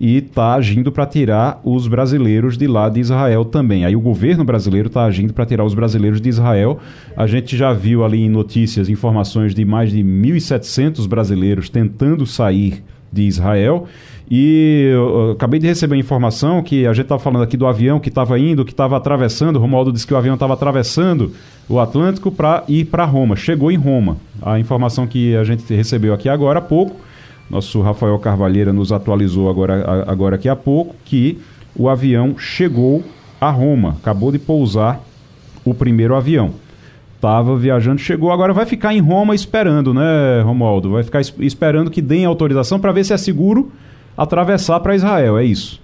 e 0.00 0.18
está 0.18 0.54
agindo 0.54 0.92
para 0.92 1.06
tirar 1.06 1.60
os 1.64 1.88
brasileiros 1.88 2.56
de 2.56 2.66
lá 2.66 2.88
de 2.88 3.00
Israel 3.00 3.44
também. 3.44 3.84
Aí 3.84 3.96
o 3.96 4.00
governo 4.00 4.44
brasileiro 4.44 4.88
está 4.88 5.04
agindo 5.04 5.32
para 5.32 5.46
tirar 5.46 5.64
os 5.64 5.74
brasileiros 5.74 6.20
de 6.20 6.28
Israel. 6.28 6.78
A 7.16 7.26
gente 7.26 7.56
já 7.56 7.72
viu 7.72 8.04
ali 8.04 8.22
em 8.22 8.28
notícias 8.28 8.88
informações 8.88 9.54
de 9.54 9.64
mais 9.64 9.90
de 9.90 10.02
1.700 10.02 11.06
brasileiros 11.08 11.68
tentando 11.68 12.24
sair 12.26 12.82
de 13.12 13.22
Israel. 13.22 13.86
E 14.30 14.92
acabei 15.32 15.58
de 15.58 15.66
receber 15.66 15.96
a 15.96 15.98
informação 15.98 16.62
que 16.62 16.86
a 16.86 16.92
gente 16.92 17.04
estava 17.04 17.20
falando 17.20 17.42
aqui 17.42 17.56
do 17.56 17.66
avião 17.66 17.98
que 17.98 18.10
estava 18.10 18.38
indo, 18.38 18.64
que 18.64 18.72
estava 18.72 18.96
atravessando. 18.96 19.58
Romualdo 19.58 19.90
disse 19.90 20.06
que 20.06 20.12
o 20.12 20.16
avião 20.16 20.34
estava 20.34 20.52
atravessando 20.52 21.32
o 21.66 21.80
Atlântico 21.80 22.30
para 22.30 22.62
ir 22.68 22.84
para 22.84 23.06
Roma. 23.06 23.36
Chegou 23.36 23.72
em 23.72 23.76
Roma. 23.76 24.18
A 24.42 24.58
informação 24.58 25.06
que 25.06 25.34
a 25.34 25.44
gente 25.44 25.74
recebeu 25.74 26.12
aqui 26.12 26.28
agora 26.28 26.58
há 26.58 26.62
pouco, 26.62 26.96
nosso 27.50 27.80
Rafael 27.80 28.18
Carvalheira 28.18 28.72
nos 28.72 28.92
atualizou 28.92 29.48
agora, 29.48 30.04
agora 30.06 30.36
aqui 30.36 30.48
há 30.48 30.56
pouco, 30.56 30.94
que 31.04 31.38
o 31.74 31.88
avião 31.88 32.38
chegou 32.38 33.02
a 33.40 33.50
Roma. 33.50 33.96
Acabou 34.00 34.30
de 34.30 34.38
pousar 34.38 35.00
o 35.64 35.72
primeiro 35.72 36.14
avião. 36.14 36.52
Estava 37.14 37.56
viajando, 37.56 38.00
chegou, 38.00 38.30
agora 38.30 38.52
vai 38.52 38.64
ficar 38.64 38.94
em 38.94 39.00
Roma 39.00 39.34
esperando, 39.34 39.92
né, 39.92 40.40
Romualdo? 40.42 40.92
Vai 40.92 41.02
ficar 41.02 41.20
esperando 41.20 41.90
que 41.90 42.00
deem 42.00 42.24
autorização 42.24 42.78
para 42.78 42.92
ver 42.92 43.04
se 43.04 43.12
é 43.12 43.16
seguro 43.16 43.72
atravessar 44.16 44.78
para 44.80 44.94
Israel, 44.94 45.36
é 45.36 45.44
isso? 45.44 45.80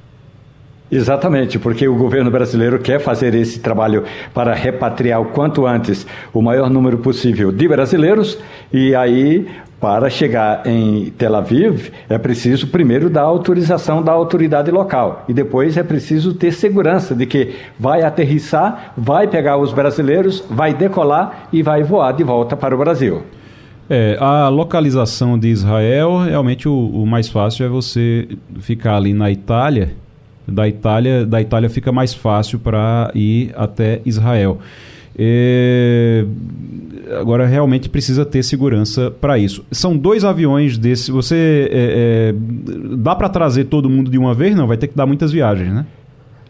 Exatamente, 0.91 1.59
porque 1.59 1.89
o 1.89 1.97
governo 1.97 2.31
brasileiro 2.31 2.79
quer 2.79 3.01
fazer 3.01 3.35
esse 3.35 3.59
trabalho 3.59 4.05
para 4.33 4.55
repatriar 4.55 5.21
o 5.21 5.25
quanto 5.25 5.67
antes 5.67 6.07
o 6.33 6.41
maior 6.41 6.71
número 6.71 6.99
possível 6.99 7.51
de 7.51 7.67
brasileiros 7.67 8.39
e 8.73 8.95
aí 8.95 9.47
para 9.81 10.09
chegar 10.09 10.67
em 10.67 11.11
Tel 11.19 11.35
Aviv 11.35 11.91
é 12.09 12.17
preciso 12.17 12.69
primeiro 12.69 13.11
dar 13.11 13.23
autorização 13.23 14.03
da 14.03 14.13
autoridade 14.13 14.71
local 14.71 15.25
e 15.29 15.35
depois 15.35 15.77
é 15.77 15.83
preciso 15.83 16.35
ter 16.35 16.53
segurança 16.53 17.15
de 17.15 17.27
que 17.27 17.55
vai 17.79 18.03
aterrissar, 18.03 18.93
vai 18.97 19.27
pegar 19.27 19.59
os 19.59 19.73
brasileiros, 19.73 20.45
vai 20.49 20.73
decolar 20.73 21.49
e 21.53 21.63
vai 21.63 21.83
voar 21.83 22.13
de 22.13 22.25
volta 22.25 22.57
para 22.57 22.75
o 22.75 22.79
Brasil. 22.79 23.23
É, 23.89 24.17
a 24.19 24.49
localização 24.49 25.39
de 25.39 25.49
Israel, 25.49 26.19
realmente 26.19 26.67
o, 26.67 26.73
o, 26.73 27.07
mais 27.07 27.29
fácil 27.29 27.67
é 27.67 27.69
você 27.69 28.27
ficar 28.61 28.97
ali 28.97 29.13
na 29.13 29.31
Itália. 29.31 29.93
Da 30.47 30.67
Itália, 30.67 31.27
da 31.27 31.41
Itália 31.41 31.69
fica 31.69 31.93
mais 31.93 32.15
fácil 32.15 32.59
para 32.59 33.11
ir 33.15 33.53
até 33.55 34.01
Israel. 34.07 34.59
É, 35.17 36.25
agora 37.21 37.47
realmente 37.47 37.89
precisa 37.89 38.25
ter 38.25 38.43
segurança 38.43 39.11
para 39.11 39.39
isso. 39.39 39.65
São 39.71 39.97
dois 39.97 40.25
aviões 40.25 40.77
desse. 40.77 41.11
Você 41.11 41.69
é, 41.71 42.33
é 42.33 42.97
dá 42.97 43.15
para 43.15 43.29
trazer 43.29 43.65
todo 43.65 43.89
mundo 43.89 44.11
de 44.11 44.19
uma 44.19 44.35
vez? 44.35 44.55
Não, 44.55 44.67
vai 44.67 44.77
ter 44.77 44.89
que 44.89 44.97
dar 44.97 45.07
muitas 45.07 45.33
viagens, 45.33 45.73
né? 45.73 45.87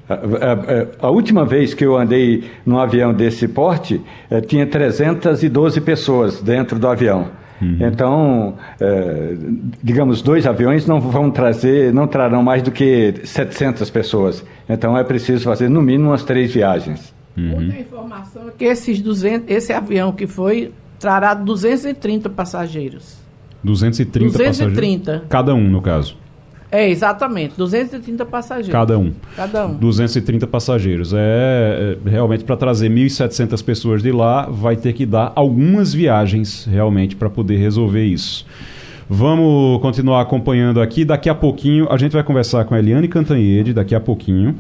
A, 0.09 0.15
a, 0.15 1.07
a, 1.07 1.11
última 1.11 1.47
vez 1.47 1.73
que 1.73 1.85
eu 1.85 1.97
andei 1.97 2.45
num 2.67 2.79
avião 2.79 3.15
desse 3.15 3.49
porte, 3.49 4.03
eh, 4.31 4.43
tinha 4.43 4.67
312 4.67 5.81
pessoas 5.81 6.43
dentro 6.43 6.79
do 6.79 6.87
avião. 6.87 7.29
Uhum. 7.63 7.79
Então, 7.81 8.55
eh, 8.79 9.35
digamos, 9.83 10.21
dois 10.21 10.47
aviões 10.47 10.87
não 10.87 11.01
vão 11.01 11.31
trazer, 11.31 11.91
não 11.95 12.07
trarão 12.07 12.43
mais 12.43 12.63
do 12.63 12.71
que 12.71 13.15
700 13.25 13.89
pessoas. 13.89 14.45
Então, 14.69 14.97
é 14.99 15.03
preciso 15.03 15.45
fazer 15.45 15.71
no 15.71 15.81
mínimo 15.81 16.11
umas 16.11 16.23
três 16.23 16.53
viagens. 16.53 17.14
Uhum. 17.37 17.55
Outra 17.55 17.79
informação 17.79 18.49
é 18.49 18.53
que 18.57 18.65
esses 18.65 19.01
200, 19.01 19.51
esse 19.51 19.73
avião 19.73 20.13
que 20.13 20.27
foi 20.27 20.73
trará 20.99 21.35
230 21.35 22.31
passageiros. 22.31 23.17
230, 23.63 24.37
230 24.37 25.01
passageiros? 25.01 25.29
Cada 25.29 25.55
um, 25.55 25.69
no 25.69 25.81
caso. 25.83 26.17
É, 26.71 26.89
exatamente. 26.91 27.55
230 27.57 28.27
passageiros. 28.27 28.73
Cada 28.73 28.99
um. 28.99 29.13
Cada 29.37 29.67
um. 29.67 29.75
230 29.77 30.47
passageiros. 30.47 31.13
É, 31.15 31.97
é 32.05 32.11
realmente 32.11 32.43
para 32.43 32.57
trazer 32.57 32.91
1.700 32.91 33.65
pessoas 33.65 34.03
de 34.03 34.11
lá, 34.11 34.47
vai 34.47 34.75
ter 34.75 34.93
que 34.93 35.07
dar 35.07 35.33
algumas 35.37 35.95
viagens 35.95 36.65
realmente 36.65 37.15
para 37.15 37.31
poder 37.31 37.59
resolver 37.59 38.05
isso. 38.05 38.45
Vamos 39.09 39.81
continuar 39.83 40.21
acompanhando 40.21 40.81
aqui. 40.81 41.05
Daqui 41.05 41.29
a 41.29 41.35
pouquinho 41.35 41.87
a 41.91 41.97
gente 41.97 42.13
vai 42.13 42.25
conversar 42.25 42.65
com 42.65 42.75
a 42.75 42.79
Eliane 42.79 43.07
Cantanhede, 43.07 43.73
daqui 43.73 43.95
a 43.95 44.01
pouquinho. 44.01 44.57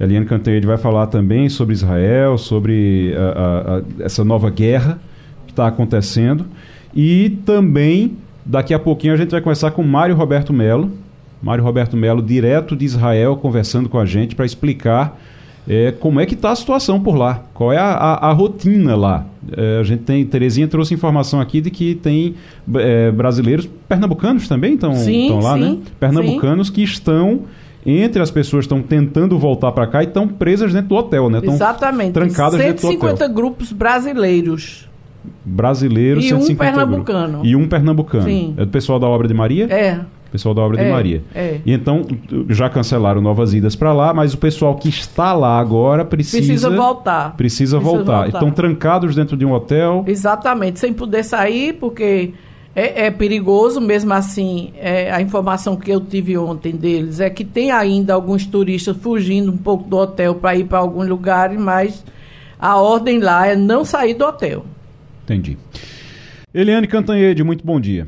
Eliane 0.00 0.24
Cantanhede 0.24 0.66
vai 0.66 0.78
falar 0.78 1.08
também 1.08 1.50
sobre 1.50 1.74
Israel, 1.74 2.38
sobre 2.38 3.14
a, 3.14 3.20
a, 3.20 3.76
a, 3.76 3.82
essa 4.00 4.24
nova 4.24 4.48
guerra 4.48 4.98
que 5.46 5.52
está 5.52 5.66
acontecendo. 5.66 6.46
E 6.94 7.38
também, 7.44 8.16
daqui 8.44 8.72
a 8.72 8.78
pouquinho, 8.78 9.12
a 9.12 9.16
gente 9.18 9.30
vai 9.30 9.42
conversar 9.42 9.72
com 9.72 9.82
Mário 9.82 10.16
Roberto 10.16 10.54
Melo, 10.54 10.90
Mário 11.42 11.62
Roberto 11.62 11.98
Melo, 11.98 12.22
direto 12.22 12.74
de 12.74 12.84
Israel, 12.86 13.36
conversando 13.36 13.90
com 13.90 13.98
a 13.98 14.06
gente 14.06 14.34
para 14.34 14.46
explicar 14.46 15.20
é, 15.68 15.92
como 15.92 16.18
é 16.18 16.24
que 16.24 16.34
está 16.34 16.50
a 16.50 16.56
situação 16.56 16.98
por 16.98 17.14
lá, 17.14 17.44
qual 17.52 17.70
é 17.70 17.76
a, 17.76 17.92
a, 17.92 18.30
a 18.30 18.32
rotina 18.32 18.96
lá. 18.96 19.26
É, 19.54 19.80
a 19.80 19.82
gente 19.82 20.02
tem, 20.02 20.24
Terezinha 20.24 20.66
trouxe 20.66 20.94
informação 20.94 21.40
aqui 21.40 21.60
de 21.60 21.70
que 21.70 21.94
tem 21.94 22.34
é, 22.76 23.10
brasileiros, 23.10 23.68
pernambucanos 23.86 24.48
também 24.48 24.74
estão 24.74 24.90
lá, 24.90 25.54
sim, 25.54 25.60
né? 25.60 25.78
Pernambucanos 25.98 26.68
sim. 26.68 26.72
que 26.72 26.82
estão 26.82 27.42
entre 27.84 28.20
as 28.22 28.30
pessoas 28.30 28.64
estão 28.64 28.82
tentando 28.82 29.38
voltar 29.38 29.72
para 29.72 29.86
cá 29.86 30.02
e 30.02 30.06
estão 30.06 30.28
presas 30.28 30.72
dentro 30.72 30.88
do 30.90 30.94
hotel, 30.96 31.30
né? 31.30 31.40
Exatamente. 31.42 32.12
Trancadas 32.12 32.58
dentro 32.60 32.82
do 32.82 32.88
hotel. 32.88 33.00
150 33.16 33.28
grupos 33.28 33.72
brasileiros 33.72 34.88
brasileiros, 35.44 36.24
E 36.24 36.34
um 36.34 36.40
150 36.40 36.64
pernambucano. 36.72 37.28
grupos. 37.32 37.50
E 37.50 37.56
um 37.56 37.68
pernambucano. 37.68 38.24
Sim. 38.24 38.54
É 38.56 38.64
do 38.64 38.70
pessoal 38.70 38.98
da 38.98 39.06
Obra 39.06 39.28
de 39.28 39.34
Maria? 39.34 39.66
É. 39.70 40.00
Pessoal 40.32 40.54
da 40.54 40.62
Obra 40.62 40.76
de 40.78 40.84
É, 40.84 40.90
Maria. 40.92 41.22
é. 41.34 41.60
E 41.66 41.72
então 41.72 42.06
já 42.48 42.68
cancelaram 42.70 43.20
novas 43.20 43.52
idas 43.52 43.74
para 43.74 43.92
lá, 43.92 44.14
mas 44.14 44.32
o 44.32 44.38
pessoal 44.38 44.76
que 44.76 44.88
está 44.88 45.32
lá 45.34 45.58
agora 45.58 46.04
precisa 46.04 46.36
Precisa 46.38 46.70
voltar. 46.70 47.36
Precisa, 47.36 47.76
Precisa 47.76 47.78
voltar. 47.80 48.22
voltar. 48.22 48.28
Estão 48.28 48.50
trancados 48.52 49.14
dentro 49.16 49.36
de 49.36 49.44
um 49.44 49.52
hotel. 49.52 50.04
Exatamente, 50.06 50.78
sem 50.78 50.92
poder 50.92 51.24
sair, 51.24 51.74
porque 51.74 52.32
é, 52.74 53.06
é 53.06 53.10
perigoso, 53.10 53.80
mesmo 53.80 54.12
assim, 54.12 54.72
é, 54.78 55.10
a 55.10 55.20
informação 55.20 55.76
que 55.76 55.90
eu 55.90 56.00
tive 56.00 56.38
ontem 56.38 56.72
deles 56.72 57.18
é 57.20 57.28
que 57.28 57.44
tem 57.44 57.70
ainda 57.72 58.14
alguns 58.14 58.46
turistas 58.46 58.96
fugindo 58.96 59.50
um 59.50 59.56
pouco 59.56 59.88
do 59.88 59.96
hotel 59.96 60.36
para 60.36 60.56
ir 60.56 60.64
para 60.64 60.78
alguns 60.78 61.08
lugares, 61.08 61.58
mas 61.58 62.04
a 62.58 62.76
ordem 62.80 63.18
lá 63.18 63.46
é 63.46 63.56
não 63.56 63.84
sair 63.84 64.14
do 64.14 64.24
hotel. 64.24 64.64
Entendi. 65.24 65.58
Eliane 66.54 66.86
Cantanhede, 66.86 67.42
muito 67.42 67.64
bom 67.64 67.80
dia. 67.80 68.06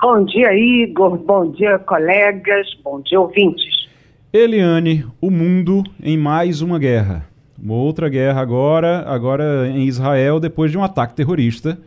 Bom 0.00 0.24
dia, 0.24 0.52
Igor. 0.52 1.16
Bom 1.16 1.50
dia, 1.52 1.78
colegas. 1.78 2.66
Bom 2.82 3.00
dia, 3.00 3.20
ouvintes. 3.20 3.88
Eliane, 4.32 5.04
o 5.20 5.30
mundo 5.30 5.84
em 6.02 6.16
mais 6.16 6.60
uma 6.60 6.78
guerra. 6.78 7.24
Uma 7.60 7.74
outra 7.74 8.08
guerra 8.08 8.40
agora, 8.40 9.04
agora 9.06 9.68
em 9.68 9.84
Israel, 9.86 10.40
depois 10.40 10.72
de 10.72 10.78
um 10.78 10.82
ataque 10.82 11.14
terrorista 11.14 11.78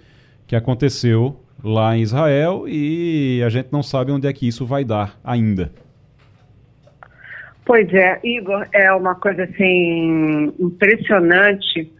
que 0.47 0.55
aconteceu 0.55 1.39
lá 1.63 1.95
em 1.95 2.01
Israel 2.01 2.65
e 2.67 3.41
a 3.45 3.49
gente 3.49 3.69
não 3.71 3.81
sabe 3.81 4.11
onde 4.11 4.27
é 4.27 4.33
que 4.33 4.47
isso 4.47 4.65
vai 4.65 4.83
dar 4.83 5.17
ainda. 5.23 5.71
Pois 7.65 7.91
é, 7.93 8.19
Igor, 8.23 8.67
é 8.71 8.91
uma 8.93 9.15
coisa 9.15 9.43
assim 9.43 10.53
impressionante 10.59 11.91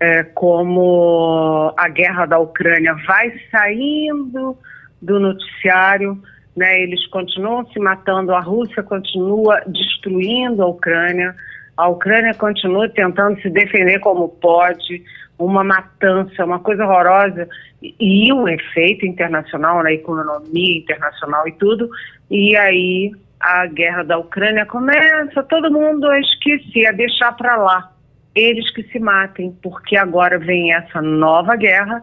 é, 0.00 0.24
como 0.24 1.74
a 1.76 1.88
guerra 1.90 2.24
da 2.24 2.38
Ucrânia 2.38 2.94
vai 3.06 3.32
saindo 3.50 4.56
do 5.02 5.20
noticiário, 5.20 6.20
né? 6.56 6.80
Eles 6.80 7.06
continuam 7.08 7.66
se 7.72 7.78
matando, 7.78 8.34
a 8.34 8.40
Rússia 8.40 8.82
continua 8.82 9.60
destruindo 9.66 10.62
a 10.62 10.66
Ucrânia, 10.66 11.34
a 11.76 11.88
Ucrânia 11.88 12.32
continua 12.34 12.88
tentando 12.88 13.40
se 13.42 13.50
defender 13.50 13.98
como 14.00 14.28
pode, 14.28 15.04
uma 15.38 15.64
matança, 15.64 16.44
uma 16.44 16.60
coisa 16.60 16.84
horrorosa 16.84 17.48
e, 17.82 18.28
e 18.28 18.32
um 18.32 18.48
efeito 18.48 19.06
internacional 19.06 19.82
na 19.82 19.92
economia 19.92 20.78
internacional 20.78 21.46
e 21.48 21.52
tudo. 21.52 21.88
E 22.30 22.56
aí 22.56 23.12
a 23.40 23.66
guerra 23.66 24.04
da 24.04 24.18
Ucrânia 24.18 24.64
começa, 24.64 25.42
todo 25.42 25.72
mundo 25.72 26.06
a 26.08 26.20
esquecer, 26.20 26.86
a 26.86 26.92
deixar 26.92 27.32
para 27.32 27.56
lá. 27.56 27.92
Eles 28.34 28.70
que 28.72 28.84
se 28.84 28.98
matem, 28.98 29.56
porque 29.62 29.96
agora 29.96 30.38
vem 30.38 30.72
essa 30.72 31.02
nova 31.02 31.56
guerra, 31.56 32.02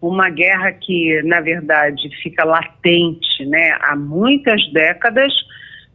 uma 0.00 0.30
guerra 0.30 0.72
que, 0.72 1.22
na 1.22 1.40
verdade, 1.40 2.08
fica 2.22 2.44
latente 2.44 3.44
né, 3.44 3.76
há 3.80 3.94
muitas 3.94 4.60
décadas, 4.72 5.32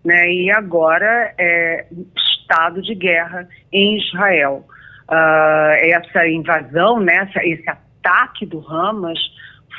né, 0.06 0.32
e 0.32 0.52
agora 0.52 1.34
é 1.38 1.86
estado 2.16 2.82
de 2.82 2.94
guerra 2.94 3.48
em 3.72 3.98
Israel. 3.98 4.66
Uh, 5.10 5.76
essa 5.82 6.28
invasão, 6.28 7.00
né, 7.00 7.28
essa, 7.30 7.46
esse 7.46 7.70
ataque 7.70 8.46
do 8.46 8.60
Hamas 8.68 9.20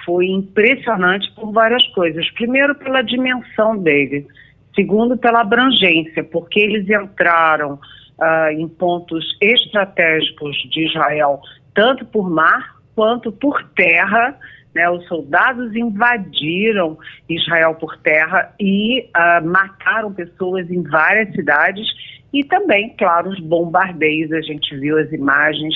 foi 0.04 0.26
impressionante 0.26 1.30
por 1.34 1.52
várias 1.52 1.86
coisas. 1.88 2.28
Primeiro, 2.32 2.74
pela 2.74 3.02
dimensão 3.02 3.76
dele. 3.76 4.26
Segundo, 4.74 5.16
pela 5.16 5.40
abrangência, 5.40 6.22
porque 6.24 6.60
eles 6.60 6.88
entraram 6.88 7.74
uh, 7.74 8.50
em 8.50 8.68
pontos 8.68 9.24
estratégicos 9.40 10.56
de 10.70 10.86
Israel, 10.86 11.40
tanto 11.72 12.04
por 12.04 12.28
mar 12.28 12.76
quanto 12.94 13.32
por 13.32 13.62
terra. 13.70 14.36
Né, 14.74 14.90
os 14.90 15.06
soldados 15.06 15.72
invadiram 15.76 16.98
Israel 17.28 17.76
por 17.76 17.96
terra 17.98 18.52
e 18.58 19.08
uh, 19.16 19.46
mataram 19.46 20.12
pessoas 20.12 20.68
em 20.68 20.82
várias 20.82 21.32
cidades 21.32 21.86
e 22.34 22.42
também, 22.42 22.92
claro, 22.98 23.30
os 23.30 23.38
bombardeios. 23.38 24.32
A 24.32 24.40
gente 24.40 24.76
viu 24.76 24.98
as 24.98 25.10
imagens 25.12 25.74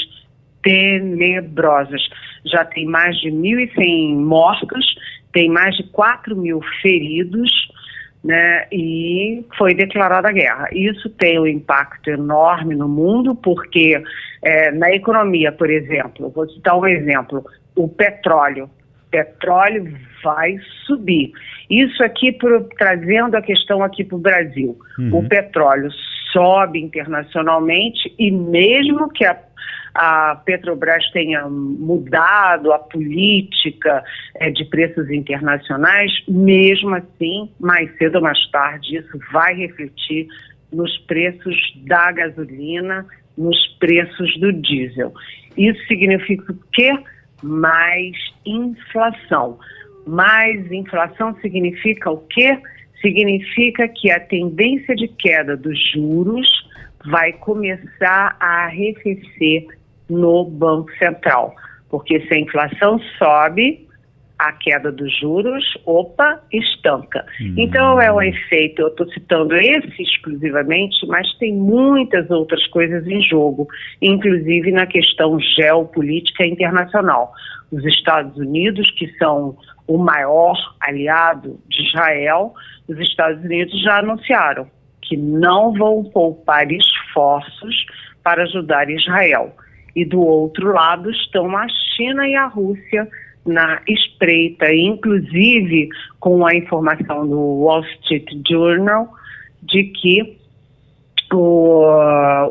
tenebrosas. 0.60 2.02
Já 2.44 2.64
tem 2.64 2.84
mais 2.84 3.16
de 3.20 3.30
1.100 3.30 4.16
mortos, 4.16 4.84
tem 5.32 5.48
mais 5.48 5.76
de 5.76 5.84
4 5.84 6.36
mil 6.36 6.60
feridos 6.82 7.48
né, 8.24 8.66
e 8.72 9.44
foi 9.56 9.72
declarada 9.72 10.28
a 10.28 10.32
guerra. 10.32 10.68
Isso 10.72 11.08
tem 11.10 11.38
um 11.38 11.46
impacto 11.46 12.10
enorme 12.10 12.74
no 12.74 12.88
mundo, 12.88 13.36
porque 13.36 14.02
é, 14.42 14.72
na 14.72 14.90
economia, 14.90 15.52
por 15.52 15.70
exemplo, 15.70 16.28
vou 16.30 16.48
citar 16.48 16.76
um 16.76 16.86
exemplo, 16.86 17.44
o 17.76 17.88
petróleo. 17.88 18.68
Petróleo 19.12 19.96
vai 20.24 20.56
subir. 20.84 21.32
Isso 21.70 22.02
aqui 22.02 22.32
pro, 22.32 22.68
trazendo 22.76 23.36
a 23.36 23.42
questão 23.42 23.82
aqui 23.82 24.04
para 24.04 24.16
o 24.16 24.20
Brasil. 24.20 24.76
Uhum. 24.98 25.18
O 25.18 25.28
petróleo 25.28 25.88
sobe 26.32 26.80
internacionalmente 26.80 28.14
e 28.18 28.30
mesmo 28.30 29.08
que 29.08 29.24
a 29.24 29.36
a 29.98 30.36
Petrobras 30.44 31.10
tenha 31.10 31.48
mudado 31.48 32.72
a 32.72 32.78
política 32.78 34.04
é, 34.36 34.48
de 34.48 34.64
preços 34.66 35.10
internacionais, 35.10 36.12
mesmo 36.28 36.94
assim, 36.94 37.50
mais 37.58 37.90
cedo 37.98 38.16
ou 38.16 38.22
mais 38.22 38.38
tarde, 38.50 38.96
isso 38.96 39.18
vai 39.32 39.54
refletir 39.54 40.28
nos 40.72 40.96
preços 40.98 41.56
da 41.86 42.12
gasolina, 42.12 43.06
nos 43.36 43.58
preços 43.80 44.38
do 44.38 44.52
diesel. 44.52 45.12
Isso 45.56 45.84
significa 45.88 46.52
o 46.52 46.58
quê? 46.72 46.92
Mais 47.42 48.16
inflação. 48.46 49.58
Mais 50.06 50.70
inflação 50.70 51.36
significa 51.40 52.10
o 52.10 52.18
quê? 52.18 52.56
Significa 53.00 53.88
que 53.88 54.10
a 54.10 54.20
tendência 54.20 54.94
de 54.94 55.08
queda 55.08 55.56
dos 55.56 55.78
juros 55.92 56.48
vai 57.04 57.32
começar 57.32 58.36
a 58.40 58.64
arrefecer 58.64 59.66
no 60.08 60.44
Banco 60.44 60.90
Central. 60.98 61.54
Porque 61.88 62.20
se 62.26 62.34
a 62.34 62.38
inflação 62.38 62.98
sobe, 63.18 63.88
a 64.38 64.52
queda 64.52 64.92
dos 64.92 65.18
juros, 65.18 65.64
opa, 65.84 66.40
estanca. 66.52 67.26
Hum. 67.40 67.54
Então 67.56 68.00
é 68.00 68.12
um 68.12 68.22
efeito, 68.22 68.82
eu 68.82 68.88
estou 68.88 69.08
citando 69.10 69.56
esse 69.56 70.02
exclusivamente, 70.02 71.04
mas 71.06 71.26
tem 71.38 71.52
muitas 71.52 72.30
outras 72.30 72.64
coisas 72.68 73.06
em 73.06 73.20
jogo, 73.22 73.66
inclusive 74.00 74.70
na 74.70 74.86
questão 74.86 75.38
geopolítica 75.40 76.46
internacional. 76.46 77.32
Os 77.72 77.84
Estados 77.84 78.36
Unidos, 78.36 78.90
que 78.92 79.08
são 79.18 79.56
o 79.88 79.96
maior 79.96 80.56
aliado 80.80 81.58
de 81.66 81.82
Israel, 81.88 82.54
os 82.86 82.98
Estados 82.98 83.42
Unidos 83.42 83.82
já 83.82 83.98
anunciaram 83.98 84.68
que 85.00 85.16
não 85.16 85.72
vão 85.72 86.04
poupar 86.04 86.70
esforços 86.70 87.86
para 88.22 88.42
ajudar 88.42 88.90
Israel. 88.90 89.56
E 89.96 90.04
do 90.04 90.20
outro 90.20 90.72
lado 90.72 91.10
estão 91.10 91.56
a 91.56 91.66
China 91.96 92.28
e 92.28 92.36
a 92.36 92.46
Rússia 92.46 93.08
na 93.46 93.80
espreita, 93.88 94.72
inclusive 94.72 95.88
com 96.20 96.46
a 96.46 96.54
informação 96.54 97.26
do 97.26 97.40
Wall 97.62 97.82
Street 98.02 98.28
Journal 98.46 99.08
de 99.62 99.84
que 99.84 100.38
o, 101.32 101.84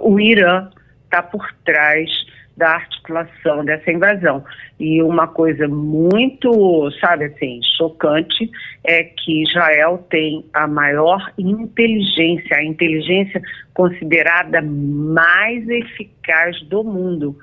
o 0.01 0.19
Irã 0.19 0.69
está 1.05 1.21
por 1.21 1.47
trás 1.63 2.09
da 2.57 2.71
articulação 2.71 3.63
dessa 3.63 3.91
invasão. 3.91 4.43
E 4.79 5.01
uma 5.03 5.27
coisa 5.27 5.67
muito, 5.67 6.89
sabe 6.99 7.25
assim, 7.25 7.59
chocante 7.77 8.49
é 8.83 9.03
que 9.03 9.43
Israel 9.43 10.03
tem 10.09 10.43
a 10.53 10.67
maior 10.67 11.31
inteligência, 11.37 12.57
a 12.57 12.63
inteligência 12.63 13.39
considerada 13.75 14.61
mais 14.61 15.69
eficaz 15.69 16.59
do 16.63 16.83
mundo. 16.83 17.37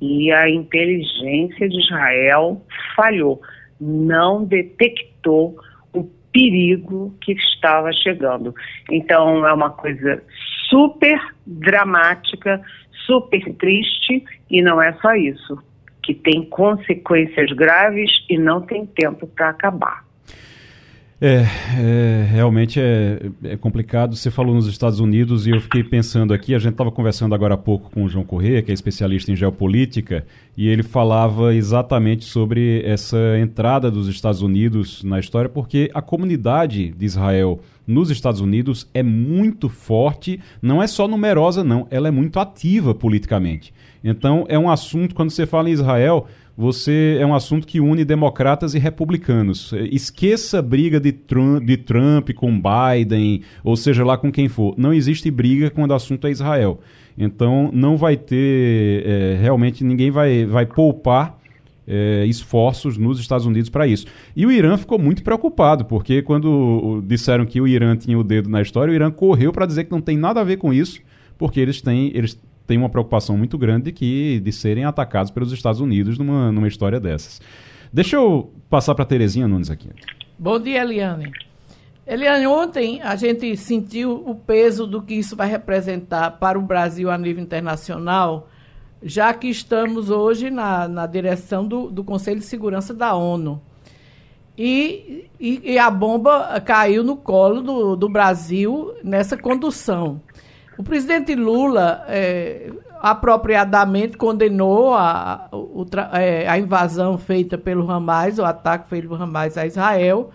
E 0.00 0.32
a 0.32 0.48
inteligência 0.48 1.68
de 1.68 1.78
Israel 1.78 2.62
falhou, 2.96 3.40
não 3.78 4.44
detectou 4.44 5.56
o 5.92 6.04
perigo 6.32 7.14
que 7.20 7.32
estava 7.32 7.92
chegando. 7.92 8.54
Então 8.90 9.46
é 9.46 9.52
uma 9.52 9.70
coisa 9.70 10.22
super 10.74 11.20
dramática, 11.46 12.60
super 13.06 13.54
triste 13.54 14.24
e 14.50 14.60
não 14.60 14.82
é 14.82 14.92
só 14.94 15.14
isso, 15.14 15.56
que 16.02 16.12
tem 16.12 16.44
consequências 16.46 17.52
graves 17.52 18.10
e 18.28 18.36
não 18.36 18.60
tem 18.60 18.84
tempo 18.84 19.24
para 19.28 19.50
acabar. 19.50 20.03
É, 21.20 21.46
é, 21.78 22.26
realmente 22.28 22.80
é, 22.80 23.30
é, 23.44 23.56
complicado. 23.56 24.16
Você 24.16 24.30
falou 24.30 24.54
nos 24.54 24.66
Estados 24.66 24.98
Unidos 24.98 25.46
e 25.46 25.50
eu 25.50 25.60
fiquei 25.60 25.84
pensando 25.84 26.34
aqui. 26.34 26.54
A 26.54 26.58
gente 26.58 26.72
estava 26.72 26.90
conversando 26.90 27.34
agora 27.34 27.54
há 27.54 27.56
pouco 27.56 27.90
com 27.90 28.04
o 28.04 28.08
João 28.08 28.24
Corrêa, 28.24 28.62
que 28.62 28.70
é 28.70 28.74
especialista 28.74 29.30
em 29.30 29.36
geopolítica, 29.36 30.26
e 30.56 30.68
ele 30.68 30.82
falava 30.82 31.54
exatamente 31.54 32.24
sobre 32.24 32.82
essa 32.84 33.38
entrada 33.38 33.90
dos 33.90 34.08
Estados 34.08 34.42
Unidos 34.42 35.04
na 35.04 35.20
história, 35.20 35.48
porque 35.48 35.90
a 35.94 36.02
comunidade 36.02 36.90
de 36.90 37.06
Israel 37.06 37.60
nos 37.86 38.10
Estados 38.10 38.40
Unidos 38.40 38.88
é 38.92 39.02
muito 39.02 39.68
forte, 39.68 40.40
não 40.60 40.82
é 40.82 40.86
só 40.86 41.06
numerosa, 41.06 41.62
não, 41.62 41.86
ela 41.90 42.08
é 42.08 42.10
muito 42.10 42.40
ativa 42.40 42.94
politicamente. 42.94 43.72
Então, 44.02 44.44
é 44.48 44.58
um 44.58 44.70
assunto, 44.70 45.14
quando 45.14 45.30
você 45.30 45.46
fala 45.46 45.70
em 45.70 45.72
Israel, 45.72 46.26
você 46.56 47.18
é 47.20 47.26
um 47.26 47.34
assunto 47.34 47.66
que 47.66 47.80
une 47.80 48.04
democratas 48.04 48.74
e 48.74 48.78
republicanos. 48.78 49.72
Esqueça 49.90 50.60
a 50.60 50.62
briga 50.62 51.00
de 51.00 51.12
Trump, 51.12 51.64
de 51.64 51.76
Trump 51.76 52.30
com 52.34 52.52
Biden, 52.60 53.42
ou 53.62 53.76
seja 53.76 54.04
lá 54.04 54.16
com 54.16 54.30
quem 54.30 54.48
for. 54.48 54.74
Não 54.76 54.92
existe 54.92 55.30
briga 55.30 55.70
quando 55.70 55.90
o 55.90 55.94
assunto 55.94 56.26
é 56.26 56.30
Israel. 56.30 56.80
Então 57.18 57.70
não 57.72 57.96
vai 57.96 58.16
ter, 58.16 59.04
é, 59.06 59.38
realmente 59.40 59.82
ninguém 59.84 60.10
vai, 60.10 60.46
vai 60.46 60.66
poupar 60.66 61.38
é, 61.86 62.24
esforços 62.26 62.96
nos 62.96 63.20
Estados 63.20 63.46
Unidos 63.46 63.68
para 63.68 63.86
isso. 63.86 64.06
E 64.34 64.46
o 64.46 64.52
Irã 64.52 64.76
ficou 64.76 64.98
muito 64.98 65.22
preocupado, 65.22 65.84
porque 65.84 66.22
quando 66.22 67.02
disseram 67.06 67.44
que 67.44 67.60
o 67.60 67.68
Irã 67.68 67.96
tinha 67.96 68.18
o 68.18 68.24
dedo 68.24 68.48
na 68.48 68.62
história, 68.62 68.92
o 68.92 68.94
Irã 68.94 69.10
correu 69.10 69.52
para 69.52 69.66
dizer 69.66 69.84
que 69.84 69.92
não 69.92 70.00
tem 70.00 70.16
nada 70.16 70.40
a 70.40 70.44
ver 70.44 70.56
com 70.56 70.72
isso, 70.72 71.00
porque 71.38 71.60
eles 71.60 71.80
têm, 71.80 72.10
eles 72.14 72.38
têm 72.66 72.78
uma 72.78 72.88
preocupação 72.88 73.36
muito 73.36 73.56
grande 73.58 73.84
de, 73.84 73.92
que, 73.92 74.40
de 74.40 74.52
serem 74.52 74.84
atacados 74.84 75.30
pelos 75.30 75.52
Estados 75.52 75.80
Unidos 75.80 76.18
numa, 76.18 76.50
numa 76.50 76.68
história 76.68 77.00
dessas. 77.00 77.40
Deixa 77.92 78.16
eu 78.16 78.52
passar 78.68 78.94
para 78.94 79.04
Terezinha 79.04 79.46
Nunes 79.46 79.70
aqui. 79.70 79.88
Bom 80.38 80.58
dia, 80.58 80.82
Eliane. 80.82 81.30
Eliane, 82.06 82.46
ontem 82.46 83.00
a 83.02 83.16
gente 83.16 83.56
sentiu 83.56 84.22
o 84.26 84.34
peso 84.34 84.86
do 84.86 85.00
que 85.00 85.14
isso 85.14 85.36
vai 85.36 85.48
representar 85.48 86.32
para 86.32 86.58
o 86.58 86.62
Brasil 86.62 87.10
a 87.10 87.16
nível 87.16 87.42
internacional 87.42 88.48
já 89.04 89.34
que 89.34 89.48
estamos 89.48 90.08
hoje 90.08 90.50
na, 90.50 90.88
na 90.88 91.06
direção 91.06 91.68
do, 91.68 91.90
do 91.90 92.02
Conselho 92.02 92.40
de 92.40 92.46
Segurança 92.46 92.94
da 92.94 93.14
ONU. 93.14 93.60
E, 94.56 95.28
e, 95.38 95.72
e, 95.72 95.78
a 95.78 95.90
bomba 95.90 96.60
caiu 96.64 97.04
no 97.04 97.16
colo 97.16 97.60
do, 97.60 97.96
do 97.96 98.08
Brasil 98.08 98.94
nessa 99.02 99.36
condução. 99.36 100.20
O 100.76 100.82
presidente 100.82 101.34
Lula 101.34 102.04
é, 102.08 102.70
apropriadamente 103.00 104.16
condenou 104.16 104.94
a, 104.94 105.48
o, 105.52 105.86
é, 106.12 106.48
a 106.48 106.58
invasão 106.58 107.16
feita 107.16 107.56
pelo 107.56 107.88
Hamas, 107.90 108.38
o 108.38 108.44
ataque 108.44 108.88
feito 108.88 109.08
pelo 109.08 109.22
Hamas 109.22 109.56
a 109.56 109.66
Israel. 109.66 110.30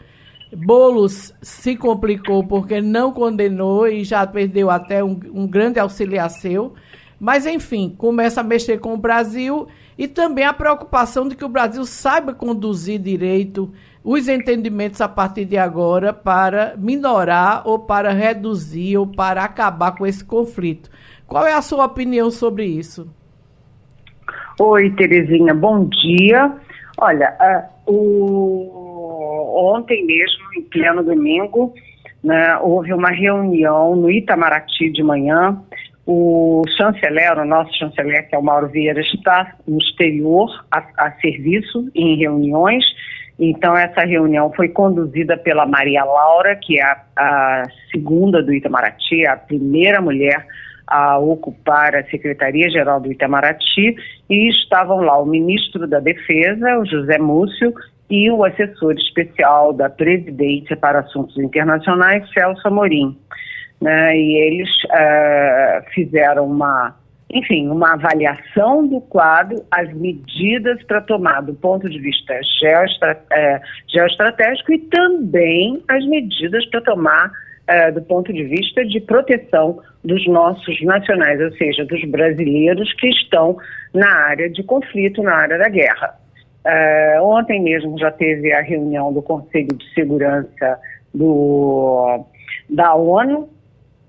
Bolos 0.56 1.34
se 1.42 1.76
complicou 1.76 2.44
porque 2.44 2.82
não 2.82 3.12
condenou 3.12 3.88
e 3.88 4.04
já 4.04 4.26
perdeu 4.26 4.70
até 4.70 5.04
um, 5.04 5.20
um 5.34 5.46
grande 5.46 5.80
auxiliar 5.80 6.30
seu. 6.30 6.74
Mas, 7.20 7.46
enfim, 7.46 7.94
começa 7.98 8.40
a 8.40 8.44
mexer 8.44 8.80
com 8.80 8.94
o 8.94 8.98
Brasil 8.98 9.68
e 9.98 10.08
também 10.08 10.46
a 10.46 10.54
preocupação 10.54 11.28
de 11.28 11.36
que 11.36 11.44
o 11.44 11.50
Brasil 11.50 11.84
saiba 11.86 12.34
conduzir 12.34 12.98
direito 12.98 13.72
os 14.04 14.28
entendimentos 14.28 15.02
a 15.02 15.08
partir 15.08 15.46
de 15.46 15.58
agora 15.58 16.14
para 16.14 16.76
minorar 16.78 17.68
ou 17.68 17.80
para 17.80 18.12
reduzir 18.12 18.98
ou 18.98 19.08
para 19.08 19.44
acabar 19.44 19.96
com 19.96 20.06
esse 20.06 20.24
conflito. 20.24 20.90
Qual 21.28 21.46
é 21.46 21.54
a 21.54 21.62
sua 21.62 21.86
opinião 21.86 22.32
sobre 22.32 22.66
isso? 22.66 23.08
Oi, 24.60 24.90
Terezinha, 24.92 25.54
bom 25.54 25.86
dia. 25.86 26.52
Olha, 26.98 27.70
uh, 27.88 27.92
o... 27.92 29.74
ontem 29.76 30.06
mesmo, 30.06 30.44
em 30.58 30.64
pleno 30.64 31.04
domingo, 31.04 31.74
né, 32.24 32.58
houve 32.58 32.94
uma 32.94 33.10
reunião 33.10 33.96
no 33.96 34.10
Itamaraty 34.10 34.92
de 34.92 35.04
manhã 35.04 35.58
o 36.12 36.64
chanceler, 36.76 37.38
o 37.38 37.46
nosso 37.46 37.72
chanceler, 37.78 38.28
que 38.28 38.36
é 38.36 38.40
o 38.40 38.42
Mauro 38.42 38.68
Vieira, 38.68 39.00
está 39.00 39.54
no 39.68 39.78
exterior 39.78 40.50
a, 40.72 40.84
a 40.98 41.12
serviço, 41.22 41.88
em 41.94 42.18
reuniões. 42.18 42.84
Então, 43.40 43.76
essa 43.76 44.02
reunião 44.02 44.52
foi 44.54 44.70
conduzida 44.70 45.38
pela 45.38 45.66
Maria 45.66 46.04
Laura, 46.04 46.56
que 46.56 46.80
é 46.80 46.84
a, 46.84 47.02
a 47.18 47.64
segunda 47.92 48.44
do 48.44 48.54
Itamaraty, 48.54 49.26
a 49.26 49.38
primeira 49.38 50.02
mulher 50.02 50.46
a 50.86 51.20
ocupar 51.20 51.96
a 51.96 52.04
Secretaria-Geral 52.06 53.00
do 53.00 53.12
Itamaraty, 53.12 53.96
e 54.30 54.50
estavam 54.50 55.02
lá 55.02 55.18
o 55.22 55.26
ministro 55.26 55.88
da 55.88 56.00
Defesa, 56.00 56.80
o 56.80 56.86
José 56.86 57.18
Múcio, 57.20 57.74
e 58.10 58.30
o 58.32 58.44
assessor 58.44 58.94
especial 58.94 59.72
da 59.72 59.88
Presidência 59.88 60.76
para 60.76 61.00
Assuntos 61.00 61.38
Internacionais, 61.38 62.28
Celso 62.34 62.68
Amorim 62.68 63.16
né, 63.82 64.16
e 64.16 64.38
eles 64.38 64.70
uh, 64.86 65.90
fizeram 65.94 66.46
uma, 66.46 66.96
enfim, 67.32 67.68
uma 67.70 67.94
avaliação 67.94 68.88
do 68.88 69.00
quadro, 69.02 69.64
as 69.70 69.92
medidas 69.94 70.82
para 70.84 71.02
tomar 71.02 71.42
do 71.42 71.54
ponto 71.54 71.88
de 71.88 72.00
vista 72.00 72.40
geostra 72.60 73.22
uh, 73.32 73.68
geoestratégico 73.88 74.74
e 74.74 74.80
também 74.80 75.84
as 75.88 76.04
medidas 76.08 76.66
para 76.68 76.82
tomar 76.82 77.28
uh, 77.28 77.94
do 77.94 78.02
ponto 78.02 78.34
de 78.34 78.44
vista 78.46 78.84
de 78.84 79.00
proteção 79.02 79.80
dos 80.04 80.26
nossos 80.28 80.82
nacionais, 80.82 81.40
ou 81.40 81.52
seja, 81.52 81.86
dos 81.86 82.04
brasileiros 82.06 82.92
que 82.94 83.08
estão 83.10 83.58
na 83.94 84.10
área 84.10 84.50
de 84.50 84.64
conflito, 84.64 85.22
na 85.22 85.36
área 85.36 85.58
da 85.58 85.70
guerra. 85.70 86.16
ontem 87.22 87.62
mesmo 87.62 88.00
já 88.00 88.10
teve 88.10 88.52
a 88.54 88.62
reunião 88.62 89.14
do 89.14 89.22
Conselho 89.22 89.76
de 89.78 89.94
Segurança 89.94 90.80
do, 91.14 92.26
da 92.70 92.96
ONU, 92.96 93.50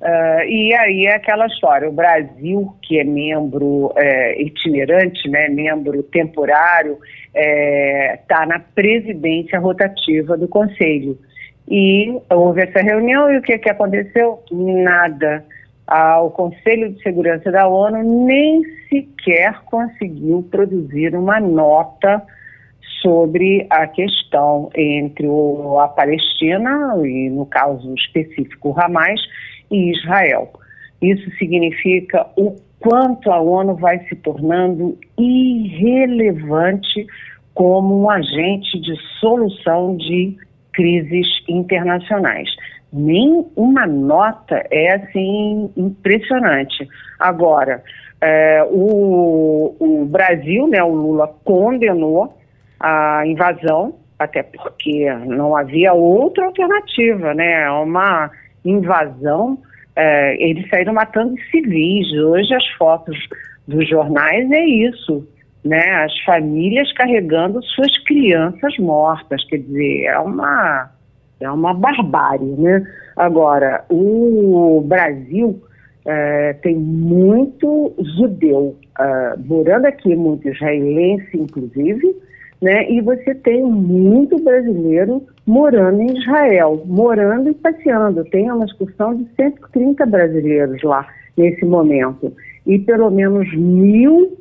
Uh, 0.01 0.44
e 0.48 0.74
aí 0.74 1.07
é 1.07 1.16
aquela 1.16 1.46
história, 1.46 1.86
o 1.86 1.92
Brasil, 1.92 2.74
que 2.80 2.98
é 2.98 3.05
membro 3.05 3.92
é, 3.96 4.40
itinerante, 4.40 5.28
né, 5.28 5.48
membro 5.48 6.03
temporário, 6.05 6.96
está 7.34 7.38
é, 7.38 8.20
tá 8.26 8.46
na 8.46 8.59
presidência 8.59 9.59
rotativa 9.59 10.38
do 10.38 10.48
Conselho. 10.48 11.18
E 11.68 12.18
houve 12.30 12.62
essa 12.62 12.80
reunião 12.80 13.30
e 13.30 13.38
o 13.38 13.42
que, 13.42 13.59
que 13.59 13.70
aconteceu? 13.70 14.42
Nada. 14.51 15.44
Ah, 15.86 16.22
o 16.22 16.30
Conselho 16.30 16.92
de 16.92 17.03
Segurança 17.03 17.53
da 17.53 17.68
ONU 17.68 18.26
nem 18.26 18.62
sequer 18.88 19.61
conseguiu 19.64 20.48
produzir 20.51 21.14
uma 21.14 21.38
nota 21.38 22.22
sobre 23.03 23.66
a 23.68 23.86
questão 23.86 24.70
entre 24.74 25.26
o, 25.26 25.78
a 25.78 25.88
Palestina, 25.88 26.94
e 27.05 27.28
no 27.30 27.46
caso 27.46 27.94
específico 27.94 28.74
Hamas, 28.78 29.20
e 29.70 29.92
Israel. 29.92 30.50
Isso 31.00 31.30
significa 31.38 32.26
o 32.36 32.56
quanto 32.78 33.30
a 33.30 33.40
ONU 33.40 33.76
vai 33.76 33.98
se 34.06 34.16
tornando 34.16 34.98
irrelevante 35.18 37.06
como 37.54 38.02
um 38.02 38.10
agente 38.10 38.80
de 38.80 38.96
solução 39.20 39.96
de 39.96 40.36
crises 40.72 41.26
internacionais. 41.48 42.48
Nem 42.92 43.46
uma 43.54 43.86
nota 43.86 44.64
é 44.70 44.94
assim 44.94 45.70
impressionante. 45.76 46.88
Agora, 47.18 47.82
é, 48.20 48.66
o, 48.70 49.76
o 49.78 50.04
Brasil, 50.06 50.66
né, 50.68 50.82
o 50.82 50.94
Lula 50.94 51.28
condenou 51.44 52.34
a 52.78 53.22
invasão, 53.26 53.94
até 54.18 54.42
porque 54.42 55.12
não 55.26 55.56
havia 55.56 55.92
outra 55.92 56.46
alternativa, 56.46 57.34
né? 57.34 57.62
É 57.62 57.70
uma 57.70 58.30
invasão, 58.64 59.58
é, 59.96 60.36
eles 60.42 60.68
saíram 60.68 60.94
matando 60.94 61.34
civis. 61.50 62.12
Hoje 62.12 62.54
as 62.54 62.66
fotos 62.78 63.16
dos 63.66 63.88
jornais 63.88 64.50
é 64.50 64.64
isso, 64.64 65.26
né? 65.64 66.04
As 66.04 66.18
famílias 66.24 66.92
carregando 66.92 67.62
suas 67.62 67.96
crianças 68.04 68.76
mortas, 68.78 69.44
quer 69.44 69.58
dizer, 69.58 70.04
é 70.04 70.18
uma 70.18 70.90
é 71.40 71.50
uma 71.50 71.72
barbárie, 71.72 72.54
né? 72.58 72.84
Agora, 73.16 73.84
o 73.88 74.84
Brasil 74.86 75.62
é, 76.06 76.52
tem 76.54 76.76
muito 76.76 77.94
judeu 78.16 78.76
é, 78.98 79.34
morando 79.38 79.86
aqui, 79.86 80.14
muito 80.14 80.48
israelense, 80.48 81.30
inclusive, 81.34 82.14
né? 82.61 82.90
E 82.90 83.00
você 83.00 83.34
tem 83.34 83.62
muito 83.62 84.36
brasileiro 84.42 85.26
morando 85.46 86.02
em 86.02 86.18
Israel, 86.18 86.82
morando 86.86 87.50
e 87.50 87.54
passeando. 87.54 88.24
Tem 88.26 88.50
uma 88.50 88.64
excursão 88.64 89.16
de 89.16 89.26
130 89.36 90.04
brasileiros 90.06 90.82
lá 90.82 91.06
nesse 91.36 91.64
momento. 91.64 92.32
E 92.66 92.78
pelo 92.78 93.11
menos 93.11 93.50
mil 93.56 94.36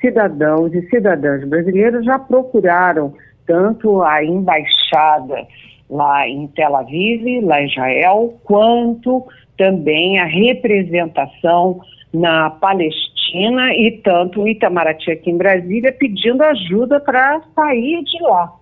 cidadãos 0.00 0.72
e 0.72 0.88
cidadãs 0.88 1.46
brasileiros 1.48 2.04
já 2.04 2.18
procuraram 2.18 3.14
tanto 3.46 4.02
a 4.02 4.24
embaixada 4.24 5.46
lá 5.90 6.26
em 6.28 6.46
Tel 6.48 6.76
Aviv, 6.76 7.44
lá 7.44 7.60
em 7.60 7.66
Israel, 7.66 8.34
quanto 8.44 9.26
também 9.58 10.18
a 10.18 10.24
representação 10.24 11.80
na 12.12 12.50
Palestina 12.50 13.13
e 13.34 14.00
tanto 14.02 14.42
o 14.42 14.48
Itamaraty 14.48 15.10
aqui 15.10 15.30
em 15.30 15.36
Brasília 15.36 15.92
pedindo 15.92 16.42
ajuda 16.42 17.00
para 17.00 17.40
sair 17.54 18.02
de 18.04 18.22
lá. 18.22 18.52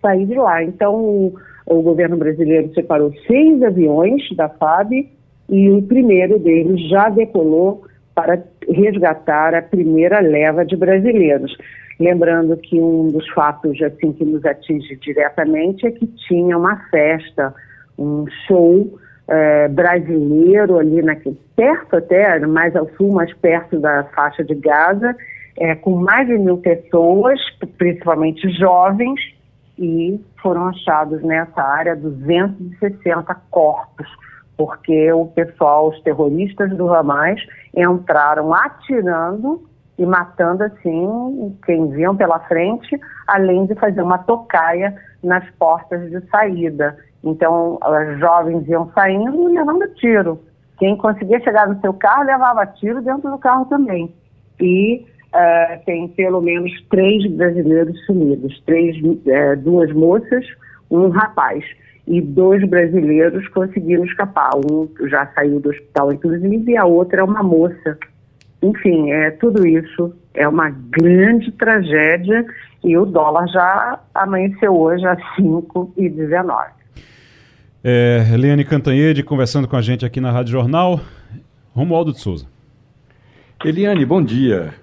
Sair 0.00 0.26
de 0.26 0.34
lá. 0.34 0.62
Então, 0.62 0.94
o, 0.94 1.34
o 1.66 1.82
governo 1.82 2.16
brasileiro 2.16 2.72
separou 2.74 3.12
seis 3.26 3.62
aviões 3.62 4.22
da 4.36 4.48
FAB 4.48 5.08
e 5.48 5.70
o 5.70 5.82
primeiro 5.82 6.38
deles 6.38 6.88
já 6.88 7.08
decolou 7.08 7.84
para 8.14 8.42
resgatar 8.68 9.54
a 9.54 9.62
primeira 9.62 10.20
leva 10.20 10.64
de 10.64 10.76
brasileiros. 10.76 11.56
Lembrando 11.98 12.56
que 12.56 12.80
um 12.80 13.08
dos 13.08 13.28
fatos 13.30 13.80
assim 13.80 14.12
que 14.12 14.24
nos 14.24 14.44
atinge 14.44 14.96
diretamente 14.96 15.86
é 15.86 15.90
que 15.90 16.06
tinha 16.28 16.58
uma 16.58 16.76
festa, 16.90 17.54
um 17.98 18.26
show 18.46 18.98
é, 19.28 19.68
brasileiro 19.68 20.78
ali 20.78 21.02
naquele, 21.02 21.38
perto 21.56 21.96
até, 21.96 22.38
mais 22.40 22.74
ao 22.76 22.88
sul, 22.90 23.12
mais 23.12 23.32
perto 23.34 23.78
da 23.78 24.04
faixa 24.14 24.44
de 24.44 24.54
Gaza, 24.54 25.16
é, 25.58 25.74
com 25.74 25.96
mais 25.96 26.26
de 26.26 26.38
mil 26.38 26.58
pessoas, 26.58 27.38
principalmente 27.78 28.48
jovens, 28.50 29.20
e 29.78 30.20
foram 30.40 30.68
achados 30.68 31.22
nessa 31.22 31.62
área 31.62 31.96
260 31.96 33.34
corpos, 33.50 34.06
porque 34.56 35.12
o 35.12 35.26
pessoal, 35.26 35.88
os 35.88 36.00
terroristas 36.02 36.70
do 36.76 36.92
Hamas, 36.92 37.40
entraram 37.74 38.52
atirando 38.52 39.62
e 39.98 40.06
matando 40.06 40.64
assim 40.64 41.56
quem 41.64 41.90
viam 41.90 42.16
pela 42.16 42.40
frente, 42.40 42.98
além 43.26 43.66
de 43.66 43.74
fazer 43.74 44.02
uma 44.02 44.18
tocaia 44.18 44.94
nas 45.22 45.48
portas 45.52 46.10
de 46.10 46.20
saída. 46.28 46.96
Então, 47.24 47.78
os 47.80 48.18
jovens 48.18 48.66
iam 48.68 48.90
saindo 48.94 49.50
e 49.50 49.54
levando 49.54 49.94
tiro. 49.94 50.40
Quem 50.78 50.96
conseguia 50.96 51.40
chegar 51.40 51.68
no 51.68 51.80
seu 51.80 51.94
carro 51.94 52.24
levava 52.24 52.66
tiro 52.66 53.00
dentro 53.02 53.30
do 53.30 53.38
carro 53.38 53.64
também. 53.66 54.12
E 54.60 55.06
uh, 55.28 55.84
tem 55.84 56.08
pelo 56.08 56.40
menos 56.40 56.72
três 56.90 57.24
brasileiros 57.30 58.04
sumidos, 58.06 58.60
três, 58.66 58.96
uh, 59.02 59.56
duas 59.58 59.92
moças, 59.92 60.44
um 60.90 61.08
rapaz. 61.08 61.64
E 62.06 62.20
dois 62.20 62.68
brasileiros 62.68 63.46
conseguiram 63.48 64.04
escapar. 64.04 64.50
Um 64.56 64.88
já 65.08 65.26
saiu 65.34 65.60
do 65.60 65.70
hospital, 65.70 66.12
inclusive, 66.12 66.72
e 66.72 66.76
a 66.76 66.84
outra 66.84 67.20
é 67.20 67.24
uma 67.24 67.42
moça 67.44 67.96
enfim, 68.62 69.10
é, 69.10 69.32
tudo 69.32 69.66
isso 69.66 70.14
é 70.34 70.46
uma 70.46 70.70
grande 70.70 71.50
tragédia 71.52 72.46
e 72.84 72.96
o 72.96 73.04
dólar 73.04 73.48
já 73.48 73.98
amanheceu 74.14 74.78
hoje 74.78 75.04
a 75.04 75.16
5,19. 75.36 76.81
É, 77.84 78.24
Eliane 78.32 78.64
Cantanhede 78.64 79.24
conversando 79.24 79.66
com 79.66 79.74
a 79.74 79.82
gente 79.82 80.06
aqui 80.06 80.20
na 80.20 80.30
Rádio 80.30 80.52
Jornal. 80.52 81.00
Romualdo 81.74 82.12
de 82.12 82.20
Souza. 82.20 82.46
Eliane, 83.64 84.04
bom 84.04 84.22
dia. 84.22 84.74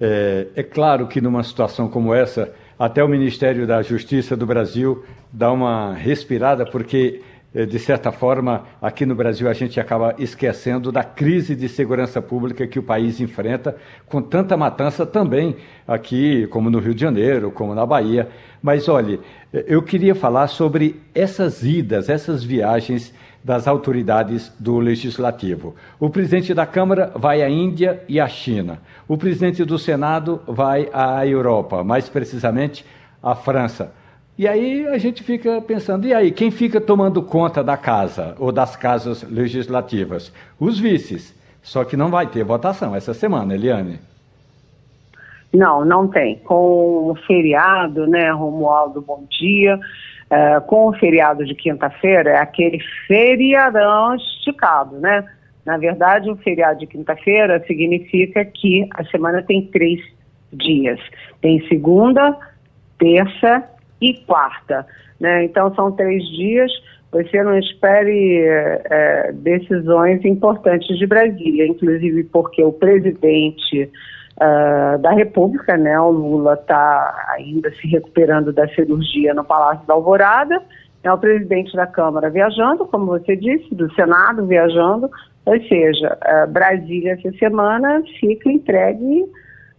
É, 0.00 0.46
é 0.56 0.62
claro 0.62 1.08
que 1.08 1.20
numa 1.20 1.42
situação 1.42 1.88
como 1.88 2.14
essa, 2.14 2.50
até 2.78 3.04
o 3.04 3.08
Ministério 3.08 3.66
da 3.66 3.82
Justiça 3.82 4.34
do 4.34 4.46
Brasil 4.46 5.04
dá 5.30 5.52
uma 5.52 5.92
respirada, 5.92 6.64
porque 6.64 7.20
de 7.64 7.78
certa 7.78 8.12
forma, 8.12 8.64
aqui 8.82 9.06
no 9.06 9.14
Brasil 9.14 9.48
a 9.48 9.54
gente 9.54 9.80
acaba 9.80 10.14
esquecendo 10.18 10.92
da 10.92 11.02
crise 11.02 11.56
de 11.56 11.70
segurança 11.70 12.20
pública 12.20 12.66
que 12.66 12.78
o 12.78 12.82
país 12.82 13.18
enfrenta, 13.18 13.74
com 14.06 14.20
tanta 14.20 14.58
matança 14.58 15.06
também 15.06 15.56
aqui, 15.88 16.46
como 16.48 16.68
no 16.68 16.78
Rio 16.78 16.94
de 16.94 17.00
Janeiro, 17.00 17.50
como 17.50 17.74
na 17.74 17.86
Bahia. 17.86 18.28
Mas 18.62 18.90
olhe, 18.90 19.20
eh, 19.54 19.64
eu 19.68 19.82
queria 19.82 20.14
falar 20.14 20.48
sobre 20.48 21.00
essas 21.14 21.62
idas, 21.62 22.10
essas 22.10 22.44
viagens 22.44 23.14
das 23.42 23.66
autoridades 23.66 24.52
do 24.60 24.78
Legislativo. 24.78 25.74
O 25.98 26.10
presidente 26.10 26.52
da 26.52 26.66
Câmara 26.66 27.12
vai 27.14 27.42
à 27.42 27.48
Índia 27.48 28.02
e 28.06 28.20
à 28.20 28.28
China. 28.28 28.80
O 29.08 29.16
presidente 29.16 29.64
do 29.64 29.78
Senado 29.78 30.42
vai 30.46 30.90
à 30.92 31.26
Europa, 31.26 31.82
mais 31.82 32.06
precisamente 32.06 32.84
à 33.22 33.34
França. 33.34 33.94
E 34.38 34.46
aí 34.46 34.86
a 34.88 34.98
gente 34.98 35.22
fica 35.22 35.62
pensando, 35.62 36.06
e 36.06 36.12
aí, 36.12 36.30
quem 36.30 36.50
fica 36.50 36.78
tomando 36.78 37.22
conta 37.22 37.64
da 37.64 37.76
casa 37.76 38.36
ou 38.38 38.52
das 38.52 38.76
casas 38.76 39.22
legislativas? 39.22 40.30
Os 40.60 40.78
vices. 40.78 41.34
Só 41.62 41.84
que 41.84 41.96
não 41.96 42.10
vai 42.10 42.26
ter 42.26 42.44
votação 42.44 42.94
essa 42.94 43.14
semana, 43.14 43.54
Eliane. 43.54 43.98
Não, 45.52 45.84
não 45.86 46.06
tem. 46.06 46.36
Com 46.40 47.10
o 47.10 47.14
feriado, 47.26 48.06
né, 48.06 48.30
Romualdo, 48.30 49.00
bom 49.00 49.24
dia. 49.30 49.80
Uh, 50.26 50.60
com 50.66 50.88
o 50.88 50.92
feriado 50.92 51.44
de 51.44 51.54
quinta-feira, 51.54 52.30
é 52.30 52.38
aquele 52.38 52.78
feriadão 53.06 54.16
esticado, 54.16 54.98
né? 54.98 55.24
Na 55.64 55.78
verdade, 55.78 56.30
o 56.30 56.36
feriado 56.36 56.80
de 56.80 56.86
quinta-feira 56.86 57.64
significa 57.66 58.44
que 58.44 58.86
a 58.92 59.04
semana 59.04 59.42
tem 59.42 59.62
três 59.66 60.00
dias. 60.52 61.00
Tem 61.40 61.66
segunda, 61.68 62.36
terça 62.98 63.64
e 64.00 64.14
quarta. 64.26 64.86
Né? 65.20 65.44
Então, 65.44 65.74
são 65.74 65.92
três 65.92 66.22
dias. 66.28 66.70
Você 67.12 67.42
não 67.42 67.56
espere 67.58 68.42
é, 68.44 69.32
decisões 69.32 70.24
importantes 70.24 70.98
de 70.98 71.06
Brasília, 71.06 71.66
inclusive 71.66 72.24
porque 72.24 72.62
o 72.62 72.72
presidente 72.72 73.90
uh, 74.36 74.98
da 74.98 75.12
República, 75.12 75.76
né, 75.76 75.98
o 75.98 76.10
Lula, 76.10 76.54
está 76.54 77.26
ainda 77.30 77.70
se 77.72 77.86
recuperando 77.88 78.52
da 78.52 78.68
cirurgia 78.68 79.32
no 79.34 79.44
Palácio 79.44 79.86
da 79.86 79.94
Alvorada. 79.94 80.60
É 81.02 81.12
o 81.12 81.18
presidente 81.18 81.74
da 81.76 81.86
Câmara 81.86 82.28
viajando, 82.28 82.84
como 82.86 83.06
você 83.06 83.36
disse, 83.36 83.72
do 83.74 83.92
Senado 83.94 84.44
viajando. 84.44 85.08
Ou 85.44 85.60
seja, 85.68 86.18
uh, 86.20 86.50
Brasília 86.50 87.12
essa 87.12 87.30
semana 87.38 88.02
fica 88.18 88.50
entregue, 88.50 89.24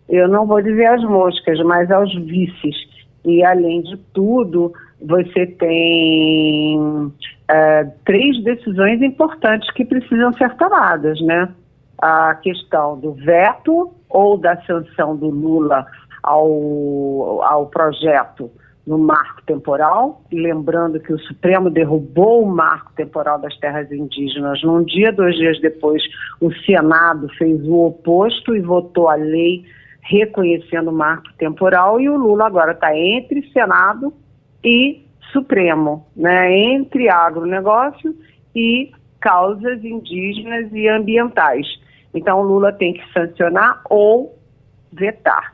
eu 0.07 0.27
não 0.29 0.47
vou 0.47 0.61
dizer 0.61 0.85
às 0.85 1.03
moscas, 1.03 1.59
mas 1.63 1.91
aos 1.91 2.13
vices 2.15 2.86
e, 3.27 3.43
além 3.43 3.81
de 3.81 3.97
tudo, 4.13 4.71
você 5.01 5.45
tem 5.45 6.79
uh, 6.79 7.91
três 8.05 8.41
decisões 8.41 9.01
importantes 9.01 9.69
que 9.73 9.83
precisam 9.83 10.31
ser 10.33 10.55
tomadas, 10.55 11.19
né? 11.21 11.49
A 12.01 12.35
questão 12.35 12.97
do 12.97 13.11
veto 13.11 13.91
ou 14.09 14.37
da 14.37 14.55
sanção 14.61 15.17
do 15.17 15.29
Lula 15.29 15.85
ao, 16.23 17.43
ao 17.43 17.67
projeto 17.67 18.49
no 18.85 18.97
marco 18.97 19.41
temporal, 19.45 20.21
lembrando 20.31 20.97
que 21.01 21.11
o 21.11 21.19
Supremo 21.19 21.69
derrubou 21.69 22.43
o 22.43 22.47
marco 22.47 22.93
temporal 22.95 23.37
das 23.37 23.57
terras 23.57 23.91
indígenas 23.91 24.63
num 24.63 24.81
dia, 24.83 25.11
dois 25.11 25.35
dias 25.35 25.59
depois, 25.59 26.01
o 26.39 26.49
Senado 26.65 27.27
fez 27.37 27.61
o 27.67 27.87
oposto 27.87 28.55
e 28.55 28.61
votou 28.61 29.09
a 29.09 29.15
lei 29.15 29.65
reconhecendo 30.07 30.89
o 30.89 30.93
marco 30.93 31.31
temporal 31.37 31.99
e 31.99 32.09
o 32.09 32.17
Lula 32.17 32.47
agora 32.47 32.71
está 32.71 32.95
entre 32.97 33.47
Senado 33.51 34.13
e 34.63 35.05
Supremo, 35.31 36.07
né, 36.15 36.51
entre 36.51 37.09
agronegócio 37.09 38.15
e 38.55 38.91
causas 39.19 39.83
indígenas 39.83 40.71
e 40.71 40.87
ambientais. 40.87 41.67
Então 42.13 42.39
o 42.39 42.43
Lula 42.43 42.71
tem 42.71 42.93
que 42.93 43.13
sancionar 43.13 43.81
ou 43.89 44.37
vetar. 44.91 45.53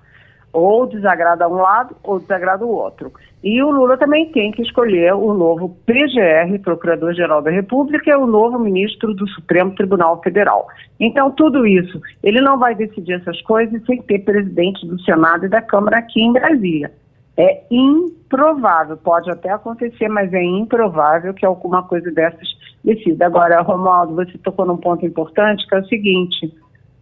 Ou 0.54 0.86
desagrada 0.86 1.50
um 1.50 1.56
lado 1.56 1.96
ou 2.04 2.20
desagrada 2.20 2.64
o 2.64 2.70
outro. 2.70 3.12
E 3.44 3.62
o 3.62 3.72
Lula 3.72 3.98
também 3.98 4.32
tem 4.32 4.52
que 4.52 4.62
escolher 4.62 5.14
o 5.14 5.34
novo 5.34 5.76
PGR, 5.86 6.58
Procurador-Geral 6.64 7.42
da 7.42 7.52
República, 7.52 8.12
e 8.12 8.16
o 8.16 8.26
novo 8.26 8.58
ministro 8.58 9.14
do 9.14 9.28
Supremo 9.28 9.76
Tribunal 9.76 10.22
Federal. 10.22 10.68
Então, 10.98 11.30
tudo 11.32 11.66
isso, 11.66 12.00
ele 12.24 12.40
não 12.40 12.58
vai 12.58 12.74
decidir 12.74 13.14
essas 13.14 13.42
coisas 13.42 13.84
sem 13.86 14.02
ter 14.04 14.20
presidente 14.20 14.88
do 14.88 14.98
Senado 15.02 15.46
e 15.46 15.50
da 15.50 15.62
Câmara 15.62 15.98
aqui 15.98 16.22
em 16.22 16.32
Brasília. 16.32 16.94
É 17.36 17.64
improvável, 17.70 18.96
pode 18.96 19.30
até 19.30 19.50
acontecer, 19.50 20.08
mas 20.08 20.32
é 20.32 20.42
improvável 20.42 21.34
que 21.34 21.46
alguma 21.46 21.84
coisa 21.84 22.12
dessas 22.12 22.48
decida. 22.84 23.26
Agora, 23.26 23.62
Romualdo, 23.62 24.16
você 24.16 24.38
tocou 24.38 24.66
num 24.66 24.78
ponto 24.78 25.06
importante, 25.06 25.68
que 25.68 25.76
é 25.76 25.80
o 25.80 25.86
seguinte, 25.86 26.54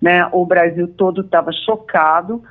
né, 0.01 0.27
o 0.31 0.45
Brasil 0.45 0.87
todo 0.87 1.21
estava 1.21 1.51
chocado 1.51 2.41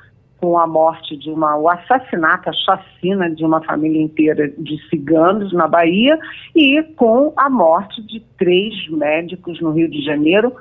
com 0.41 0.57
a 0.57 0.65
morte 0.65 1.15
de 1.15 1.29
uma, 1.29 1.55
o 1.55 1.69
assassinato, 1.69 2.49
a 2.49 2.53
chacina 2.53 3.29
de 3.29 3.45
uma 3.45 3.61
família 3.63 4.01
inteira 4.01 4.51
de 4.57 4.77
ciganos 4.89 5.53
na 5.53 5.67
Bahia 5.67 6.17
e 6.55 6.81
com 6.95 7.31
a 7.37 7.47
morte 7.47 8.01
de 8.07 8.19
três 8.39 8.73
médicos 8.89 9.61
no 9.61 9.71
Rio 9.71 9.87
de 9.87 10.03
Janeiro 10.03 10.51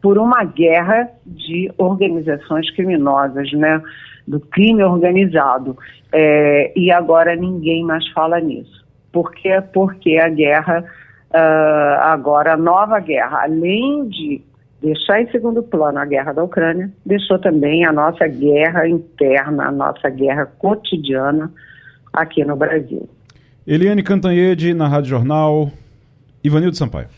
por 0.00 0.18
uma 0.18 0.44
guerra 0.44 1.10
de 1.26 1.72
organizações 1.76 2.70
criminosas, 2.76 3.50
né, 3.52 3.82
do 4.28 4.38
crime 4.38 4.84
organizado. 4.84 5.76
É, 6.12 6.72
e 6.76 6.92
agora 6.92 7.34
ninguém 7.34 7.82
mais 7.82 8.06
fala 8.10 8.38
nisso. 8.38 8.84
Por 9.10 9.32
quê? 9.32 9.60
Porque 9.72 10.16
a 10.18 10.28
guerra, 10.28 10.84
uh, 11.30 12.00
agora 12.02 12.54
a 12.54 12.56
nova 12.56 13.00
guerra, 13.00 13.42
além 13.42 14.08
de 14.08 14.42
deixar 14.84 15.22
em 15.22 15.30
segundo 15.30 15.62
plano 15.62 15.98
a 15.98 16.04
guerra 16.04 16.32
da 16.32 16.44
Ucrânia, 16.44 16.92
deixou 17.06 17.38
também 17.38 17.86
a 17.86 17.92
nossa 17.92 18.26
guerra 18.28 18.86
interna, 18.86 19.68
a 19.68 19.72
nossa 19.72 20.10
guerra 20.10 20.44
cotidiana 20.58 21.50
aqui 22.12 22.44
no 22.44 22.54
Brasil. 22.54 23.08
Eliane 23.66 24.02
Cantanhede, 24.02 24.74
na 24.74 24.86
Rádio 24.86 25.10
Jornal. 25.10 25.72
Ivanildo 26.42 26.76
Sampaio. 26.76 27.08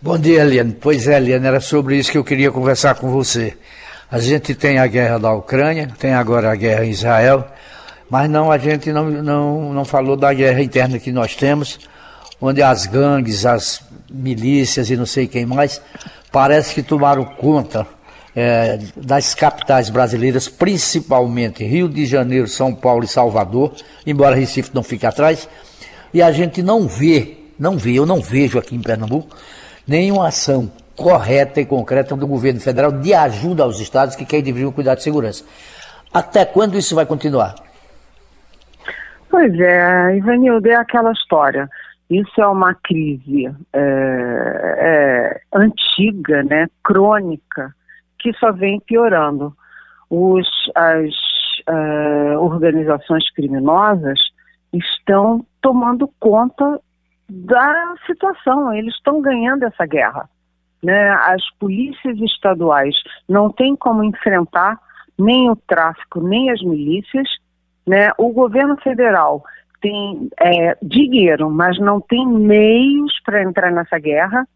Bom 0.00 0.18
dia, 0.18 0.40
Eliane. 0.40 0.74
Pois 0.80 1.06
é, 1.06 1.18
Eliane, 1.18 1.46
era 1.46 1.60
sobre 1.60 1.98
isso 1.98 2.10
que 2.10 2.16
eu 2.16 2.24
queria 2.24 2.50
conversar 2.50 2.94
com 2.94 3.10
você. 3.10 3.54
A 4.10 4.18
gente 4.18 4.54
tem 4.54 4.78
a 4.78 4.86
guerra 4.86 5.18
da 5.18 5.32
Ucrânia, 5.34 5.88
tem 5.98 6.14
agora 6.14 6.50
a 6.50 6.56
guerra 6.56 6.84
em 6.84 6.90
Israel, 6.90 7.46
mas 8.10 8.28
não, 8.28 8.50
a 8.50 8.56
gente 8.56 8.90
não, 8.90 9.10
não, 9.10 9.72
não 9.72 9.84
falou 9.84 10.16
da 10.16 10.32
guerra 10.32 10.62
interna 10.62 10.98
que 10.98 11.12
nós 11.12 11.36
temos, 11.36 11.78
onde 12.42 12.60
as 12.60 12.86
gangues, 12.86 13.46
as 13.46 13.80
milícias 14.10 14.90
e 14.90 14.96
não 14.96 15.06
sei 15.06 15.28
quem 15.28 15.46
mais, 15.46 15.80
parece 16.32 16.74
que 16.74 16.82
tomaram 16.82 17.24
conta 17.24 17.86
é, 18.34 18.78
das 18.96 19.32
capitais 19.32 19.88
brasileiras, 19.88 20.48
principalmente 20.48 21.64
Rio 21.64 21.88
de 21.88 22.04
Janeiro, 22.04 22.48
São 22.48 22.74
Paulo 22.74 23.04
e 23.04 23.08
Salvador, 23.08 23.72
embora 24.04 24.34
Recife 24.34 24.70
não 24.74 24.82
fique 24.82 25.06
atrás, 25.06 25.48
e 26.12 26.20
a 26.20 26.32
gente 26.32 26.62
não 26.62 26.88
vê, 26.88 27.38
não 27.58 27.78
vê, 27.78 27.92
eu 27.92 28.04
não 28.04 28.20
vejo 28.20 28.58
aqui 28.58 28.74
em 28.74 28.82
Pernambuco, 28.82 29.34
nenhuma 29.86 30.26
ação 30.26 30.70
correta 30.96 31.60
e 31.60 31.64
concreta 31.64 32.16
do 32.16 32.26
governo 32.26 32.60
federal 32.60 32.90
de 32.90 33.14
ajuda 33.14 33.62
aos 33.62 33.78
estados 33.78 34.16
que 34.16 34.24
querem 34.24 34.44
deveriam 34.44 34.72
cuidar 34.72 34.94
de 34.94 35.02
segurança. 35.02 35.44
Até 36.12 36.44
quando 36.44 36.76
isso 36.76 36.94
vai 36.94 37.06
continuar? 37.06 37.54
Pois 39.30 39.58
é, 39.58 40.16
Ivanildo, 40.16 40.68
é 40.68 40.74
aquela 40.74 41.12
história. 41.12 41.68
Isso 42.12 42.42
é 42.42 42.46
uma 42.46 42.74
crise 42.74 43.46
é, 43.72 43.80
é, 44.78 45.40
antiga, 45.54 46.42
né, 46.42 46.66
crônica, 46.84 47.74
que 48.18 48.34
só 48.34 48.52
vem 48.52 48.78
piorando. 48.80 49.56
Os, 50.10 50.46
as 50.74 51.10
uh, 51.70 52.38
organizações 52.38 53.30
criminosas 53.32 54.20
estão 54.74 55.46
tomando 55.62 56.06
conta 56.20 56.78
da 57.26 57.94
situação, 58.04 58.74
eles 58.74 58.94
estão 58.94 59.22
ganhando 59.22 59.64
essa 59.64 59.86
guerra. 59.86 60.28
Né? 60.82 61.10
As 61.12 61.42
polícias 61.58 62.18
estaduais 62.18 62.94
não 63.26 63.50
têm 63.50 63.74
como 63.74 64.04
enfrentar 64.04 64.78
nem 65.18 65.48
o 65.50 65.56
tráfico, 65.56 66.20
nem 66.20 66.50
as 66.50 66.60
milícias. 66.62 67.26
Né? 67.86 68.10
O 68.18 68.34
governo 68.34 68.76
federal 68.82 69.42
tem 69.82 70.30
é, 70.40 70.76
dinheiro, 70.80 71.50
mas 71.50 71.78
não 71.78 72.00
tem 72.00 72.26
meios 72.26 73.20
para 73.24 73.42
entrar 73.42 73.70
nessa 73.72 73.98
guerra. 73.98 74.46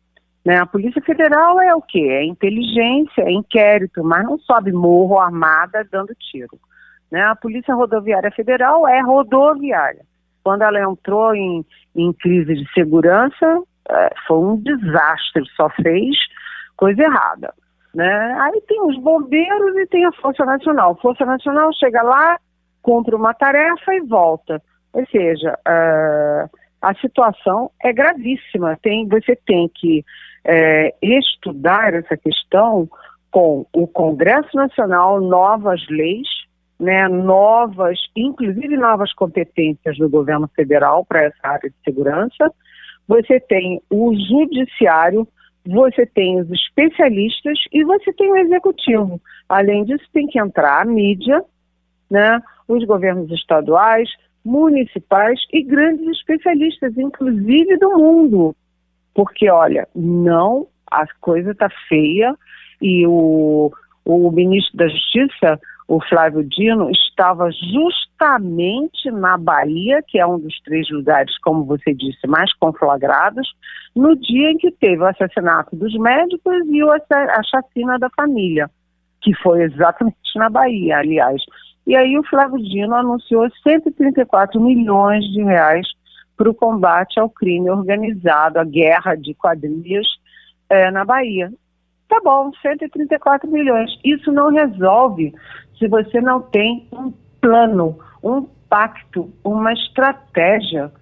Né? 0.45 0.57
A 0.59 0.65
Polícia 0.65 1.03
Federal 1.03 1.61
é 1.61 1.75
o 1.75 1.83
quê? 1.83 2.07
É 2.09 2.25
inteligência, 2.25 3.23
é 3.23 3.33
inquérito, 3.33 4.05
mas 4.05 4.25
não 4.25 4.39
sobe 4.39 4.73
morro 4.73 5.19
armada 5.19 5.87
dando 5.91 6.15
tiro. 6.15 6.57
Né? 7.11 7.21
A 7.23 7.35
Polícia 7.35 7.75
Rodoviária 7.75 8.31
Federal 8.31 8.87
é 8.87 9.01
rodoviária. 9.01 10.03
Quando 10.45 10.63
ela 10.63 10.81
entrou 10.81 11.35
em, 11.35 11.67
em 11.97 12.13
crise 12.13 12.55
de 12.55 12.73
segurança, 12.73 13.63
é, 13.91 14.15
foi 14.29 14.39
um 14.39 14.57
desastre, 14.57 15.45
só 15.57 15.69
fez 15.71 16.17
coisa 16.77 17.03
errada. 17.03 17.53
Né? 17.93 18.37
Aí 18.41 18.61
tem 18.69 18.81
os 18.83 18.97
bombeiros 18.99 19.77
e 19.77 19.87
tem 19.87 20.05
a 20.05 20.13
Força 20.13 20.45
Nacional. 20.45 20.93
A 20.93 21.01
Força 21.03 21.25
Nacional 21.25 21.73
chega 21.73 22.03
lá, 22.03 22.39
cumpre 22.83 23.17
uma 23.17 23.35
tarefa 23.35 23.95
e 23.95 24.01
volta. 24.03 24.63
Ou 24.93 25.07
seja, 25.07 25.59
uh, 25.67 26.51
a 26.81 26.95
situação 26.95 27.71
é 27.83 27.93
gravíssima. 27.93 28.79
Tem, 28.83 29.07
você 29.09 29.37
tem 29.47 29.71
que 29.75 30.05
uh, 30.47 30.97
estudar 31.03 31.95
essa 31.95 32.17
questão 32.17 32.89
com 33.31 33.67
o 33.73 33.87
Congresso 33.87 34.57
Nacional, 34.57 35.21
novas 35.21 35.87
leis, 35.89 36.29
né, 36.79 37.09
novas, 37.09 37.99
inclusive 38.15 38.77
novas 38.77 39.13
competências 39.13 39.97
do 39.99 40.09
governo 40.09 40.49
federal 40.55 41.05
para 41.05 41.25
essa 41.25 41.39
área 41.43 41.71
de 41.71 41.77
segurança. 41.85 42.53
Você 43.09 43.41
tem 43.41 43.81
o 43.91 44.15
judiciário, 44.15 45.27
você 45.67 46.07
tem 46.07 46.41
os 46.41 46.51
especialistas 46.51 47.59
e 47.73 47.85
você 47.85 48.13
tem 48.13 48.31
o 48.31 48.37
executivo. 48.37 49.21
Além 49.49 49.85
disso, 49.85 50.05
tem 50.13 50.27
que 50.27 50.39
entrar 50.39 50.83
a 50.83 50.85
mídia, 50.85 51.43
né, 52.11 52.41
os 52.69 52.85
governos 52.85 53.31
estaduais, 53.33 54.09
municipais 54.47 55.41
e 55.53 55.63
grandes 55.63 56.07
especialistas, 56.09 56.97
inclusive 56.97 57.77
do 57.79 57.91
mundo. 57.99 58.57
Porque, 59.13 59.51
olha, 59.51 59.89
não, 59.95 60.69
a 60.91 61.05
coisa 61.21 61.51
está 61.51 61.69
feia 61.89 62.35
e 62.81 63.07
o, 63.07 63.73
o 64.05 64.31
ministro 64.31 64.77
da 64.77 64.89
Justiça 64.89 65.59
o 65.89 66.01
Flávio 66.01 66.43
Dino 66.43 66.91
estava 66.91 67.49
justamente 67.51 69.09
na 69.11 69.37
Bahia, 69.37 70.03
que 70.07 70.19
é 70.19 70.27
um 70.27 70.39
dos 70.39 70.59
três 70.63 70.91
lugares, 70.91 71.39
como 71.39 71.65
você 71.65 71.95
disse, 71.95 72.27
mais 72.27 72.53
conflagrados, 72.55 73.49
no 73.95 74.17
dia 74.17 74.51
em 74.51 74.59
que 74.59 74.71
teve 74.73 74.99
o 75.03 75.07
assassinato 75.07 75.77
dos 75.77 75.95
médicos 75.95 76.55
e 76.67 76.83
a 76.83 77.43
chacina 77.45 77.99
da 77.99 78.11
família, 78.11 78.69
que 79.23 79.33
foi 79.37 79.63
exatamente 79.63 80.17
na 80.35 80.51
Bahia, 80.51 80.99
aliás. 80.99 81.41
E 81.87 81.95
aí 81.95 82.19
o 82.19 82.25
Flávio 82.25 82.59
Dino 82.59 82.95
anunciou 82.95 83.49
134 83.63 84.61
milhões 84.61 85.25
de 85.27 85.43
reais 85.43 85.87
para 86.37 86.51
o 86.51 86.55
combate 86.55 87.19
ao 87.19 87.31
crime 87.31 87.71
organizado, 87.71 88.59
a 88.59 88.65
guerra 88.65 89.15
de 89.15 89.35
quadrilhas 89.35 90.07
é, 90.69 90.91
na 90.91 91.05
Bahia. 91.05 91.53
Tá 92.09 92.21
bom, 92.23 92.51
134 92.61 93.51
milhões. 93.51 93.91
Isso 94.05 94.31
não 94.33 94.51
resolve 94.51 95.35
se 95.79 95.89
você 95.89 96.21
não 96.21 96.41
tem 96.41 96.89
um 96.93 97.13
plano, 97.41 97.99
um 98.23 98.43
pacto, 98.69 99.33
uma 99.45 99.73
estratégia, 99.73 100.93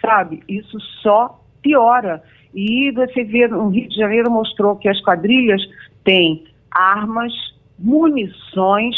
sabe? 0.00 0.42
Isso 0.48 0.78
só 1.02 1.40
piora. 1.62 2.22
E 2.54 2.90
você 2.92 3.24
vê, 3.24 3.46
o 3.46 3.68
Rio 3.68 3.88
de 3.88 3.96
Janeiro 3.96 4.30
mostrou 4.30 4.76
que 4.76 4.88
as 4.88 5.00
quadrilhas 5.02 5.62
têm 6.04 6.44
armas, 6.70 7.32
munições, 7.78 8.94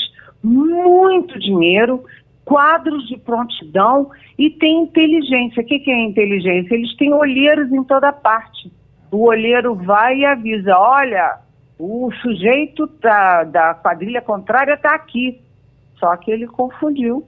muito 0.46 1.38
dinheiro, 1.40 2.04
quadros 2.44 3.08
de 3.08 3.18
prontidão 3.18 4.10
e 4.38 4.48
tem 4.48 4.82
inteligência. 4.82 5.62
O 5.62 5.66
que, 5.66 5.80
que 5.80 5.90
é 5.90 6.04
inteligência? 6.04 6.74
Eles 6.74 6.96
têm 6.96 7.12
olheiros 7.12 7.70
em 7.72 7.82
toda 7.82 8.12
parte. 8.12 8.70
O 9.10 9.26
olheiro 9.26 9.74
vai 9.74 10.18
e 10.18 10.24
avisa: 10.24 10.78
olha, 10.78 11.40
o 11.78 12.10
sujeito 12.22 12.86
da, 13.00 13.42
da 13.42 13.74
quadrilha 13.74 14.22
contrária 14.22 14.74
está 14.74 14.94
aqui. 14.94 15.40
Só 15.98 16.14
que 16.16 16.30
ele 16.30 16.46
confundiu, 16.46 17.26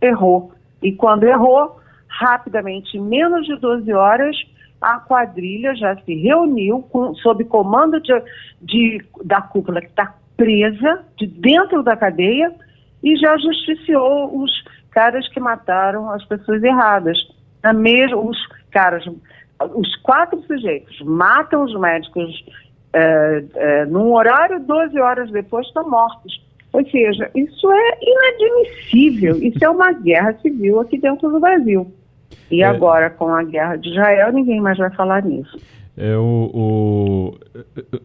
errou. 0.00 0.52
E 0.82 0.92
quando 0.92 1.24
errou, 1.24 1.80
rapidamente, 2.06 2.96
em 2.96 3.00
menos 3.00 3.46
de 3.46 3.56
12 3.56 3.92
horas, 3.92 4.36
a 4.80 4.98
quadrilha 4.98 5.74
já 5.74 5.96
se 5.96 6.14
reuniu 6.14 6.82
com, 6.82 7.14
sob 7.16 7.44
comando 7.44 8.00
de, 8.00 8.12
de 8.62 9.04
da 9.24 9.40
cúpula 9.40 9.80
que 9.80 9.88
está 9.88 10.14
presa 10.40 11.04
de 11.18 11.26
dentro 11.26 11.82
da 11.82 11.94
cadeia 11.94 12.50
e 13.04 13.14
já 13.16 13.36
justiciou 13.36 14.42
os 14.42 14.50
caras 14.90 15.28
que 15.28 15.38
mataram 15.38 16.10
as 16.10 16.24
pessoas 16.24 16.62
erradas. 16.62 17.18
Na 17.62 17.74
mesma, 17.74 18.16
os 18.16 18.38
caras, 18.70 19.04
os 19.74 19.96
quatro 19.96 20.40
sujeitos 20.46 20.98
matam 21.02 21.64
os 21.64 21.78
médicos 21.78 22.42
é, 22.94 23.44
é, 23.54 23.84
num 23.84 24.14
horário, 24.14 24.58
12 24.60 24.98
horas 24.98 25.30
depois 25.30 25.66
estão 25.66 25.88
mortos. 25.90 26.42
Ou 26.72 26.88
seja, 26.88 27.30
isso 27.34 27.70
é 27.70 27.98
inadmissível. 28.00 29.36
Isso 29.36 29.62
é 29.62 29.68
uma 29.68 29.92
guerra 29.92 30.32
civil 30.40 30.80
aqui 30.80 30.98
dentro 30.98 31.30
do 31.30 31.38
Brasil. 31.38 31.92
E 32.50 32.62
é. 32.62 32.66
agora, 32.66 33.10
com 33.10 33.28
a 33.28 33.42
guerra 33.42 33.76
de 33.76 33.90
Israel, 33.90 34.32
ninguém 34.32 34.58
mais 34.58 34.78
vai 34.78 34.90
falar 34.90 35.22
nisso. 35.22 35.58
É, 36.02 36.16
o, 36.16 37.36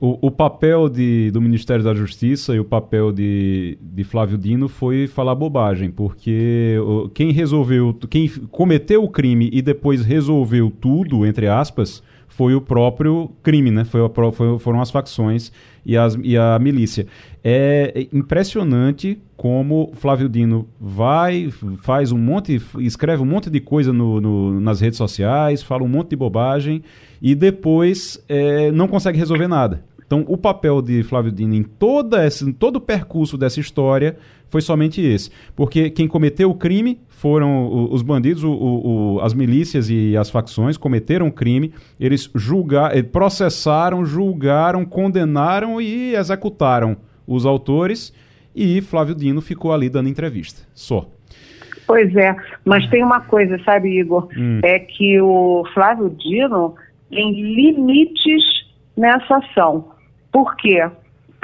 o, 0.01 0.27
o, 0.27 0.29
papel 0.29 0.89
de, 0.89 1.31
do 1.31 1.41
Ministério 1.41 1.81
da 1.81 1.93
Justiça 1.93 2.53
e 2.53 2.59
o 2.59 2.65
papel 2.65 3.09
de, 3.09 3.77
de 3.81 4.03
Flávio 4.03 4.37
Dino 4.37 4.67
foi 4.67 5.07
falar 5.07 5.33
bobagem, 5.33 5.89
porque 5.89 6.75
quem 7.13 7.31
resolveu, 7.31 7.97
quem 8.09 8.27
cometeu 8.51 9.01
o 9.01 9.09
crime 9.09 9.49
e 9.53 9.61
depois 9.61 10.03
resolveu 10.03 10.69
tudo, 10.69 11.25
entre 11.25 11.47
aspas, 11.47 12.03
foi 12.35 12.53
o 12.53 12.59
próprio 12.59 13.31
crime, 13.41 13.71
né? 13.71 13.85
Foi, 13.85 14.01
foi, 14.33 14.59
foram 14.59 14.81
as 14.81 14.91
facções 14.91 15.53
e, 15.85 15.95
as, 15.95 16.17
e 16.21 16.37
a 16.37 16.59
milícia. 16.59 17.07
É 17.41 18.07
impressionante 18.11 19.17
como 19.37 19.91
Flávio 19.93 20.27
Dino 20.27 20.67
vai, 20.79 21.49
faz 21.81 22.11
um 22.11 22.17
monte, 22.17 22.61
escreve 22.79 23.23
um 23.23 23.25
monte 23.25 23.49
de 23.49 23.61
coisa 23.61 23.93
no, 23.93 24.19
no 24.19 24.59
nas 24.59 24.81
redes 24.81 24.97
sociais, 24.97 25.63
fala 25.63 25.83
um 25.83 25.87
monte 25.87 26.09
de 26.09 26.17
bobagem 26.17 26.83
e 27.21 27.33
depois 27.33 28.21
é, 28.27 28.69
não 28.69 28.87
consegue 28.87 29.17
resolver 29.17 29.47
nada. 29.47 29.85
Então, 30.05 30.25
o 30.27 30.37
papel 30.37 30.81
de 30.81 31.03
Flávio 31.03 31.31
Dino 31.31 31.55
em, 31.55 31.63
toda 31.63 32.25
esse, 32.25 32.43
em 32.43 32.51
todo 32.51 32.75
o 32.75 32.81
percurso 32.81 33.37
dessa 33.37 33.61
história 33.61 34.17
foi 34.49 34.61
somente 34.61 35.01
esse. 35.01 35.31
Porque 35.55 35.89
quem 35.89 36.07
cometeu 36.07 36.49
o 36.49 36.55
crime 36.55 36.99
foram 37.15 37.89
os 37.91 38.01
bandidos, 38.01 38.43
o, 38.43 38.51
o, 38.51 39.19
as 39.21 39.33
milícias 39.33 39.89
e 39.89 40.17
as 40.17 40.29
facções 40.29 40.77
cometeram 40.77 41.31
crime, 41.31 41.73
eles 41.99 42.29
julgaram, 42.35 42.95
eh, 42.95 43.03
processaram, 43.03 44.05
julgaram, 44.05 44.85
condenaram 44.85 45.79
e 45.79 46.13
executaram 46.13 46.97
os 47.25 47.45
autores 47.45 48.13
e 48.53 48.81
Flávio 48.81 49.15
Dino 49.15 49.41
ficou 49.41 49.73
ali 49.73 49.89
dando 49.89 50.09
entrevista. 50.09 50.67
Só. 50.73 51.07
Pois 51.87 52.15
é, 52.15 52.35
mas 52.65 52.87
tem 52.89 53.03
uma 53.03 53.21
coisa, 53.21 53.57
sabe, 53.63 53.99
Igor? 53.99 54.27
Hum. 54.35 54.59
É 54.63 54.79
que 54.79 55.19
o 55.21 55.63
Flávio 55.73 56.09
Dino 56.09 56.75
tem 57.09 57.31
limites 57.31 58.43
nessa 58.97 59.37
ação. 59.37 59.91
Por 60.31 60.55
quê? 60.57 60.89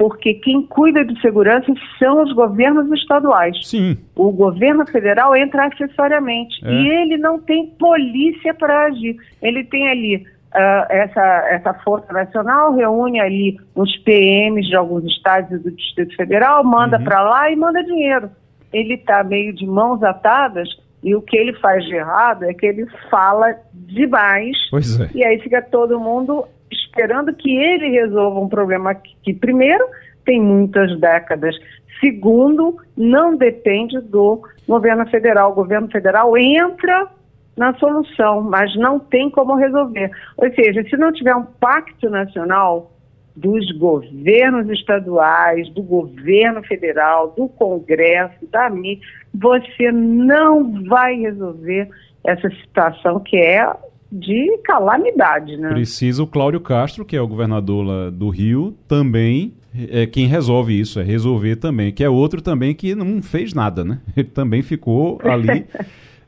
Porque 0.01 0.33
quem 0.33 0.63
cuida 0.63 1.05
de 1.05 1.19
segurança 1.21 1.71
são 1.99 2.23
os 2.23 2.33
governos 2.33 2.91
estaduais. 2.91 3.55
Sim. 3.61 3.95
O 4.15 4.31
governo 4.31 4.83
federal 4.87 5.35
entra 5.35 5.67
acessoriamente. 5.67 6.59
É. 6.65 6.73
E 6.73 6.89
ele 6.89 7.17
não 7.17 7.39
tem 7.39 7.67
polícia 7.67 8.51
para 8.51 8.85
agir. 8.85 9.15
Ele 9.43 9.63
tem 9.63 9.87
ali 9.89 10.15
uh, 10.15 10.85
essa, 10.89 11.21
essa 11.51 11.73
Força 11.83 12.11
Nacional, 12.11 12.73
reúne 12.73 13.19
ali 13.19 13.59
os 13.75 13.95
PMs 13.97 14.67
de 14.67 14.75
alguns 14.75 15.05
estados 15.05 15.51
e 15.51 15.59
do 15.59 15.69
Distrito 15.69 16.15
Federal, 16.15 16.63
manda 16.63 16.97
uhum. 16.97 17.03
para 17.03 17.21
lá 17.21 17.51
e 17.51 17.55
manda 17.55 17.83
dinheiro. 17.83 18.31
Ele 18.73 18.95
está 18.95 19.23
meio 19.23 19.53
de 19.53 19.67
mãos 19.67 20.01
atadas 20.01 20.67
e 21.03 21.13
o 21.13 21.21
que 21.21 21.37
ele 21.37 21.53
faz 21.59 21.85
de 21.85 21.93
errado 21.93 22.45
é 22.45 22.55
que 22.55 22.65
ele 22.65 22.87
fala 23.11 23.55
demais. 23.71 24.57
Pois 24.71 24.99
é. 24.99 25.09
E 25.13 25.23
aí 25.23 25.39
fica 25.39 25.61
todo 25.61 25.99
mundo 25.99 26.45
esperando 26.71 27.33
que 27.33 27.55
ele 27.55 27.89
resolva 27.89 28.39
um 28.39 28.49
problema 28.49 28.95
que, 28.95 29.15
que 29.23 29.33
primeiro, 29.33 29.85
tem 30.25 30.41
muitas 30.41 30.99
décadas. 30.99 31.55
Segundo, 31.99 32.77
não 32.97 33.35
depende 33.35 33.99
do 33.99 34.41
governo 34.67 35.05
federal. 35.07 35.51
O 35.51 35.55
governo 35.55 35.89
federal 35.89 36.37
entra 36.37 37.07
na 37.55 37.73
solução, 37.75 38.41
mas 38.41 38.75
não 38.75 38.99
tem 38.99 39.29
como 39.29 39.55
resolver. 39.55 40.09
Ou 40.37 40.51
seja, 40.53 40.83
se 40.83 40.97
não 40.97 41.11
tiver 41.11 41.35
um 41.35 41.43
pacto 41.43 42.09
nacional 42.09 42.91
dos 43.35 43.71
governos 43.77 44.69
estaduais, 44.69 45.69
do 45.69 45.81
governo 45.81 46.63
federal, 46.63 47.33
do 47.37 47.47
Congresso, 47.47 48.45
da 48.51 48.69
mídia, 48.69 49.05
você 49.33 49.91
não 49.91 50.83
vai 50.85 51.15
resolver 51.15 51.89
essa 52.25 52.49
situação 52.49 53.19
que 53.19 53.37
é 53.37 53.65
de 54.11 54.57
calamidade, 54.63 55.55
né? 55.55 55.69
Precisa 55.69 56.21
o 56.21 56.27
Cláudio 56.27 56.59
Castro, 56.59 57.05
que 57.05 57.15
é 57.15 57.21
o 57.21 57.27
governador 57.27 58.11
do 58.11 58.29
Rio, 58.29 58.75
também 58.87 59.53
é 59.89 60.05
quem 60.05 60.27
resolve 60.27 60.77
isso, 60.77 60.99
é 60.99 61.03
resolver 61.03 61.55
também, 61.55 61.93
que 61.93 62.03
é 62.03 62.09
outro 62.09 62.41
também 62.41 62.75
que 62.75 62.93
não 62.93 63.21
fez 63.21 63.53
nada, 63.53 63.85
né? 63.85 63.99
Ele 64.17 64.27
também 64.27 64.61
ficou 64.61 65.19
ali, 65.23 65.65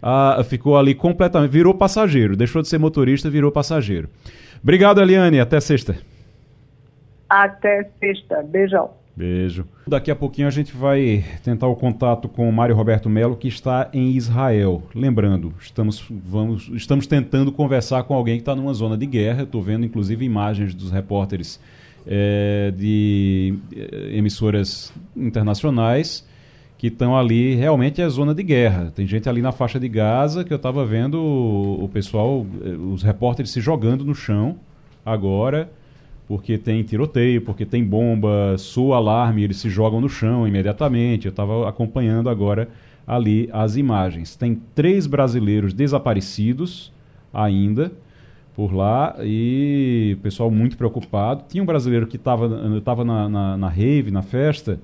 a, 0.01 0.41
ficou 0.47 0.77
ali 0.77 0.95
completamente, 0.95 1.51
virou 1.51 1.73
passageiro, 1.73 2.37
deixou 2.37 2.61
de 2.61 2.69
ser 2.69 2.77
motorista, 2.77 3.29
virou 3.29 3.51
passageiro. 3.51 4.09
Obrigado, 4.61 5.01
Eliane, 5.01 5.41
até 5.41 5.59
sexta. 5.59 5.97
Até 7.29 7.89
sexta, 7.99 8.43
beijão. 8.43 8.91
Beijo. 9.15 9.65
Daqui 9.87 10.09
a 10.09 10.15
pouquinho 10.15 10.47
a 10.47 10.51
gente 10.51 10.75
vai 10.75 11.23
tentar 11.43 11.67
o 11.67 11.75
contato 11.75 12.27
com 12.27 12.49
o 12.49 12.51
Mário 12.51 12.75
Roberto 12.75 13.07
Melo, 13.09 13.35
que 13.35 13.47
está 13.47 13.87
em 13.93 14.11
Israel. 14.11 14.81
Lembrando, 14.95 15.53
estamos, 15.59 16.03
vamos, 16.09 16.69
estamos 16.73 17.05
tentando 17.05 17.51
conversar 17.51 18.03
com 18.03 18.15
alguém 18.15 18.37
que 18.37 18.41
está 18.41 18.55
numa 18.55 18.73
zona 18.73 18.97
de 18.97 19.05
guerra. 19.05 19.43
Estou 19.43 19.61
vendo, 19.61 19.85
inclusive, 19.85 20.25
imagens 20.25 20.73
dos 20.73 20.89
repórteres 20.89 21.59
é, 22.07 22.73
de 22.75 23.53
é, 23.75 24.17
emissoras 24.17 24.91
internacionais 25.15 26.27
que 26.75 26.87
estão 26.87 27.15
ali. 27.15 27.53
Realmente 27.53 28.01
é 28.01 28.09
zona 28.09 28.33
de 28.33 28.41
guerra. 28.41 28.91
Tem 28.95 29.05
gente 29.05 29.29
ali 29.29 29.43
na 29.43 29.51
faixa 29.51 29.79
de 29.79 29.87
Gaza 29.87 30.43
que 30.43 30.51
eu 30.51 30.57
estava 30.57 30.83
vendo 30.87 31.21
o, 31.21 31.83
o 31.83 31.87
pessoal, 31.87 32.47
é, 32.65 32.69
os 32.69 33.03
repórteres 33.03 33.51
se 33.51 33.61
jogando 33.61 34.03
no 34.03 34.15
chão 34.15 34.57
agora 35.05 35.69
porque 36.27 36.57
tem 36.57 36.83
tiroteio, 36.83 37.41
porque 37.41 37.65
tem 37.65 37.83
bomba, 37.83 38.55
soa 38.57 38.97
alarme, 38.97 39.43
eles 39.43 39.57
se 39.57 39.69
jogam 39.69 39.99
no 39.99 40.09
chão 40.09 40.47
imediatamente. 40.47 41.25
Eu 41.25 41.31
estava 41.31 41.67
acompanhando 41.67 42.29
agora 42.29 42.69
ali 43.05 43.49
as 43.51 43.75
imagens. 43.75 44.35
Tem 44.35 44.59
três 44.73 45.05
brasileiros 45.05 45.73
desaparecidos 45.73 46.91
ainda 47.33 47.91
por 48.55 48.73
lá 48.73 49.15
e 49.21 50.15
o 50.17 50.21
pessoal 50.21 50.49
muito 50.49 50.77
preocupado. 50.77 51.43
Tinha 51.49 51.61
um 51.61 51.65
brasileiro 51.65 52.07
que 52.07 52.15
estava 52.15 52.49
tava 52.81 53.03
na, 53.03 53.27
na, 53.27 53.57
na 53.57 53.67
rave, 53.67 54.11
na 54.11 54.21
festa, 54.21 54.79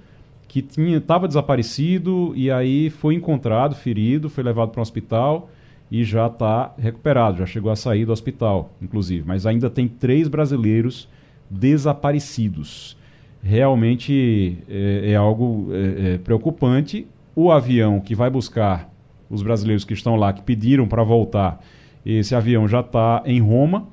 que 0.47 0.65
estava 0.77 1.27
desaparecido 1.27 2.33
e 2.35 2.49
aí 2.51 2.89
foi 2.89 3.13
encontrado, 3.15 3.75
ferido, 3.75 4.29
foi 4.29 4.43
levado 4.43 4.71
para 4.71 4.79
um 4.79 4.81
hospital 4.81 5.49
e 5.91 6.03
já 6.03 6.27
está 6.27 6.73
recuperado, 6.77 7.37
já 7.37 7.45
chegou 7.45 7.71
a 7.71 7.75
sair 7.75 8.05
do 8.05 8.11
hospital, 8.11 8.71
inclusive. 8.81 9.23
Mas 9.25 9.45
ainda 9.45 9.69
tem 9.69 9.87
três 9.87 10.27
brasileiros 10.27 11.07
desaparecidos. 11.49 12.97
Realmente 13.41 14.57
é, 14.69 15.11
é 15.11 15.15
algo 15.15 15.69
é, 15.71 16.13
é, 16.13 16.17
preocupante. 16.17 17.07
O 17.35 17.51
avião 17.51 17.99
que 17.99 18.13
vai 18.13 18.29
buscar 18.29 18.89
os 19.29 19.41
brasileiros 19.41 19.85
que 19.85 19.93
estão 19.93 20.15
lá, 20.15 20.33
que 20.33 20.41
pediram 20.41 20.87
para 20.87 21.03
voltar, 21.03 21.63
esse 22.05 22.35
avião 22.35 22.67
já 22.67 22.81
está 22.81 23.21
em 23.25 23.39
Roma. 23.39 23.87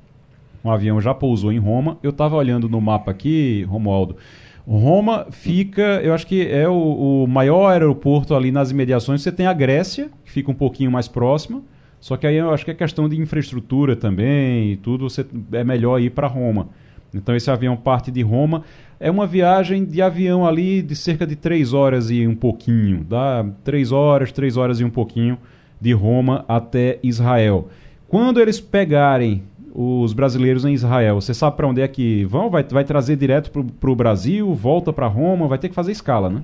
O 0.63 0.69
avião 0.69 0.99
já 0.99 1.13
pousou 1.13 1.51
em 1.51 1.59
Roma. 1.59 1.97
Eu 2.01 2.09
estava 2.09 2.35
olhando 2.35 2.67
no 2.67 2.81
mapa 2.81 3.11
aqui, 3.11 3.63
Romualdo. 3.69 4.17
Roma 4.67 5.27
fica, 5.31 6.01
eu 6.03 6.13
acho 6.13 6.27
que 6.27 6.45
é 6.45 6.67
o, 6.67 7.23
o, 7.23 7.27
maior 7.27 7.69
aeroporto 7.69 8.35
ali 8.35 8.51
nas 8.51 8.69
imediações. 8.69 9.21
Você 9.21 9.31
tem 9.31 9.47
a 9.47 9.53
Grécia, 9.53 10.09
que 10.25 10.31
fica 10.31 10.51
um 10.51 10.53
pouquinho 10.53 10.91
mais 10.91 11.07
próxima. 11.07 11.63
Só 12.01 12.17
que 12.17 12.27
aí 12.27 12.35
eu 12.35 12.51
acho 12.51 12.65
que 12.65 12.71
é 12.71 12.73
questão 12.73 13.07
de 13.07 13.17
infraestrutura 13.17 13.95
também 13.95 14.73
e 14.73 14.77
tudo. 14.77 15.09
Você, 15.09 15.25
é 15.53 15.63
melhor 15.63 16.01
ir 16.01 16.09
para 16.09 16.27
Roma. 16.27 16.67
Então 17.13 17.35
esse 17.35 17.49
avião 17.49 17.75
parte 17.75 18.11
de 18.11 18.21
Roma. 18.21 18.63
É 18.99 19.11
uma 19.11 19.27
viagem 19.27 19.85
de 19.85 20.01
avião 20.01 20.45
ali 20.45 20.81
de 20.81 20.95
cerca 20.95 21.25
de 21.25 21.35
três 21.35 21.73
horas 21.73 22.09
e 22.09 22.27
um 22.27 22.35
pouquinho. 22.35 23.03
Dá 23.03 23.45
três 23.63 23.91
horas, 23.91 24.31
três 24.31 24.57
horas 24.57 24.79
e 24.79 24.83
um 24.83 24.89
pouquinho 24.89 25.37
de 25.79 25.93
Roma 25.93 26.43
até 26.47 26.99
Israel. 27.03 27.69
Quando 28.07 28.39
eles 28.39 28.59
pegarem 28.59 29.43
os 29.73 30.13
brasileiros 30.13 30.65
em 30.65 30.73
Israel, 30.73 31.21
você 31.21 31.33
sabe 31.33 31.55
para 31.55 31.67
onde 31.67 31.81
é 31.81 31.87
que 31.87 32.25
vão? 32.25 32.49
Vai, 32.49 32.63
vai 32.63 32.83
trazer 32.83 33.15
direto 33.15 33.51
para 33.51 33.91
o 33.91 33.95
Brasil, 33.95 34.51
volta 34.55 34.91
para 34.91 35.05
Roma, 35.05 35.47
vai 35.47 35.59
ter 35.59 35.69
que 35.69 35.75
fazer 35.75 35.91
escala, 35.91 36.29
né? 36.29 36.41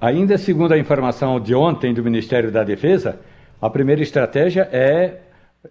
Ainda 0.00 0.36
segundo 0.36 0.72
a 0.72 0.78
informação 0.78 1.38
de 1.38 1.54
ontem 1.54 1.94
do 1.94 2.02
Ministério 2.02 2.50
da 2.50 2.64
Defesa, 2.64 3.20
a 3.60 3.70
primeira 3.70 4.02
estratégia 4.02 4.68
é 4.72 5.20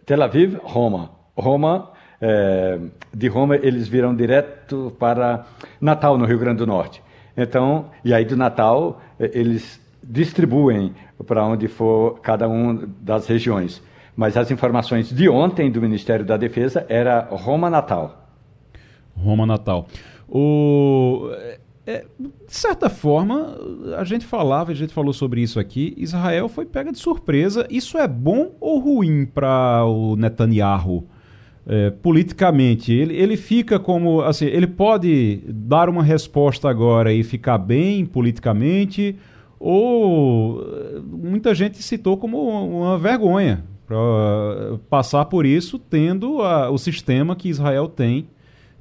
Tel 0.06 0.24
Aviv, 0.24 0.58
Roma. 0.64 1.12
Roma 1.36 1.92
é, 2.26 2.80
de 3.14 3.28
Roma 3.28 3.58
eles 3.58 3.90
viram 3.90 4.16
direto 4.16 4.96
para 4.98 5.46
Natal, 5.82 6.18
no 6.18 6.24
Rio 6.24 6.40
Grande 6.40 6.60
do 6.60 6.68
Norte. 6.68 7.04
Então, 7.36 7.88
e 8.06 8.14
aí 8.14 8.24
do 8.24 8.38
Natal 8.38 9.02
é, 9.20 9.30
eles 9.38 9.82
distribuem 10.02 10.94
para 11.28 11.46
onde 11.46 11.68
for 11.68 12.22
cada 12.22 12.48
um 12.48 12.88
das 13.02 13.28
regiões. 13.28 13.84
Mas 14.16 14.38
as 14.38 14.50
informações 14.52 15.10
de 15.10 15.28
ontem 15.28 15.70
do 15.70 15.82
Ministério 15.82 16.24
da 16.24 16.38
Defesa 16.38 16.86
era 16.88 17.28
Roma 17.30 17.70
Natal. 17.70 18.30
Roma 19.18 19.46
Natal. 19.46 19.88
O 20.30 21.30
é, 21.86 22.06
de 22.18 22.32
certa 22.48 22.90
forma, 22.90 23.58
a 23.98 24.06
gente 24.06 24.26
falava, 24.26 24.72
a 24.72 24.76
gente 24.76 24.94
falou 24.94 25.12
sobre 25.12 25.42
isso 25.42 25.60
aqui. 25.60 25.94
Israel 25.98 26.48
foi 26.48 26.66
pega 26.66 26.90
de 26.90 27.00
surpresa. 27.00 27.68
Isso 27.70 27.98
é 27.98 28.08
bom 28.08 28.52
ou 28.62 28.80
ruim 28.80 29.26
para 29.26 29.84
o 29.86 30.16
Netanyahu? 30.16 31.06
É, 31.66 31.90
politicamente, 31.90 32.92
ele, 32.92 33.16
ele 33.16 33.38
fica 33.38 33.80
como. 33.80 34.22
assim 34.22 34.46
Ele 34.46 34.68
pode 34.68 35.42
dar 35.48 35.88
uma 35.88 36.04
resposta 36.04 36.70
agora 36.70 37.14
e 37.14 37.24
ficar 37.24 37.58
bem 37.58 38.06
politicamente, 38.06 39.16
ou 39.60 40.62
muita 41.06 41.56
gente 41.56 41.82
citou 41.82 42.18
como 42.18 42.38
uma 42.82 42.98
vergonha 42.98 43.64
para 43.88 44.78
passar 44.90 45.26
por 45.26 45.46
isso, 45.46 45.80
tendo 45.80 46.42
a, 46.42 46.70
o 46.70 46.78
sistema 46.78 47.36
que 47.36 47.48
Israel 47.48 47.88
tem 47.88 48.28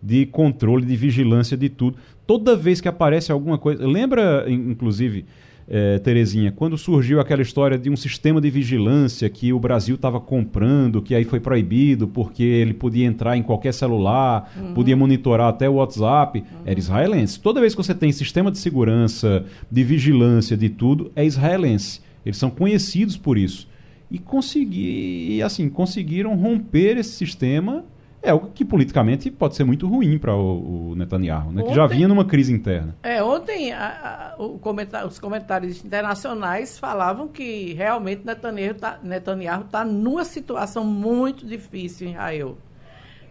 de 0.03 0.27
controle, 0.27 0.85
de 0.85 0.97
vigilância 0.97 1.57
de 1.57 1.69
tudo. 1.69 1.97
Toda 2.27 2.57
vez 2.57 2.81
que 2.81 2.89
aparece 2.89 3.31
alguma 3.31 3.59
coisa. 3.59 3.87
Lembra, 3.87 4.45
inclusive 4.49 5.25
é, 5.69 5.99
Terezinha, 5.99 6.53
quando 6.53 6.77
surgiu 6.77 7.21
aquela 7.21 7.43
história 7.43 7.79
de 7.79 7.89
um 7.89 7.97
sistema 7.97 8.41
de 8.41 8.51
vigilância 8.51 9.29
que 9.29 9.53
o 9.53 9.59
Brasil 9.59 9.95
estava 9.95 10.21
comprando, 10.21 11.01
que 11.01 11.15
aí 11.15 11.25
foi 11.25 11.41
proibido 11.41 12.07
porque 12.09 12.43
ele 12.43 12.75
podia 12.75 13.07
entrar 13.07 13.37
em 13.37 13.43
qualquer 13.43 13.73
celular, 13.73 14.53
uhum. 14.57 14.75
podia 14.75 14.97
monitorar 14.97 15.49
até 15.49 15.69
o 15.69 15.75
WhatsApp, 15.75 16.41
uhum. 16.41 16.45
era 16.65 16.79
israelense. 16.79 17.41
Toda 17.41 17.61
vez 17.61 17.75
que 17.75 17.83
você 17.83 17.95
tem 17.95 18.13
sistema 18.13 18.51
de 18.51 18.59
segurança, 18.59 19.45
de 19.71 19.85
vigilância, 19.85 20.57
de 20.57 20.69
tudo, 20.69 21.11
é 21.15 21.25
israelense. 21.25 22.01
Eles 22.25 22.37
são 22.37 22.51
conhecidos 22.51 23.17
por 23.17 23.37
isso. 23.37 23.69
E 24.11 24.19
consegui, 24.19 25.43
assim, 25.43 25.69
conseguiram 25.69 26.37
romper 26.37 26.99
esse 26.99 27.13
sistema 27.13 27.85
é 28.23 28.31
algo 28.31 28.51
que 28.55 28.65
politicamente 28.65 29.31
pode 29.31 29.57
ser 29.57 29.65
muito 29.65 29.89
ruim 29.89 30.17
para 30.17 30.35
o, 30.35 30.91
o, 30.91 30.95
Netanyahu, 30.95 31.51
né? 31.51 31.63
Ontem, 31.63 31.71
que 31.71 31.75
já 31.75 31.87
vinha 31.87 32.07
numa 32.07 32.25
crise 32.25 32.53
interna. 32.53 32.95
É, 33.03 33.23
ontem 33.23 33.73
a, 33.73 34.37
a, 34.39 34.59
comentário, 34.61 35.09
os 35.09 35.19
comentários 35.19 35.85
internacionais 35.85 36.79
falavam 36.79 37.27
que 37.27 37.73
realmente 37.73 38.23
Netanyahu 38.25 39.63
está 39.63 39.69
tá 39.71 39.85
numa 39.85 40.25
situação 40.25 40.85
muito 40.85 41.45
difícil 41.45 42.07
em 42.07 42.13
Israel. 42.13 42.57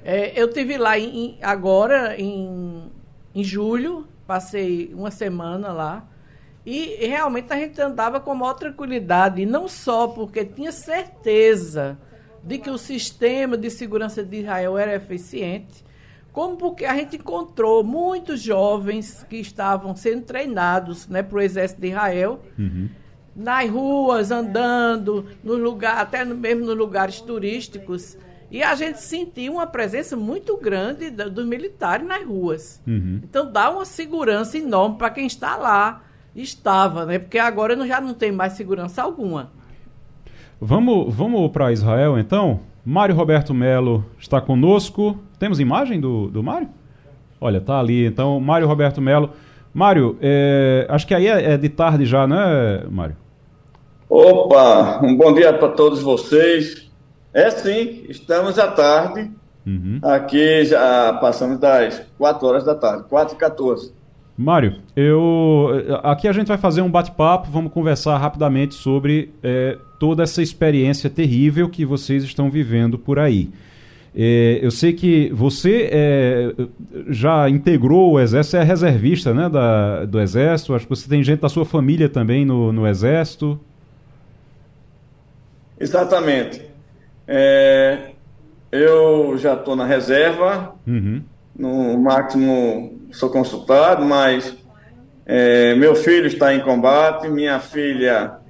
É, 0.04 0.39
eu 0.39 0.52
tive 0.52 0.78
lá 0.78 1.00
em, 1.00 1.38
agora 1.42 2.20
em, 2.20 2.92
em 3.34 3.44
julho, 3.44 4.06
passei 4.28 4.92
uma 4.94 5.10
semana 5.10 5.72
lá. 5.72 6.06
E 6.66 6.98
realmente 7.08 7.52
a 7.52 7.56
gente 7.56 7.82
andava 7.82 8.20
com 8.20 8.36
maior 8.36 8.54
tranquilidade, 8.54 9.46
não 9.46 9.68
só 9.68 10.08
porque 10.08 10.46
tinha 10.46 10.72
certeza 10.72 11.98
de 12.44 12.58
que 12.58 12.70
o 12.70 12.78
sistema 12.78 13.58
de 13.58 13.70
segurança 13.70 14.24
de 14.24 14.39
Israel 14.39 14.78
era 14.78 14.96
eficiente, 14.96 15.84
como 16.32 16.56
porque 16.58 16.86
a 16.86 16.96
gente 16.96 17.18
encontrou 17.18 17.84
muitos 17.84 18.42
jovens 18.42 19.26
que 19.30 19.38
estavam 19.38 19.96
sendo 19.96 20.24
treinados 20.24 21.08
né, 21.08 21.22
para 21.22 21.38
o 21.38 21.42
exército 21.42 21.82
de 21.82 21.89
Israel, 21.89 22.39
uhum. 22.58 22.89
nas 23.36 23.70
ruas, 23.70 24.32
andando, 24.32 25.26
no 25.44 25.56
lugar, 25.56 25.98
até 25.98 26.24
mesmo 26.24 26.66
nos 26.66 26.78
lugares 26.78 27.20
turísticos. 27.20 28.18
E 28.50 28.64
a 28.64 28.76
gente 28.76 29.02
sentiu 29.02 29.54
uma 29.54 29.68
presença 29.68 30.16
muito 30.16 30.58
grande 30.58 31.10
dos 31.10 31.46
militares 31.46 32.06
nas 32.06 32.26
ruas. 32.26 32.82
Uhum. 32.88 33.22
Então 33.24 33.50
dá 33.50 33.70
uma 33.70 33.86
segurança 33.86 34.58
enorme 34.58 34.98
para 34.98 35.10
quem 35.10 35.26
está 35.26 35.56
lá. 35.56 36.04
Estava, 36.36 37.06
né? 37.06 37.20
Porque 37.20 37.38
agora 37.38 37.76
já 37.86 38.00
não 38.00 38.14
tem 38.14 38.32
mais 38.32 38.54
segurança 38.54 39.02
alguma. 39.02 39.52
Vamos, 40.64 41.12
vamos 41.16 41.49
para 41.51 41.72
Israel 41.72 42.20
então? 42.20 42.59
Mário 42.86 43.16
Roberto 43.16 43.51
Melo 43.51 44.05
está 44.20 44.39
conosco. 44.39 45.18
Temos 45.39 45.59
imagem 45.59 45.99
do, 45.99 46.28
do 46.28 46.43
Mário? 46.43 46.70
Olha, 47.39 47.59
tá 47.59 47.80
ali. 47.80 48.05
Então, 48.05 48.39
Mário 48.39 48.68
Roberto 48.68 49.01
Melo. 49.01 49.32
Mário, 49.74 50.20
é, 50.22 50.86
acho 50.88 51.07
que 51.07 51.16
aí 51.16 51.26
é, 51.26 51.53
é 51.53 51.57
de 51.57 51.68
tarde 51.68 52.05
já, 52.05 52.28
né, 52.28 52.84
Mário? 52.91 53.16
Opa, 54.07 54.99
um 55.03 55.18
bom 55.18 55.34
dia 55.34 55.51
para 55.51 55.70
todos 55.70 55.99
vocês. 56.03 56.91
É 57.34 57.49
sim, 57.49 58.05
estamos 58.07 58.59
à 58.59 58.68
tarde. 58.68 59.32
Uhum. 59.66 59.99
Aqui 60.03 60.64
já 60.66 61.14
passamos 61.14 61.57
das 61.57 62.03
4 62.20 62.47
horas 62.47 62.64
da 62.64 62.76
tarde, 62.76 63.05
4 63.09 63.34
e 63.34 63.38
14. 63.38 63.93
Mário, 64.38 64.76
eu 64.95 65.70
aqui 66.03 66.28
a 66.28 66.34
gente 66.34 66.49
vai 66.49 66.57
fazer 66.57 66.82
um 66.84 66.89
bate-papo, 66.89 67.49
vamos 67.49 67.72
conversar 67.72 68.18
rapidamente 68.18 68.76
sobre 68.76 69.34
é, 69.41 69.78
toda 70.02 70.24
essa 70.24 70.41
experiência 70.41 71.12
terrível 71.12 71.70
que 71.70 71.86
vocês 71.86 72.24
estão 72.24 72.49
vivendo 72.49 72.97
por 72.97 73.20
aí. 73.20 73.52
É, 74.16 74.58
eu 74.60 74.72
sei 74.72 74.93
que 74.93 75.30
você 75.32 75.89
é, 75.91 76.56
já 77.08 77.47
integrou 77.47 78.14
o 78.14 78.20
Exército, 78.20 78.58
é 78.58 78.64
reservista 78.64 79.32
né, 79.32 79.47
da, 79.47 80.06
do 80.06 80.20
Exército, 80.20 80.74
acho 80.74 80.88
que 80.88 80.89
você 80.89 81.08
tem 81.08 81.24
gente 81.24 81.41
da 81.41 81.49
sua 81.49 81.66
família 81.66 82.10
também 82.10 82.43
no, 82.43 82.74
no 82.74 82.88
Exército. 82.88 83.60
Exatamente. 85.80 86.64
É, 87.28 88.10
eu 88.72 89.38
já 89.38 89.54
estou 89.54 89.76
na 89.76 89.86
reserva, 89.86 90.74
uhum. 90.88 91.22
no 91.56 91.99
máximo 91.99 92.99
sou 93.12 93.30
consultado, 93.30 94.04
mas 94.04 94.58
é, 95.28 95.76
meu 95.76 95.93
filho 95.93 96.26
está 96.26 96.56
em 96.56 96.62
combate, 96.62 97.30
minha 97.30 97.60
filha 97.60 98.41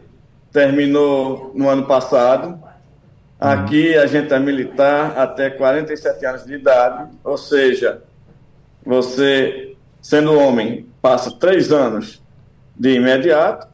terminou 0.51 1.51
no 1.55 1.69
ano 1.69 1.85
passado. 1.85 2.59
Aqui 3.39 3.95
a 3.95 4.05
gente 4.05 4.31
é 4.31 4.39
militar 4.39 5.17
até 5.17 5.49
47 5.49 6.25
anos 6.25 6.45
de 6.45 6.53
idade, 6.53 7.09
ou 7.23 7.37
seja, 7.37 8.03
você, 8.85 9.75
sendo 9.99 10.37
homem, 10.37 10.85
passa 11.01 11.31
três 11.31 11.71
anos 11.71 12.21
de 12.77 12.93
imediato 12.93 13.67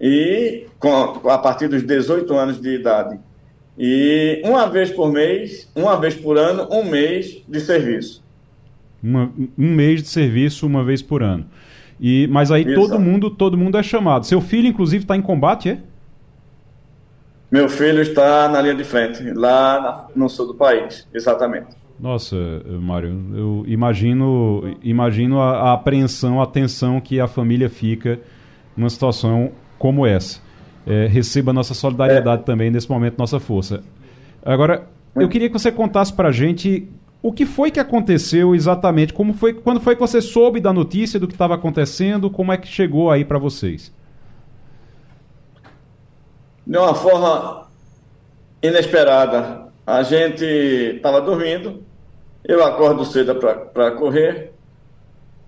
e 0.00 0.66
com, 0.78 1.28
a 1.28 1.38
partir 1.38 1.66
dos 1.66 1.82
18 1.82 2.32
anos 2.34 2.60
de 2.60 2.70
idade. 2.70 3.18
E 3.76 4.40
uma 4.44 4.68
vez 4.68 4.90
por 4.90 5.10
mês, 5.10 5.68
uma 5.74 5.98
vez 5.98 6.14
por 6.14 6.38
ano, 6.38 6.68
um 6.70 6.84
mês 6.84 7.42
de 7.48 7.60
serviço. 7.60 8.22
Uma, 9.02 9.32
um 9.58 9.74
mês 9.74 10.02
de 10.02 10.08
serviço, 10.08 10.66
uma 10.66 10.84
vez 10.84 11.02
por 11.02 11.22
ano. 11.22 11.46
E, 11.98 12.28
mas 12.28 12.50
aí 12.50 12.74
todo 12.74 12.98
mundo, 12.98 13.30
todo 13.30 13.58
mundo 13.58 13.76
é 13.76 13.82
chamado. 13.82 14.24
Seu 14.24 14.40
filho, 14.40 14.68
inclusive, 14.68 15.04
está 15.04 15.16
em 15.16 15.22
combate, 15.22 15.70
é? 15.70 15.78
Meu 17.50 17.68
filho 17.68 18.00
está 18.00 18.48
na 18.48 18.62
linha 18.62 18.74
de 18.74 18.84
frente, 18.84 19.32
lá 19.32 20.08
no 20.14 20.28
sul 20.28 20.46
do 20.46 20.54
país, 20.54 21.06
exatamente. 21.12 21.80
Nossa, 21.98 22.36
Mário, 22.80 23.10
eu 23.34 23.64
imagino, 23.66 24.76
imagino 24.82 25.40
a, 25.40 25.70
a, 25.70 25.72
apreensão, 25.74 26.40
a 26.40 26.46
tensão 26.46 27.00
que 27.00 27.20
a 27.20 27.26
família 27.26 27.68
fica 27.68 28.20
numa 28.76 28.88
situação 28.88 29.52
como 29.78 30.06
essa. 30.06 30.40
É, 30.86 31.06
receba 31.06 31.52
nossa 31.52 31.74
solidariedade 31.74 32.42
é. 32.42 32.44
também 32.44 32.70
nesse 32.70 32.88
momento, 32.88 33.18
nossa 33.18 33.38
força. 33.38 33.82
Agora, 34.42 34.86
eu 35.14 35.28
queria 35.28 35.48
que 35.48 35.52
você 35.52 35.70
contasse 35.70 36.12
para 36.12 36.28
a 36.28 36.32
gente 36.32 36.88
o 37.22 37.32
que 37.32 37.44
foi 37.44 37.70
que 37.70 37.78
aconteceu 37.78 38.54
exatamente, 38.54 39.12
como 39.12 39.34
foi, 39.34 39.52
quando 39.52 39.80
foi 39.80 39.94
que 39.94 40.00
você 40.00 40.22
soube 40.22 40.58
da 40.58 40.72
notícia 40.72 41.20
do 41.20 41.26
que 41.26 41.34
estava 41.34 41.54
acontecendo, 41.54 42.30
como 42.30 42.50
é 42.50 42.56
que 42.56 42.66
chegou 42.66 43.10
aí 43.10 43.24
para 43.26 43.38
vocês? 43.38 43.92
De 46.70 46.78
uma 46.78 46.94
forma 46.94 47.66
inesperada. 48.62 49.66
A 49.84 50.04
gente 50.04 50.44
estava 50.44 51.20
dormindo, 51.20 51.82
eu 52.44 52.64
acordo 52.64 53.04
cedo 53.04 53.34
para 53.34 53.90
correr, 53.90 54.52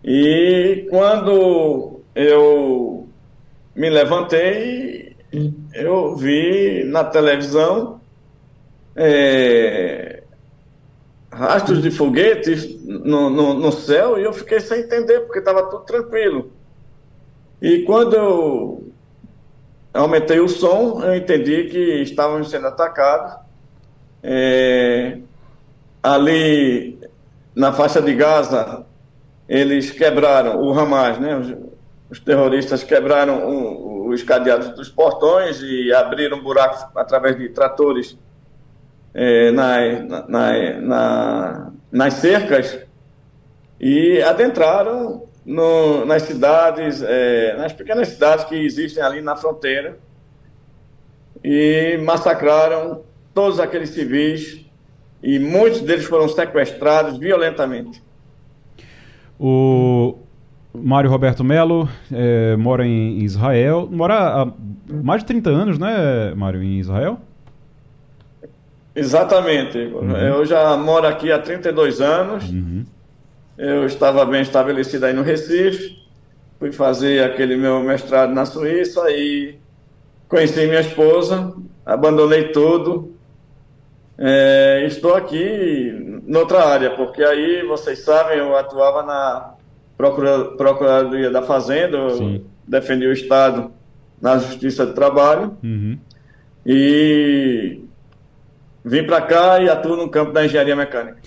e 0.02 0.88
quando 0.90 2.00
eu 2.12 3.08
me 3.72 3.88
levantei, 3.88 5.14
eu 5.72 6.16
vi 6.16 6.82
na 6.86 7.04
televisão 7.04 8.00
é, 8.96 10.24
rastros 11.30 11.80
de 11.80 11.92
foguetes 11.92 12.84
no, 12.84 13.30
no, 13.30 13.54
no, 13.54 13.70
céu 13.70 14.18
e 14.18 14.24
eu 14.24 14.32
fiquei 14.32 14.58
sem 14.58 14.80
entender, 14.80 15.20
porque 15.20 15.38
estava 15.38 15.70
tudo 15.70 15.84
tranquilo. 15.84 16.50
E 17.60 17.84
quando 17.84 18.16
eu 18.16 18.91
aumentei 19.92 20.40
o 20.40 20.48
som, 20.48 21.02
eu 21.02 21.14
entendi 21.14 21.64
que 21.64 22.02
estávamos 22.02 22.50
sendo 22.50 22.66
atacados. 22.66 23.34
É, 24.22 25.18
ali 26.02 26.98
na 27.54 27.72
faixa 27.72 28.00
de 28.00 28.14
Gaza, 28.14 28.86
eles 29.48 29.90
quebraram 29.90 30.62
o 30.62 30.72
Hamas, 30.78 31.18
né? 31.18 31.36
Os, 31.36 31.54
os 32.10 32.20
terroristas 32.20 32.84
quebraram 32.84 33.48
o, 33.48 34.08
os 34.08 34.22
cadeados 34.22 34.70
dos 34.70 34.88
portões 34.88 35.60
e 35.62 35.92
abriram 35.92 36.42
buracos 36.42 36.84
através 36.94 37.36
de 37.36 37.48
tratores 37.48 38.18
é, 39.14 39.50
na, 39.50 40.26
na, 40.28 40.80
na, 40.80 41.72
nas 41.90 42.14
cercas 42.14 42.78
e 43.80 44.22
adentraram 44.22 45.24
no, 45.44 46.04
nas 46.04 46.22
cidades, 46.22 47.02
é, 47.02 47.56
nas 47.56 47.72
pequenas 47.72 48.08
cidades 48.08 48.44
que 48.44 48.54
existem 48.54 49.02
ali 49.02 49.20
na 49.20 49.36
fronteira 49.36 49.98
e 51.42 51.98
massacraram 52.04 53.02
todos 53.34 53.58
aqueles 53.58 53.90
civis 53.90 54.64
e 55.22 55.38
muitos 55.38 55.80
deles 55.80 56.04
foram 56.04 56.28
sequestrados 56.28 57.18
violentamente. 57.18 58.02
O 59.38 60.16
Mário 60.74 61.10
Roberto 61.10 61.42
Melo 61.42 61.88
é, 62.12 62.56
mora 62.56 62.86
em 62.86 63.18
Israel, 63.22 63.88
mora 63.90 64.42
há 64.42 64.52
mais 64.88 65.22
de 65.22 65.26
30 65.26 65.50
anos, 65.50 65.78
né, 65.78 66.34
Mário, 66.34 66.62
em 66.62 66.78
Israel? 66.78 67.18
Exatamente. 68.94 69.78
Uhum. 69.78 70.16
Eu 70.16 70.44
já 70.44 70.76
moro 70.76 71.06
aqui 71.06 71.32
há 71.32 71.38
32 71.38 72.00
anos. 72.00 72.48
Uhum. 72.50 72.84
Eu 73.62 73.86
estava 73.86 74.24
bem 74.24 74.42
estabelecido 74.42 75.06
aí 75.06 75.12
no 75.12 75.22
Recife, 75.22 75.96
fui 76.58 76.72
fazer 76.72 77.22
aquele 77.22 77.56
meu 77.56 77.78
mestrado 77.78 78.34
na 78.34 78.44
Suíça 78.44 79.08
e 79.08 79.54
conheci 80.28 80.66
minha 80.66 80.80
esposa, 80.80 81.54
abandonei 81.86 82.48
tudo. 82.48 83.14
É, 84.18 84.84
estou 84.84 85.14
aqui 85.14 86.20
noutra 86.26 86.64
área, 86.64 86.90
porque 86.90 87.22
aí, 87.22 87.64
vocês 87.64 88.00
sabem, 88.00 88.38
eu 88.38 88.56
atuava 88.56 89.04
na 89.04 89.54
Procuradoria 89.96 91.30
da 91.30 91.42
Fazenda, 91.42 91.98
defendi 92.66 93.06
o 93.06 93.12
Estado 93.12 93.70
na 94.20 94.38
Justiça 94.38 94.84
de 94.84 94.92
Trabalho. 94.92 95.56
Uhum. 95.62 95.96
E 96.66 97.80
vim 98.84 99.04
para 99.04 99.20
cá 99.20 99.62
e 99.62 99.68
atuo 99.68 99.96
no 99.96 100.08
campo 100.08 100.32
da 100.32 100.44
engenharia 100.44 100.74
mecânica. 100.74 101.18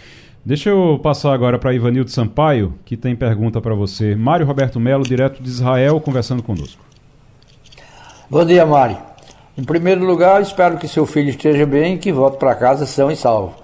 Deixa 0.46 0.70
eu 0.70 1.00
passar 1.02 1.34
agora 1.34 1.58
para 1.58 1.74
Ivanildo 1.74 2.12
Sampaio, 2.12 2.76
que 2.86 2.96
tem 2.96 3.16
pergunta 3.16 3.60
para 3.60 3.74
você. 3.74 4.14
Mário 4.14 4.46
Roberto 4.46 4.80
Melo, 4.80 5.04
direto 5.04 5.42
de 5.42 5.50
Israel, 5.50 6.00
conversando 6.00 6.44
conosco. 6.44 6.86
Bom 8.30 8.46
dia, 8.46 8.64
Mário. 8.64 8.96
Em 9.58 9.64
primeiro 9.64 10.06
lugar, 10.06 10.40
espero 10.44 10.78
que 10.78 10.88
seu 10.88 11.04
filho 11.08 11.32
esteja 11.32 11.66
bem 11.66 11.96
e 11.96 11.98
que 11.98 12.12
volte 12.12 12.38
para 12.38 12.54
casa 12.54 12.86
são 12.86 13.10
e 13.10 13.16
salvo. 13.16 13.56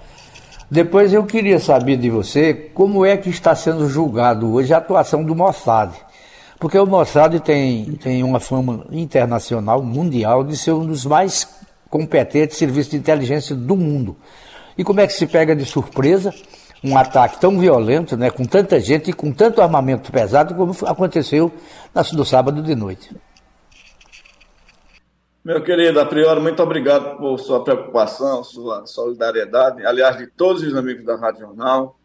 Depois 0.68 1.12
eu 1.12 1.24
queria 1.24 1.60
saber 1.60 1.98
de 1.98 2.10
você 2.10 2.52
como 2.52 3.06
é 3.06 3.16
que 3.16 3.30
está 3.30 3.54
sendo 3.54 3.88
julgado 3.88 4.52
hoje 4.52 4.74
a 4.74 4.78
atuação 4.78 5.22
do 5.22 5.36
Mossad. 5.36 5.92
Porque 6.58 6.76
o 6.76 6.84
Mossad 6.84 7.38
tem, 7.38 7.92
tem 7.92 8.24
uma 8.24 8.40
fama 8.40 8.86
internacional, 8.90 9.84
mundial, 9.84 10.42
de 10.42 10.56
ser 10.56 10.72
um 10.72 10.84
dos 10.84 11.06
mais 11.06 11.46
competentes 11.88 12.56
serviços 12.56 12.90
de 12.90 12.96
inteligência 12.96 13.54
do 13.54 13.76
mundo. 13.76 14.16
E 14.76 14.82
como 14.82 14.98
é 14.98 15.06
que 15.06 15.12
se 15.12 15.28
pega 15.28 15.54
de 15.54 15.64
surpresa 15.64 16.34
um 16.84 16.96
ataque 16.96 17.40
tão 17.40 17.58
violento, 17.58 18.16
né, 18.16 18.30
com 18.30 18.44
tanta 18.44 18.80
gente 18.80 19.10
e 19.10 19.12
com 19.12 19.32
tanto 19.32 19.62
armamento 19.62 20.10
pesado 20.10 20.54
como 20.54 20.74
aconteceu 20.86 21.52
no 22.12 22.24
sábado 22.24 22.62
de 22.62 22.74
noite. 22.74 23.14
Meu 25.44 25.62
querido, 25.62 25.98
a 26.00 26.06
priori, 26.06 26.40
muito 26.40 26.62
obrigado 26.62 27.16
por 27.18 27.38
sua 27.38 27.64
preocupação, 27.64 28.44
sua 28.44 28.86
solidariedade, 28.86 29.84
aliás, 29.84 30.16
de 30.16 30.28
todos 30.28 30.62
os 30.62 30.74
amigos 30.74 31.04
da 31.04 31.16
Rádio 31.16 31.40
Jornal. 31.40 31.98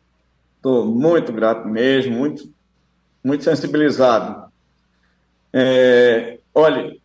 Estou 0.55 0.85
muito 0.85 1.31
grato 1.31 1.67
mesmo, 1.67 2.15
muito, 2.15 2.49
muito 3.23 3.43
sensibilizado. 3.43 4.51
É, 5.53 6.39
olha, 6.53 6.95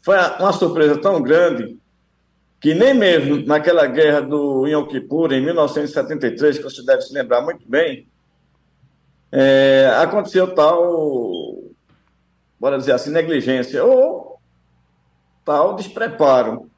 foi 0.00 0.16
uma 0.40 0.52
surpresa 0.52 0.98
tão 0.98 1.20
grande 1.22 1.78
que 2.60 2.74
nem 2.74 2.94
mesmo 2.94 3.44
naquela 3.46 3.86
guerra 3.86 4.20
do 4.22 4.66
Yom 4.66 4.86
Kippur, 4.86 5.32
em 5.32 5.40
1973, 5.40 6.58
que 6.58 6.64
você 6.64 6.84
deve 6.84 7.02
se 7.02 7.12
lembrar 7.12 7.40
muito 7.42 7.68
bem, 7.68 8.08
é, 9.30 9.90
aconteceu 10.00 10.54
tal, 10.54 11.62
bora 12.58 12.78
dizer 12.78 12.92
assim, 12.92 13.10
negligência, 13.10 13.84
ou 13.84 14.38
tal 15.44 15.74
despreparo. 15.74 16.70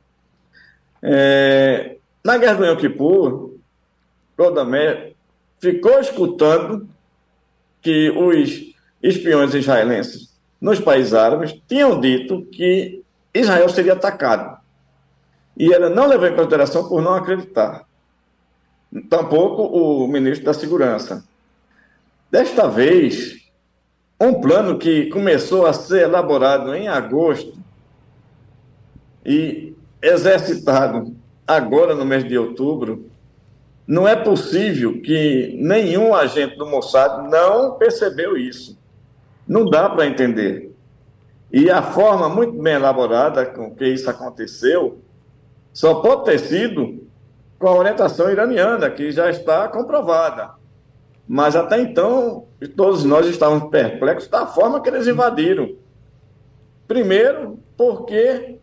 É, 1.02 1.96
na 2.24 2.36
Guerra 2.36 2.54
do 2.54 2.66
Yom 2.66 2.76
Kippur, 2.76 3.54
Goldamer 4.36 5.14
ficou 5.60 5.98
escutando 6.00 6.88
que 7.80 8.10
os 8.10 8.74
espiões 9.02 9.54
israelenses 9.54 10.36
nos 10.60 10.80
países 10.80 11.14
árabes 11.14 11.54
tinham 11.68 12.00
dito 12.00 12.44
que 12.46 13.02
Israel 13.32 13.68
seria 13.68 13.92
atacado. 13.92 14.58
E 15.58 15.72
ela 15.72 15.90
não 15.90 16.06
levou 16.06 16.28
em 16.28 16.36
consideração 16.36 16.88
por 16.88 17.02
não 17.02 17.14
acreditar. 17.14 17.84
Tampouco 19.10 19.62
o 19.62 20.06
ministro 20.06 20.46
da 20.46 20.54
Segurança. 20.54 21.24
Desta 22.30 22.68
vez, 22.68 23.50
um 24.20 24.40
plano 24.40 24.78
que 24.78 25.06
começou 25.06 25.66
a 25.66 25.72
ser 25.72 26.02
elaborado 26.02 26.74
em 26.74 26.86
agosto 26.86 27.58
e 29.26 29.74
exercitado 30.00 31.14
agora 31.46 31.94
no 31.94 32.04
mês 32.04 32.26
de 32.26 32.38
outubro, 32.38 33.10
não 33.86 34.06
é 34.06 34.14
possível 34.14 35.00
que 35.00 35.56
nenhum 35.60 36.14
agente 36.14 36.56
do 36.56 36.66
Mossad 36.66 37.28
não 37.30 37.76
percebeu 37.78 38.36
isso. 38.36 38.78
Não 39.46 39.64
dá 39.64 39.88
para 39.88 40.06
entender. 40.06 40.72
E 41.50 41.70
a 41.70 41.82
forma 41.82 42.28
muito 42.28 42.52
bem 42.52 42.74
elaborada 42.74 43.46
com 43.46 43.74
que 43.74 43.86
isso 43.86 44.08
aconteceu 44.08 45.00
só 45.72 45.96
pode 45.96 46.24
ter 46.24 46.38
sido 46.38 47.06
com 47.58 47.66
a 47.66 47.74
orientação 47.74 48.30
iraniana, 48.30 48.90
que 48.90 49.10
já 49.10 49.30
está 49.30 49.68
comprovada. 49.68 50.50
Mas 51.26 51.54
até 51.54 51.80
então, 51.80 52.46
todos 52.76 53.04
nós 53.04 53.26
estávamos 53.26 53.70
perplexos 53.70 54.30
da 54.30 54.46
forma 54.46 54.80
que 54.80 54.88
eles 54.88 55.06
invadiram. 55.06 55.74
Primeiro, 56.86 57.58
porque, 57.76 58.58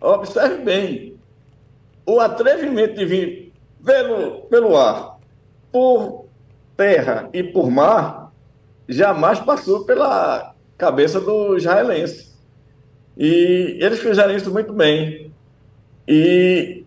observe 0.00 0.62
bem, 0.62 1.16
o 2.04 2.20
atrevimento 2.20 2.94
de 2.94 3.06
vir 3.06 3.52
pelo, 3.82 4.42
pelo 4.42 4.76
ar, 4.76 5.18
por 5.72 6.26
terra 6.76 7.30
e 7.32 7.42
por 7.42 7.70
mar, 7.70 8.32
jamais 8.88 9.40
passou 9.40 9.84
pela 9.84 10.54
cabeça 10.76 11.20
do 11.20 11.56
israelense. 11.56 12.34
E 13.16 13.78
eles 13.80 14.00
fizeram 14.00 14.34
isso 14.34 14.52
muito 14.52 14.72
bem. 14.72 15.23
E 16.06 16.84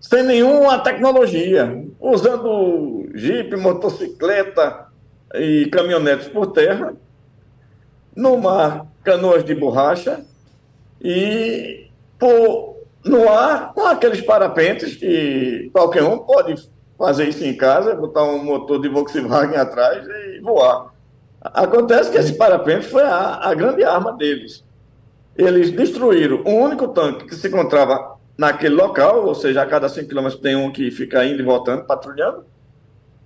sem 0.00 0.22
nenhuma 0.22 0.78
tecnologia, 0.78 1.84
usando 2.00 3.08
jipe, 3.14 3.56
motocicleta 3.56 4.86
e 5.34 5.66
caminhonetes 5.66 6.28
por 6.28 6.52
terra, 6.52 6.94
no 8.14 8.36
mar, 8.36 8.86
canoas 9.02 9.44
de 9.44 9.54
borracha 9.54 10.24
e 11.02 11.88
por, 12.18 12.76
no 13.04 13.28
ar 13.28 13.72
com 13.74 13.86
aqueles 13.86 14.20
parapentes 14.20 14.94
que 14.96 15.70
qualquer 15.72 16.04
um 16.04 16.18
pode 16.18 16.54
fazer 16.96 17.28
isso 17.28 17.44
em 17.44 17.56
casa, 17.56 17.94
botar 17.94 18.24
um 18.24 18.42
motor 18.44 18.80
de 18.80 18.88
Volkswagen 18.88 19.56
atrás 19.56 20.06
e 20.06 20.40
voar. 20.40 20.92
Acontece 21.40 22.10
que 22.10 22.18
esse 22.18 22.34
parapente 22.34 22.86
foi 22.86 23.02
a, 23.02 23.40
a 23.42 23.54
grande 23.54 23.84
arma 23.84 24.12
deles. 24.12 24.64
Eles 25.36 25.70
destruíram 25.70 26.42
o 26.44 26.50
único 26.50 26.88
tanque 26.88 27.26
que 27.26 27.34
se 27.34 27.48
encontrava 27.48 28.14
naquele 28.36 28.74
local, 28.74 29.26
ou 29.26 29.34
seja, 29.34 29.62
a 29.62 29.66
cada 29.66 29.88
5 29.88 30.08
quilômetros 30.08 30.40
tem 30.40 30.56
um 30.56 30.72
que 30.72 30.90
fica 30.90 31.24
indo 31.24 31.40
e 31.40 31.44
voltando, 31.44 31.84
patrulhando, 31.84 32.44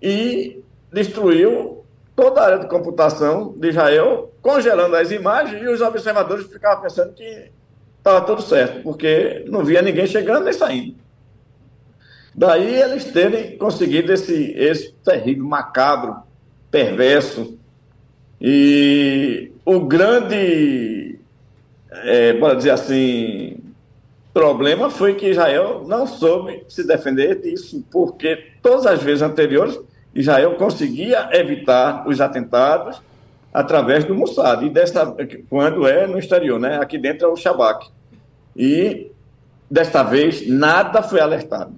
e 0.00 0.62
destruiu 0.92 1.84
toda 2.14 2.40
a 2.40 2.44
área 2.44 2.58
de 2.58 2.68
computação 2.68 3.54
de 3.56 3.68
Israel, 3.68 4.32
congelando 4.42 4.96
as 4.96 5.10
imagens, 5.10 5.62
e 5.62 5.68
os 5.68 5.80
observadores 5.80 6.46
ficavam 6.46 6.82
pensando 6.82 7.12
que 7.12 7.50
estava 7.98 8.20
tudo 8.22 8.42
certo, 8.42 8.82
porque 8.82 9.44
não 9.48 9.64
via 9.64 9.82
ninguém 9.82 10.06
chegando 10.06 10.44
nem 10.44 10.52
saindo. 10.52 10.96
Daí 12.34 12.80
eles 12.80 13.04
terem 13.06 13.56
conseguido 13.58 14.12
esse, 14.12 14.52
esse 14.52 14.92
terrível, 15.04 15.44
macabro, 15.44 16.16
perverso, 16.70 17.58
e 18.40 19.50
o 19.64 19.80
grande, 19.80 21.18
é, 21.90 22.32
para 22.34 22.54
dizer 22.54 22.70
assim, 22.70 23.58
problema 24.38 24.88
foi 24.88 25.14
que 25.14 25.30
Israel 25.30 25.82
não 25.84 26.06
soube 26.06 26.62
se 26.68 26.86
defender 26.86 27.40
disso, 27.40 27.84
porque 27.90 28.38
todas 28.62 28.86
as 28.86 29.02
vezes 29.02 29.20
anteriores 29.20 29.76
Israel 30.14 30.54
conseguia 30.54 31.28
evitar 31.32 32.06
os 32.06 32.20
atentados 32.20 33.02
através 33.52 34.04
do 34.04 34.14
Mossad, 34.14 34.64
e 34.64 34.70
desta, 34.70 35.12
quando 35.50 35.88
é 35.88 36.06
no 36.06 36.20
exterior, 36.20 36.60
né? 36.60 36.78
aqui 36.80 36.96
dentro 36.96 37.26
é 37.26 37.28
o 37.28 37.34
Shabak. 37.34 37.88
E 38.56 39.10
desta 39.68 40.04
vez 40.04 40.48
nada 40.48 41.02
foi 41.02 41.18
alertado. 41.18 41.72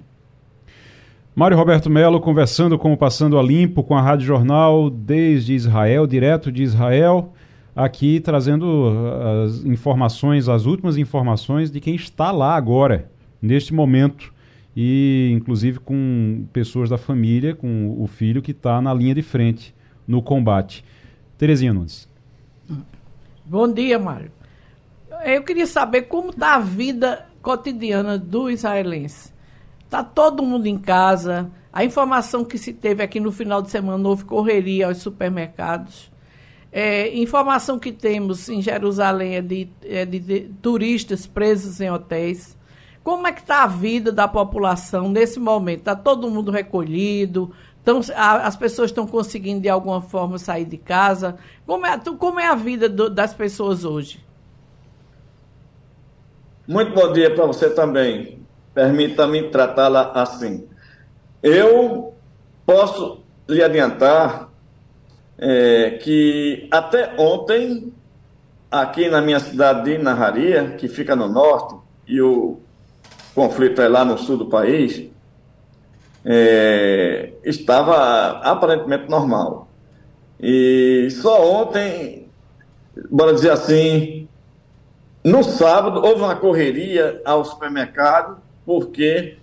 Mário 1.34 1.56
Roberto 1.56 1.88
Melo 1.88 2.20
conversando 2.20 2.78
com 2.78 2.92
o 2.92 2.96
Passando 2.96 3.38
a 3.38 3.42
Limpo 3.42 3.82
com 3.82 3.96
a 3.96 4.02
Rádio 4.02 4.26
Jornal 4.26 4.90
desde 4.90 5.54
Israel, 5.54 6.06
direto 6.06 6.52
de 6.52 6.62
Israel, 6.62 7.32
aqui 7.74 8.20
trazendo 8.20 8.64
uh, 8.64 9.44
as 9.44 9.64
informações, 9.64 10.48
as 10.48 10.66
últimas 10.66 10.96
informações 10.96 11.70
de 11.70 11.80
quem 11.80 11.94
está 11.94 12.30
lá 12.30 12.54
agora, 12.54 13.10
neste 13.40 13.72
momento, 13.74 14.32
e 14.76 15.30
inclusive 15.32 15.78
com 15.80 16.46
pessoas 16.52 16.90
da 16.90 16.98
família, 16.98 17.54
com 17.54 17.96
o 17.98 18.06
filho 18.06 18.42
que 18.42 18.52
está 18.52 18.80
na 18.80 18.94
linha 18.94 19.14
de 19.14 19.22
frente 19.22 19.74
no 20.06 20.22
combate. 20.22 20.84
Terezinha 21.36 21.72
Nunes. 21.72 22.08
Bom 23.44 23.72
dia, 23.72 23.98
Mário. 23.98 24.30
Eu 25.24 25.42
queria 25.42 25.66
saber 25.66 26.02
como 26.02 26.30
está 26.30 26.54
a 26.54 26.60
vida 26.60 27.26
cotidiana 27.42 28.18
do 28.18 28.50
israelense 28.50 29.32
Está 29.90 30.04
todo 30.04 30.44
mundo 30.44 30.68
em 30.68 30.78
casa. 30.78 31.50
A 31.72 31.84
informação 31.84 32.44
que 32.44 32.56
se 32.56 32.72
teve 32.72 33.02
aqui 33.02 33.18
no 33.18 33.32
final 33.32 33.60
de 33.60 33.72
semana 33.72 34.08
houve 34.08 34.24
correria 34.24 34.86
aos 34.86 34.98
supermercados. 34.98 36.12
É, 36.72 37.12
informação 37.16 37.78
que 37.78 37.90
temos 37.90 38.48
em 38.48 38.62
Jerusalém 38.62 39.36
é 39.36 39.42
de, 39.42 39.68
é 39.84 40.04
de, 40.04 40.18
de 40.20 40.40
turistas 40.62 41.26
presos 41.26 41.80
em 41.80 41.90
hotéis. 41.90 42.56
Como 43.02 43.26
é 43.26 43.32
que 43.32 43.40
está 43.40 43.64
a 43.64 43.66
vida 43.66 44.12
da 44.12 44.28
população 44.28 45.08
nesse 45.08 45.40
momento? 45.40 45.80
Está 45.80 45.96
todo 45.96 46.30
mundo 46.30 46.50
recolhido? 46.50 47.50
Tão, 47.84 48.00
a, 48.14 48.46
as 48.46 48.56
pessoas 48.56 48.90
estão 48.90 49.06
conseguindo 49.06 49.60
de 49.62 49.68
alguma 49.68 50.00
forma 50.00 50.38
sair 50.38 50.64
de 50.64 50.76
casa? 50.76 51.36
Como 51.66 51.86
é, 51.86 51.98
como 51.98 52.38
é 52.38 52.46
a 52.46 52.54
vida 52.54 52.88
do, 52.88 53.10
das 53.10 53.34
pessoas 53.34 53.84
hoje? 53.84 54.24
Muito 56.68 56.94
bom 56.94 57.12
dia 57.12 57.34
para 57.34 57.46
você 57.46 57.70
também 57.70 58.38
permita-me 58.72 59.50
tratá-la 59.50 60.12
assim. 60.14 60.68
Eu 61.42 62.14
posso 62.64 63.22
lhe 63.48 63.62
adiantar 63.62 64.49
é, 65.40 65.92
que 66.02 66.68
até 66.70 67.14
ontem, 67.18 67.92
aqui 68.70 69.08
na 69.08 69.22
minha 69.22 69.40
cidade 69.40 69.84
de 69.84 69.96
Narraria, 69.96 70.74
que 70.76 70.86
fica 70.86 71.16
no 71.16 71.26
norte, 71.26 71.76
e 72.06 72.20
o 72.20 72.60
conflito 73.34 73.80
é 73.80 73.88
lá 73.88 74.04
no 74.04 74.18
sul 74.18 74.36
do 74.36 74.46
país, 74.46 75.08
é, 76.24 77.32
estava 77.42 78.40
aparentemente 78.42 79.08
normal. 79.08 79.68
E 80.38 81.08
só 81.10 81.62
ontem, 81.62 82.28
bora 83.10 83.32
dizer 83.32 83.52
assim, 83.52 84.28
no 85.24 85.42
sábado 85.42 86.02
houve 86.04 86.20
uma 86.22 86.36
correria 86.36 87.20
ao 87.24 87.44
supermercado 87.44 88.38
porque 88.66 89.36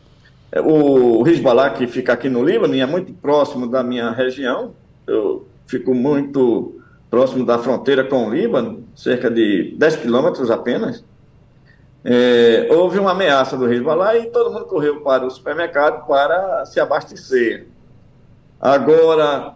o 0.64 1.28
Hezbollah, 1.28 1.72
que 1.72 1.88
fica 1.88 2.14
aqui 2.14 2.30
no 2.30 2.44
Líbano, 2.44 2.74
e 2.76 2.82
é 2.82 2.86
muito 2.86 3.14
próximo 3.14 3.68
da 3.68 3.84
minha 3.84 4.12
região, 4.12 4.74
eu 5.06 5.48
fico 5.68 5.94
muito 5.94 6.82
próximo 7.10 7.46
da 7.46 7.60
fronteira 7.60 8.04
com 8.04 8.28
o 8.28 8.34
Líbano, 8.34 8.86
cerca 8.96 9.30
de 9.30 9.76
10 9.78 9.98
quilômetros 9.98 10.50
apenas, 10.50 11.04
é, 12.04 12.68
houve 12.72 13.00
uma 13.00 13.12
ameaça 13.12 13.58
do 13.58 13.72
Hezbollah 13.72 14.18
e 14.18 14.28
todo 14.28 14.52
mundo 14.52 14.66
correu 14.66 15.02
para 15.02 15.26
o 15.26 15.30
supermercado 15.30 16.06
para 16.08 16.66
se 16.66 16.80
abastecer. 16.80 17.68
Agora, 18.60 19.56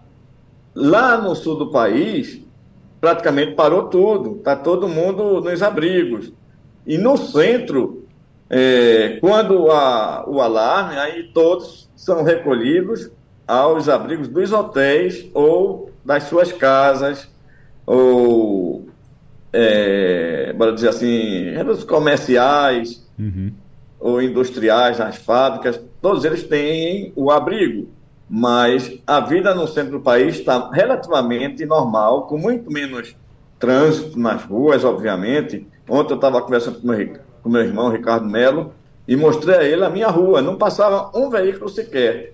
lá 0.76 1.18
no 1.18 1.36
sul 1.36 1.56
do 1.56 1.72
país, 1.72 2.42
praticamente 3.00 3.54
parou 3.54 3.84
tudo, 3.84 4.38
está 4.38 4.56
todo 4.56 4.88
mundo 4.88 5.42
nos 5.42 5.64
abrigos. 5.64 6.32
E 6.86 6.98
no 6.98 7.16
centro, 7.16 8.06
é, 8.50 9.18
quando 9.22 9.72
há 9.72 10.26
o 10.28 10.42
alarme, 10.42 10.98
aí 10.98 11.32
todos 11.34 11.90
são 11.96 12.24
recolhidos 12.24 13.10
aos 13.48 13.88
abrigos 13.88 14.28
dos 14.28 14.52
hotéis 14.52 15.30
ou 15.34 15.91
das 16.04 16.24
suas 16.24 16.52
casas, 16.52 17.30
ou, 17.86 18.88
é, 19.52 20.54
para 20.58 20.72
dizer 20.72 20.90
assim, 20.90 21.54
dos 21.66 21.84
comerciais 21.84 23.08
uhum. 23.18 23.52
ou 24.00 24.22
industriais, 24.22 25.00
nas 25.00 25.18
fábricas, 25.18 25.80
todos 26.02 26.26
eles 26.26 26.44
têm 26.44 27.12
o 27.16 27.32
abrigo. 27.32 27.90
Mas 28.30 29.00
a 29.06 29.20
vida 29.20 29.54
no 29.54 29.68
centro 29.68 29.92
do 29.92 30.00
país 30.00 30.38
está 30.38 30.70
relativamente 30.72 31.66
normal, 31.66 32.28
com 32.28 32.38
muito 32.38 32.72
menos 32.72 33.16
trânsito 33.60 34.18
nas 34.18 34.44
ruas, 34.44 34.86
obviamente. 34.86 35.68
Ontem 35.88 36.14
eu 36.14 36.16
estava 36.16 36.42
conversando 36.42 36.80
com 36.80 36.88
meu 36.88 37.20
com 37.44 37.50
meu 37.50 37.62
irmão 37.62 37.90
Ricardo 37.90 38.30
Melo, 38.30 38.74
e 39.08 39.16
mostrei 39.16 39.56
a 39.56 39.64
ele 39.64 39.84
a 39.84 39.90
minha 39.90 40.08
rua. 40.08 40.42
Não 40.42 40.56
passava 40.56 41.12
um 41.14 41.30
veículo 41.30 41.70
sequer. 41.70 42.34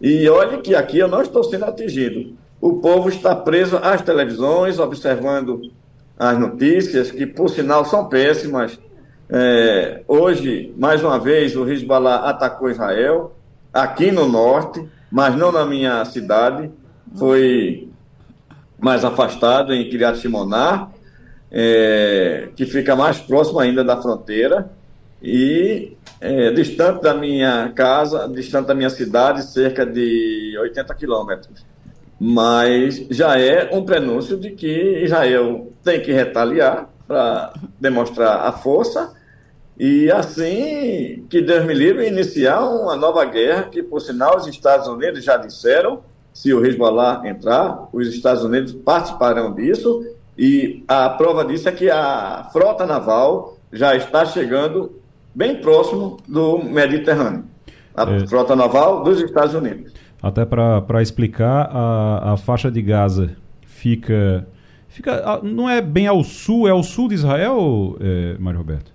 E 0.00 0.28
olhe 0.28 0.58
que 0.58 0.74
aqui 0.74 0.98
eu 0.98 1.08
não 1.08 1.20
estou 1.20 1.44
sendo 1.44 1.64
atingido. 1.64 2.34
O 2.64 2.78
povo 2.78 3.10
está 3.10 3.36
preso 3.36 3.76
às 3.76 4.00
televisões, 4.00 4.78
observando 4.78 5.70
as 6.18 6.38
notícias, 6.38 7.10
que 7.10 7.26
por 7.26 7.50
sinal 7.50 7.84
são 7.84 8.08
péssimas. 8.08 8.80
É, 9.28 10.02
hoje, 10.08 10.72
mais 10.74 11.04
uma 11.04 11.18
vez, 11.18 11.54
o 11.56 11.68
Hezbollah 11.68 12.26
atacou 12.26 12.70
Israel, 12.70 13.36
aqui 13.70 14.10
no 14.10 14.26
norte, 14.26 14.82
mas 15.10 15.36
não 15.36 15.52
na 15.52 15.66
minha 15.66 16.02
cidade. 16.06 16.70
Foi 17.14 17.86
mais 18.78 19.04
afastado, 19.04 19.74
em 19.74 19.86
Kiryat 19.90 20.16
Shimoná, 20.16 20.88
é, 21.52 22.48
que 22.56 22.64
fica 22.64 22.96
mais 22.96 23.20
próximo 23.20 23.60
ainda 23.60 23.84
da 23.84 24.00
fronteira 24.00 24.70
e 25.22 25.98
é, 26.18 26.50
distante 26.50 27.02
da 27.02 27.12
minha 27.12 27.70
casa, 27.74 28.26
distante 28.26 28.68
da 28.68 28.74
minha 28.74 28.88
cidade, 28.88 29.42
cerca 29.42 29.84
de 29.84 30.56
80 30.58 30.94
quilômetros. 30.94 31.73
Mas 32.18 33.06
já 33.10 33.38
é 33.38 33.70
um 33.72 33.84
prenúncio 33.84 34.36
de 34.36 34.50
que 34.50 35.02
Israel 35.04 35.72
tem 35.82 36.00
que 36.00 36.12
retaliar 36.12 36.88
para 37.06 37.52
demonstrar 37.80 38.46
a 38.46 38.52
força 38.52 39.12
e 39.78 40.10
assim 40.10 41.26
que 41.28 41.42
Deus 41.42 41.64
me 41.64 41.74
livre 41.74 42.06
iniciar 42.06 42.60
uma 42.60 42.94
nova 42.94 43.24
guerra 43.24 43.64
que, 43.64 43.82
por 43.82 44.00
sinal, 44.00 44.36
os 44.36 44.46
Estados 44.46 44.86
Unidos 44.86 45.24
já 45.24 45.36
disseram 45.36 46.00
se 46.32 46.52
o 46.52 46.64
Hezbollah 46.64 47.22
entrar, 47.24 47.88
os 47.92 48.08
Estados 48.08 48.44
Unidos 48.44 48.72
participarão 48.72 49.52
disso, 49.54 50.04
e 50.36 50.82
a 50.88 51.08
prova 51.10 51.44
disso 51.44 51.68
é 51.68 51.72
que 51.72 51.88
a 51.90 52.48
frota 52.52 52.84
naval 52.84 53.56
já 53.72 53.94
está 53.94 54.24
chegando 54.24 55.00
bem 55.32 55.60
próximo 55.60 56.18
do 56.26 56.58
Mediterrâneo. 56.58 57.44
A 57.96 58.02
é. 58.02 58.26
frota 58.26 58.56
naval 58.56 59.04
dos 59.04 59.20
Estados 59.20 59.54
Unidos. 59.54 59.92
Até 60.24 60.46
para 60.46 61.02
explicar, 61.02 61.68
a, 61.70 62.32
a 62.32 62.36
faixa 62.38 62.70
de 62.70 62.80
Gaza 62.80 63.32
fica. 63.66 64.46
fica 64.88 65.40
Não 65.42 65.68
é 65.68 65.82
bem 65.82 66.06
ao 66.06 66.24
sul, 66.24 66.66
é 66.66 66.70
ao 66.70 66.82
sul 66.82 67.08
de 67.08 67.14
Israel, 67.14 67.94
é, 68.00 68.34
Mário 68.38 68.58
Roberto? 68.58 68.90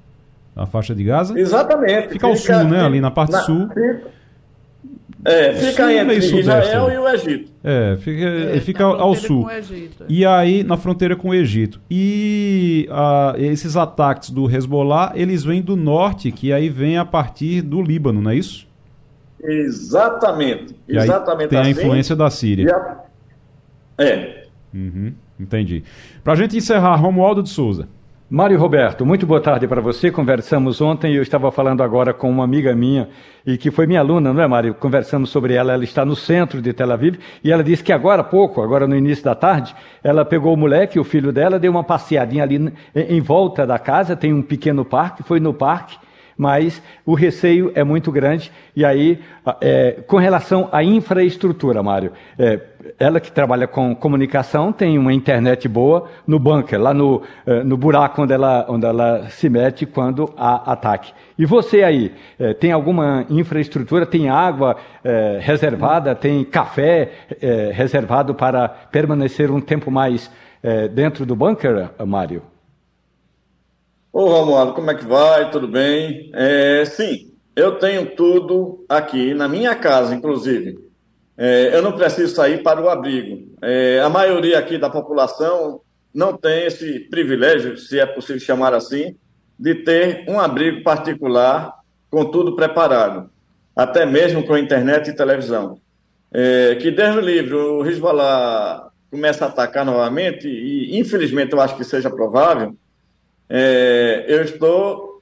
A 0.56 0.66
faixa 0.66 0.96
de 0.96 1.04
Gaza? 1.04 1.40
Exatamente. 1.40 2.02
Fica, 2.02 2.14
fica 2.14 2.28
ao 2.28 2.36
sul, 2.36 2.64
né? 2.64 2.84
Ali 2.84 3.00
na 3.00 3.12
parte 3.12 3.32
na, 3.34 3.42
sul. 3.42 3.68
Fica, 3.68 4.02
é, 5.24 5.54
fica 5.54 5.84
sul 5.84 5.92
entre 5.92 6.40
Israel 6.40 6.92
e 6.92 6.98
o 6.98 7.08
Egito. 7.08 7.52
É, 7.64 7.98
fica, 8.00 8.26
é, 8.26 8.60
fica 8.62 8.84
ao 8.84 9.14
sul. 9.14 9.52
Egito, 9.52 10.06
é. 10.06 10.06
E 10.10 10.26
aí, 10.26 10.64
na 10.64 10.78
fronteira 10.78 11.16
com 11.16 11.30
o 11.30 11.34
Egito. 11.36 11.80
E 11.92 12.88
a, 12.90 13.36
esses 13.38 13.78
ataques 13.78 14.32
do 14.32 14.50
Hezbollah, 14.50 15.12
eles 15.14 15.44
vêm 15.44 15.62
do 15.62 15.76
norte, 15.76 16.32
que 16.32 16.52
aí 16.52 16.70
vem 16.70 16.98
a 16.98 17.06
partir 17.06 17.62
do 17.62 17.84
Líbano, 17.84 18.20
não 18.20 18.32
é 18.32 18.36
isso? 18.36 18.69
Exatamente. 19.44 20.76
E 20.88 20.98
exatamente 20.98 21.50
tem 21.50 21.60
assim. 21.60 21.70
a 21.70 21.72
influência 21.72 22.16
da 22.16 22.30
Síria. 22.30 22.76
A... 22.76 24.04
É. 24.04 24.46
Uhum, 24.74 25.14
entendi. 25.40 25.84
Para 26.24 26.34
a 26.34 26.36
gente 26.36 26.58
encerrar, 26.58 26.96
Romualdo 26.96 27.42
de 27.42 27.50
Souza. 27.50 27.88
Mário 28.32 28.60
Roberto, 28.60 29.04
muito 29.08 29.26
boa 29.26 29.42
tarde 29.42 29.68
para 29.68 29.82
você. 29.82 30.12
Conversamos 30.12 30.80
ontem 30.82 31.14
e 31.14 31.16
eu 31.16 31.24
estava 31.24 31.52
falando 31.52 31.82
agora 31.82 32.14
com 32.14 32.30
uma 32.30 32.44
amiga 32.44 32.76
minha 32.76 33.10
e 33.44 33.58
que 33.58 33.72
foi 33.72 33.88
minha 33.88 34.02
aluna, 34.02 34.32
não 34.32 34.40
é, 34.40 34.48
Mário? 34.48 34.76
Conversamos 34.76 35.32
sobre 35.32 35.56
ela. 35.56 35.74
Ela 35.74 35.84
está 35.84 36.06
no 36.06 36.16
centro 36.16 36.62
de 36.62 36.72
Tel 36.72 36.92
Aviv 36.92 37.18
e 37.44 37.52
ela 37.52 37.64
disse 37.64 37.84
que 37.84 37.92
agora 37.92 38.22
há 38.22 38.24
pouco, 38.24 38.62
agora 38.62 38.86
no 38.86 38.96
início 38.96 39.24
da 39.24 39.34
tarde, 39.34 39.76
ela 40.04 40.24
pegou 40.24 40.54
o 40.54 40.58
moleque, 40.58 41.00
o 41.00 41.04
filho 41.04 41.32
dela, 41.32 41.58
deu 41.58 41.72
uma 41.72 41.84
passeadinha 41.84 42.44
ali 42.44 42.72
em 42.94 43.20
volta 43.20 43.66
da 43.66 43.80
casa. 43.80 44.16
Tem 44.16 44.32
um 44.32 44.44
pequeno 44.44 44.86
parque, 44.86 45.24
foi 45.24 45.40
no 45.40 45.52
parque 45.52 45.98
mas 46.40 46.82
o 47.06 47.16
receio 47.16 47.70
é 47.76 47.84
muito 47.84 48.14
grande. 48.14 48.50
E 48.74 48.86
aí, 48.86 49.20
é, 49.60 49.98
com 50.08 50.16
relação 50.16 50.70
à 50.72 50.82
infraestrutura, 50.82 51.84
Mário, 51.84 52.14
é, 52.38 52.62
ela 52.98 53.20
que 53.20 53.30
trabalha 53.30 53.68
com 53.68 53.94
comunicação 53.94 54.72
tem 54.72 54.98
uma 54.98 55.12
internet 55.12 55.68
boa 55.68 56.08
no 56.26 56.40
bunker, 56.40 56.80
lá 56.80 56.94
no, 56.94 57.24
é, 57.46 57.62
no 57.62 57.76
buraco 57.76 58.22
onde 58.22 58.32
ela, 58.32 58.66
onde 58.70 58.86
ela 58.86 59.28
se 59.30 59.50
mete 59.50 59.86
quando 59.86 60.34
há 60.38 60.72
ataque. 60.72 61.12
E 61.38 61.46
você 61.46 61.84
aí, 61.84 62.14
é, 62.40 62.54
tem 62.54 62.72
alguma 62.72 63.26
infraestrutura, 63.30 64.06
tem 64.06 64.30
água 64.30 64.78
é, 65.04 65.40
reservada, 65.42 66.16
tem 66.16 66.46
café 66.46 67.12
é, 67.42 67.72
reservado 67.74 68.34
para 68.34 68.70
permanecer 68.70 69.52
um 69.52 69.60
tempo 69.60 69.92
mais 69.92 70.32
dentro 70.94 71.26
do 71.26 71.38
bunker, 71.38 71.90
Mário? 72.06 72.44
Ô 74.12 74.26
Romualdo, 74.26 74.74
como 74.74 74.90
é 74.90 74.96
que 74.96 75.06
vai? 75.06 75.52
Tudo 75.52 75.68
bem? 75.68 76.32
É, 76.34 76.84
sim, 76.84 77.32
eu 77.56 77.78
tenho 77.78 78.16
tudo 78.16 78.84
aqui 78.90 79.36
na 79.36 79.48
minha 79.48 79.76
casa, 79.76 80.16
inclusive. 80.16 80.80
É, 81.38 81.76
eu 81.76 81.84
não 81.84 81.92
preciso 81.92 82.34
sair 82.34 82.64
para 82.64 82.82
o 82.82 82.90
abrigo. 82.90 83.48
É, 83.62 84.00
a 84.00 84.10
maioria 84.10 84.58
aqui 84.58 84.80
da 84.80 84.90
população 84.90 85.82
não 86.12 86.36
tem 86.36 86.66
esse 86.66 87.02
privilégio, 87.02 87.78
se 87.78 88.00
é 88.00 88.06
possível 88.06 88.42
chamar 88.42 88.74
assim, 88.74 89.16
de 89.60 89.76
ter 89.76 90.26
um 90.28 90.40
abrigo 90.40 90.82
particular 90.82 91.72
com 92.10 92.26
tudo 92.26 92.56
preparado, 92.56 93.30
até 93.76 94.08
mesmo 94.08 94.44
com 94.44 94.58
internet 94.58 95.12
e 95.12 95.16
televisão. 95.16 95.80
É, 96.34 96.76
que 96.82 96.90
Deus 96.90 97.16
me 97.16 97.22
livre, 97.22 97.54
o 97.54 97.86
Hezbollah 97.86 98.90
começa 99.12 99.46
a 99.46 99.50
atacar 99.50 99.86
novamente, 99.86 100.48
e 100.48 100.98
infelizmente 101.00 101.54
eu 101.54 101.62
acho 101.62 101.78
que 101.78 101.84
seja 101.84 102.10
provável, 102.10 102.76
é, 103.50 104.26
eu 104.28 104.44
estou, 104.44 105.22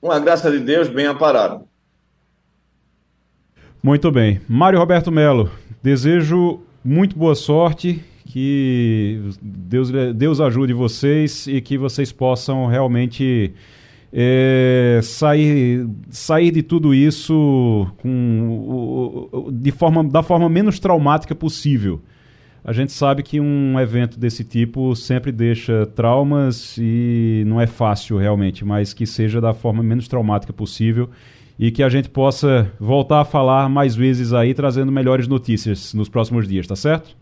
com 0.00 0.10
a 0.10 0.18
graça 0.18 0.50
de 0.50 0.58
Deus, 0.58 0.88
bem 0.88 1.06
amparado. 1.06 1.68
Muito 3.82 4.10
bem. 4.10 4.40
Mário 4.48 4.78
Roberto 4.78 5.12
Melo, 5.12 5.50
desejo 5.82 6.60
muito 6.84 7.16
boa 7.16 7.34
sorte, 7.34 8.02
que 8.26 9.20
Deus, 9.42 9.90
Deus 10.14 10.40
ajude 10.40 10.72
vocês 10.72 11.46
e 11.46 11.60
que 11.60 11.76
vocês 11.76 12.12
possam 12.12 12.66
realmente 12.66 13.52
é, 14.12 15.00
sair, 15.02 15.86
sair 16.10 16.50
de 16.50 16.62
tudo 16.62 16.94
isso 16.94 17.86
com, 17.98 19.48
de 19.52 19.70
forma, 19.70 20.02
da 20.04 20.22
forma 20.22 20.48
menos 20.48 20.78
traumática 20.78 21.34
possível. 21.34 22.00
A 22.64 22.72
gente 22.72 22.92
sabe 22.92 23.22
que 23.22 23.40
um 23.40 23.80
evento 23.80 24.18
desse 24.18 24.44
tipo 24.44 24.94
sempre 24.94 25.32
deixa 25.32 25.86
traumas 25.86 26.76
e 26.78 27.42
não 27.46 27.60
é 27.60 27.66
fácil 27.66 28.18
realmente, 28.18 28.64
mas 28.64 28.92
que 28.92 29.06
seja 29.06 29.40
da 29.40 29.54
forma 29.54 29.82
menos 29.82 30.06
traumática 30.06 30.52
possível 30.52 31.08
e 31.58 31.70
que 31.70 31.82
a 31.82 31.88
gente 31.88 32.08
possa 32.08 32.70
voltar 32.78 33.20
a 33.20 33.24
falar 33.24 33.68
mais 33.68 33.94
vezes 33.94 34.32
aí, 34.32 34.54
trazendo 34.54 34.92
melhores 34.92 35.26
notícias 35.26 35.94
nos 35.94 36.08
próximos 36.08 36.46
dias, 36.46 36.66
tá 36.66 36.76
certo? 36.76 37.16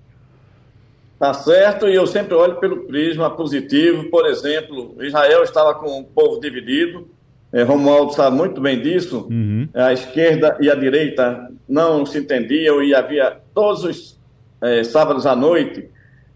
Tá 1.19 1.35
certo, 1.35 1.89
e 1.89 1.95
eu 1.95 2.07
sempre 2.07 2.35
olho 2.35 2.57
pelo 2.57 2.85
prisma 2.85 3.29
positivo. 3.31 4.05
Por 4.05 4.27
exemplo, 4.27 4.95
Israel 5.01 5.43
estava 5.43 5.75
com 5.75 6.01
o 6.01 6.05
povo 6.05 6.41
dividido, 6.41 7.09
é, 7.53 7.63
Romualdo 7.63 8.13
sabe 8.13 8.37
muito 8.37 8.61
bem 8.61 8.81
disso. 8.81 9.27
Uhum. 9.31 9.69
A 9.75 9.93
esquerda 9.93 10.57
e 10.61 10.71
a 10.71 10.75
direita 10.75 11.51
não 11.69 12.05
se 12.05 12.19
entendiam 12.19 12.83
e 12.83 12.95
havia 12.95 13.39
todos 13.55 13.85
os 13.85 14.18
é, 14.61 14.85
sábados 14.85 15.27
à 15.27 15.35
noite, 15.35 15.89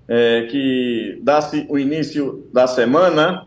é, 0.08 0.42
que 0.42 1.18
dá-se 1.22 1.66
o 1.68 1.78
início 1.78 2.48
da 2.52 2.66
semana, 2.66 3.46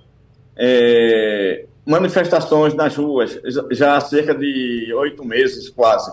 é, 0.56 1.66
manifestações 1.86 2.74
nas 2.74 2.96
ruas, 2.96 3.40
já 3.72 3.96
há 3.96 4.02
cerca 4.02 4.34
de 4.34 4.94
oito 4.94 5.24
meses 5.24 5.70
quase. 5.70 6.12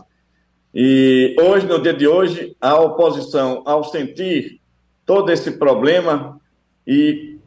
E 0.74 1.36
hoje, 1.40 1.66
no 1.66 1.80
dia 1.80 1.92
de 1.92 2.06
hoje, 2.06 2.56
a 2.60 2.80
oposição, 2.80 3.62
ao 3.64 3.84
sentir 3.84 4.60
todo 5.04 5.30
esse 5.30 5.52
problema 5.52 6.40
e 6.86 7.38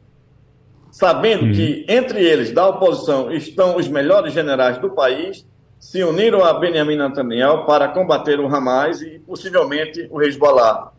sabendo 0.90 1.46
uhum. 1.46 1.52
que 1.52 1.84
entre 1.88 2.24
eles, 2.24 2.52
da 2.52 2.68
oposição, 2.68 3.30
estão 3.30 3.76
os 3.76 3.86
melhores 3.88 4.32
generais 4.32 4.78
do 4.78 4.90
país, 4.90 5.46
se 5.78 6.02
uniram 6.02 6.42
a 6.42 6.54
Benjamin 6.54 6.96
Netanyahu 6.96 7.66
para 7.66 7.88
combater 7.88 8.40
o 8.40 8.46
Hamas 8.46 9.02
e 9.02 9.18
possivelmente 9.18 10.08
o 10.10 10.22
Hezbollah. 10.22 10.92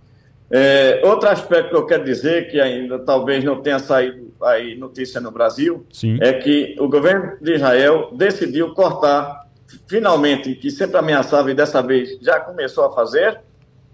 É, 0.50 1.02
outro 1.04 1.28
aspecto 1.28 1.70
que 1.70 1.76
eu 1.76 1.86
quero 1.86 2.06
dizer, 2.06 2.50
que 2.50 2.60
ainda 2.60 3.00
talvez 3.00 3.44
não 3.44 3.62
tenha 3.62 3.80
saído 3.80 4.32
aí 4.42 4.78
notícia 4.78 5.20
no 5.20 5.32
Brasil, 5.32 5.86
Sim. 5.92 6.18
é 6.22 6.34
que 6.34 6.76
o 6.80 6.88
governo 6.88 7.34
de 7.42 7.56
Israel 7.56 8.10
decidiu 8.14 8.74
cortar, 8.74 9.48
finalmente, 9.88 10.56
que 10.56 10.72
sempre 10.72 10.98
ameaçava 10.98 11.52
e 11.52 11.54
dessa 11.54 11.82
vez 11.82 12.18
já 12.22 12.40
começou 12.40 12.86
a 12.86 12.92
fazer, 12.92 13.40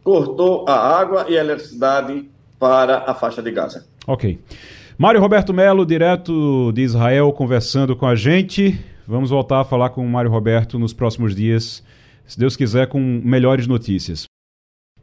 cortou 0.03 0.65
a 0.67 0.75
água 0.75 1.25
e 1.27 1.37
a 1.37 1.41
eletricidade 1.41 2.29
para 2.59 3.03
a 3.07 3.15
faixa 3.15 3.41
de 3.41 3.51
Gaza. 3.51 3.85
Ok. 4.05 4.39
Mário 4.97 5.19
Roberto 5.19 5.53
Melo, 5.53 5.85
direto 5.85 6.71
de 6.71 6.81
Israel, 6.81 7.31
conversando 7.33 7.95
com 7.95 8.05
a 8.05 8.15
gente. 8.15 8.79
Vamos 9.07 9.31
voltar 9.31 9.61
a 9.61 9.65
falar 9.65 9.89
com 9.89 10.05
o 10.05 10.09
Mário 10.09 10.29
Roberto 10.29 10.77
nos 10.77 10.93
próximos 10.93 11.35
dias, 11.35 11.83
se 12.25 12.39
Deus 12.39 12.55
quiser, 12.55 12.87
com 12.87 12.99
melhores 12.99 13.65
notícias. 13.65 14.32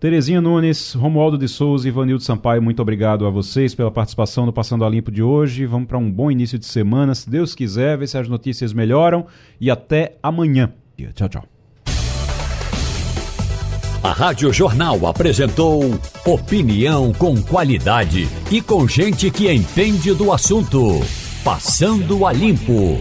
Terezinha 0.01 0.41
Nunes, 0.41 0.95
Romualdo 0.95 1.37
de 1.37 1.47
Souza 1.47 1.87
e 1.87 1.91
Vanildo 1.91 2.23
Sampaio, 2.23 2.63
muito 2.63 2.81
obrigado 2.81 3.27
a 3.27 3.31
vocês 3.31 3.75
pela 3.75 3.91
participação 3.91 4.47
no 4.47 4.53
Passando 4.53 4.83
a 4.83 4.89
Limpo 4.89 5.11
de 5.11 5.23
hoje. 5.23 5.67
Vamos 5.67 5.87
para 5.87 5.99
um 5.99 6.11
bom 6.11 6.31
início 6.31 6.59
de 6.59 6.65
semana, 6.65 7.15
se 7.15 7.29
Deus 7.29 7.55
quiser, 7.55 7.99
ver 7.99 8.07
se 8.07 8.17
as 8.17 8.27
notícias 8.27 8.73
melhoram 8.73 9.27
e 9.61 9.71
até 9.71 10.17
amanhã. 10.23 10.73
Tchau, 11.15 11.29
tchau. 11.29 11.45
A 14.03 14.13
Rádio 14.13 14.51
Jornal 14.51 15.07
apresentou 15.07 15.83
opinião 16.25 17.13
com 17.13 17.37
qualidade 17.43 18.27
e 18.51 18.63
com 18.63 18.89
gente 18.89 19.31
que 19.31 19.53
entende 19.53 20.15
do 20.15 20.33
assunto. 20.33 20.81
Passando 21.45 22.25
a 22.25 22.33
Limpo. 22.33 22.99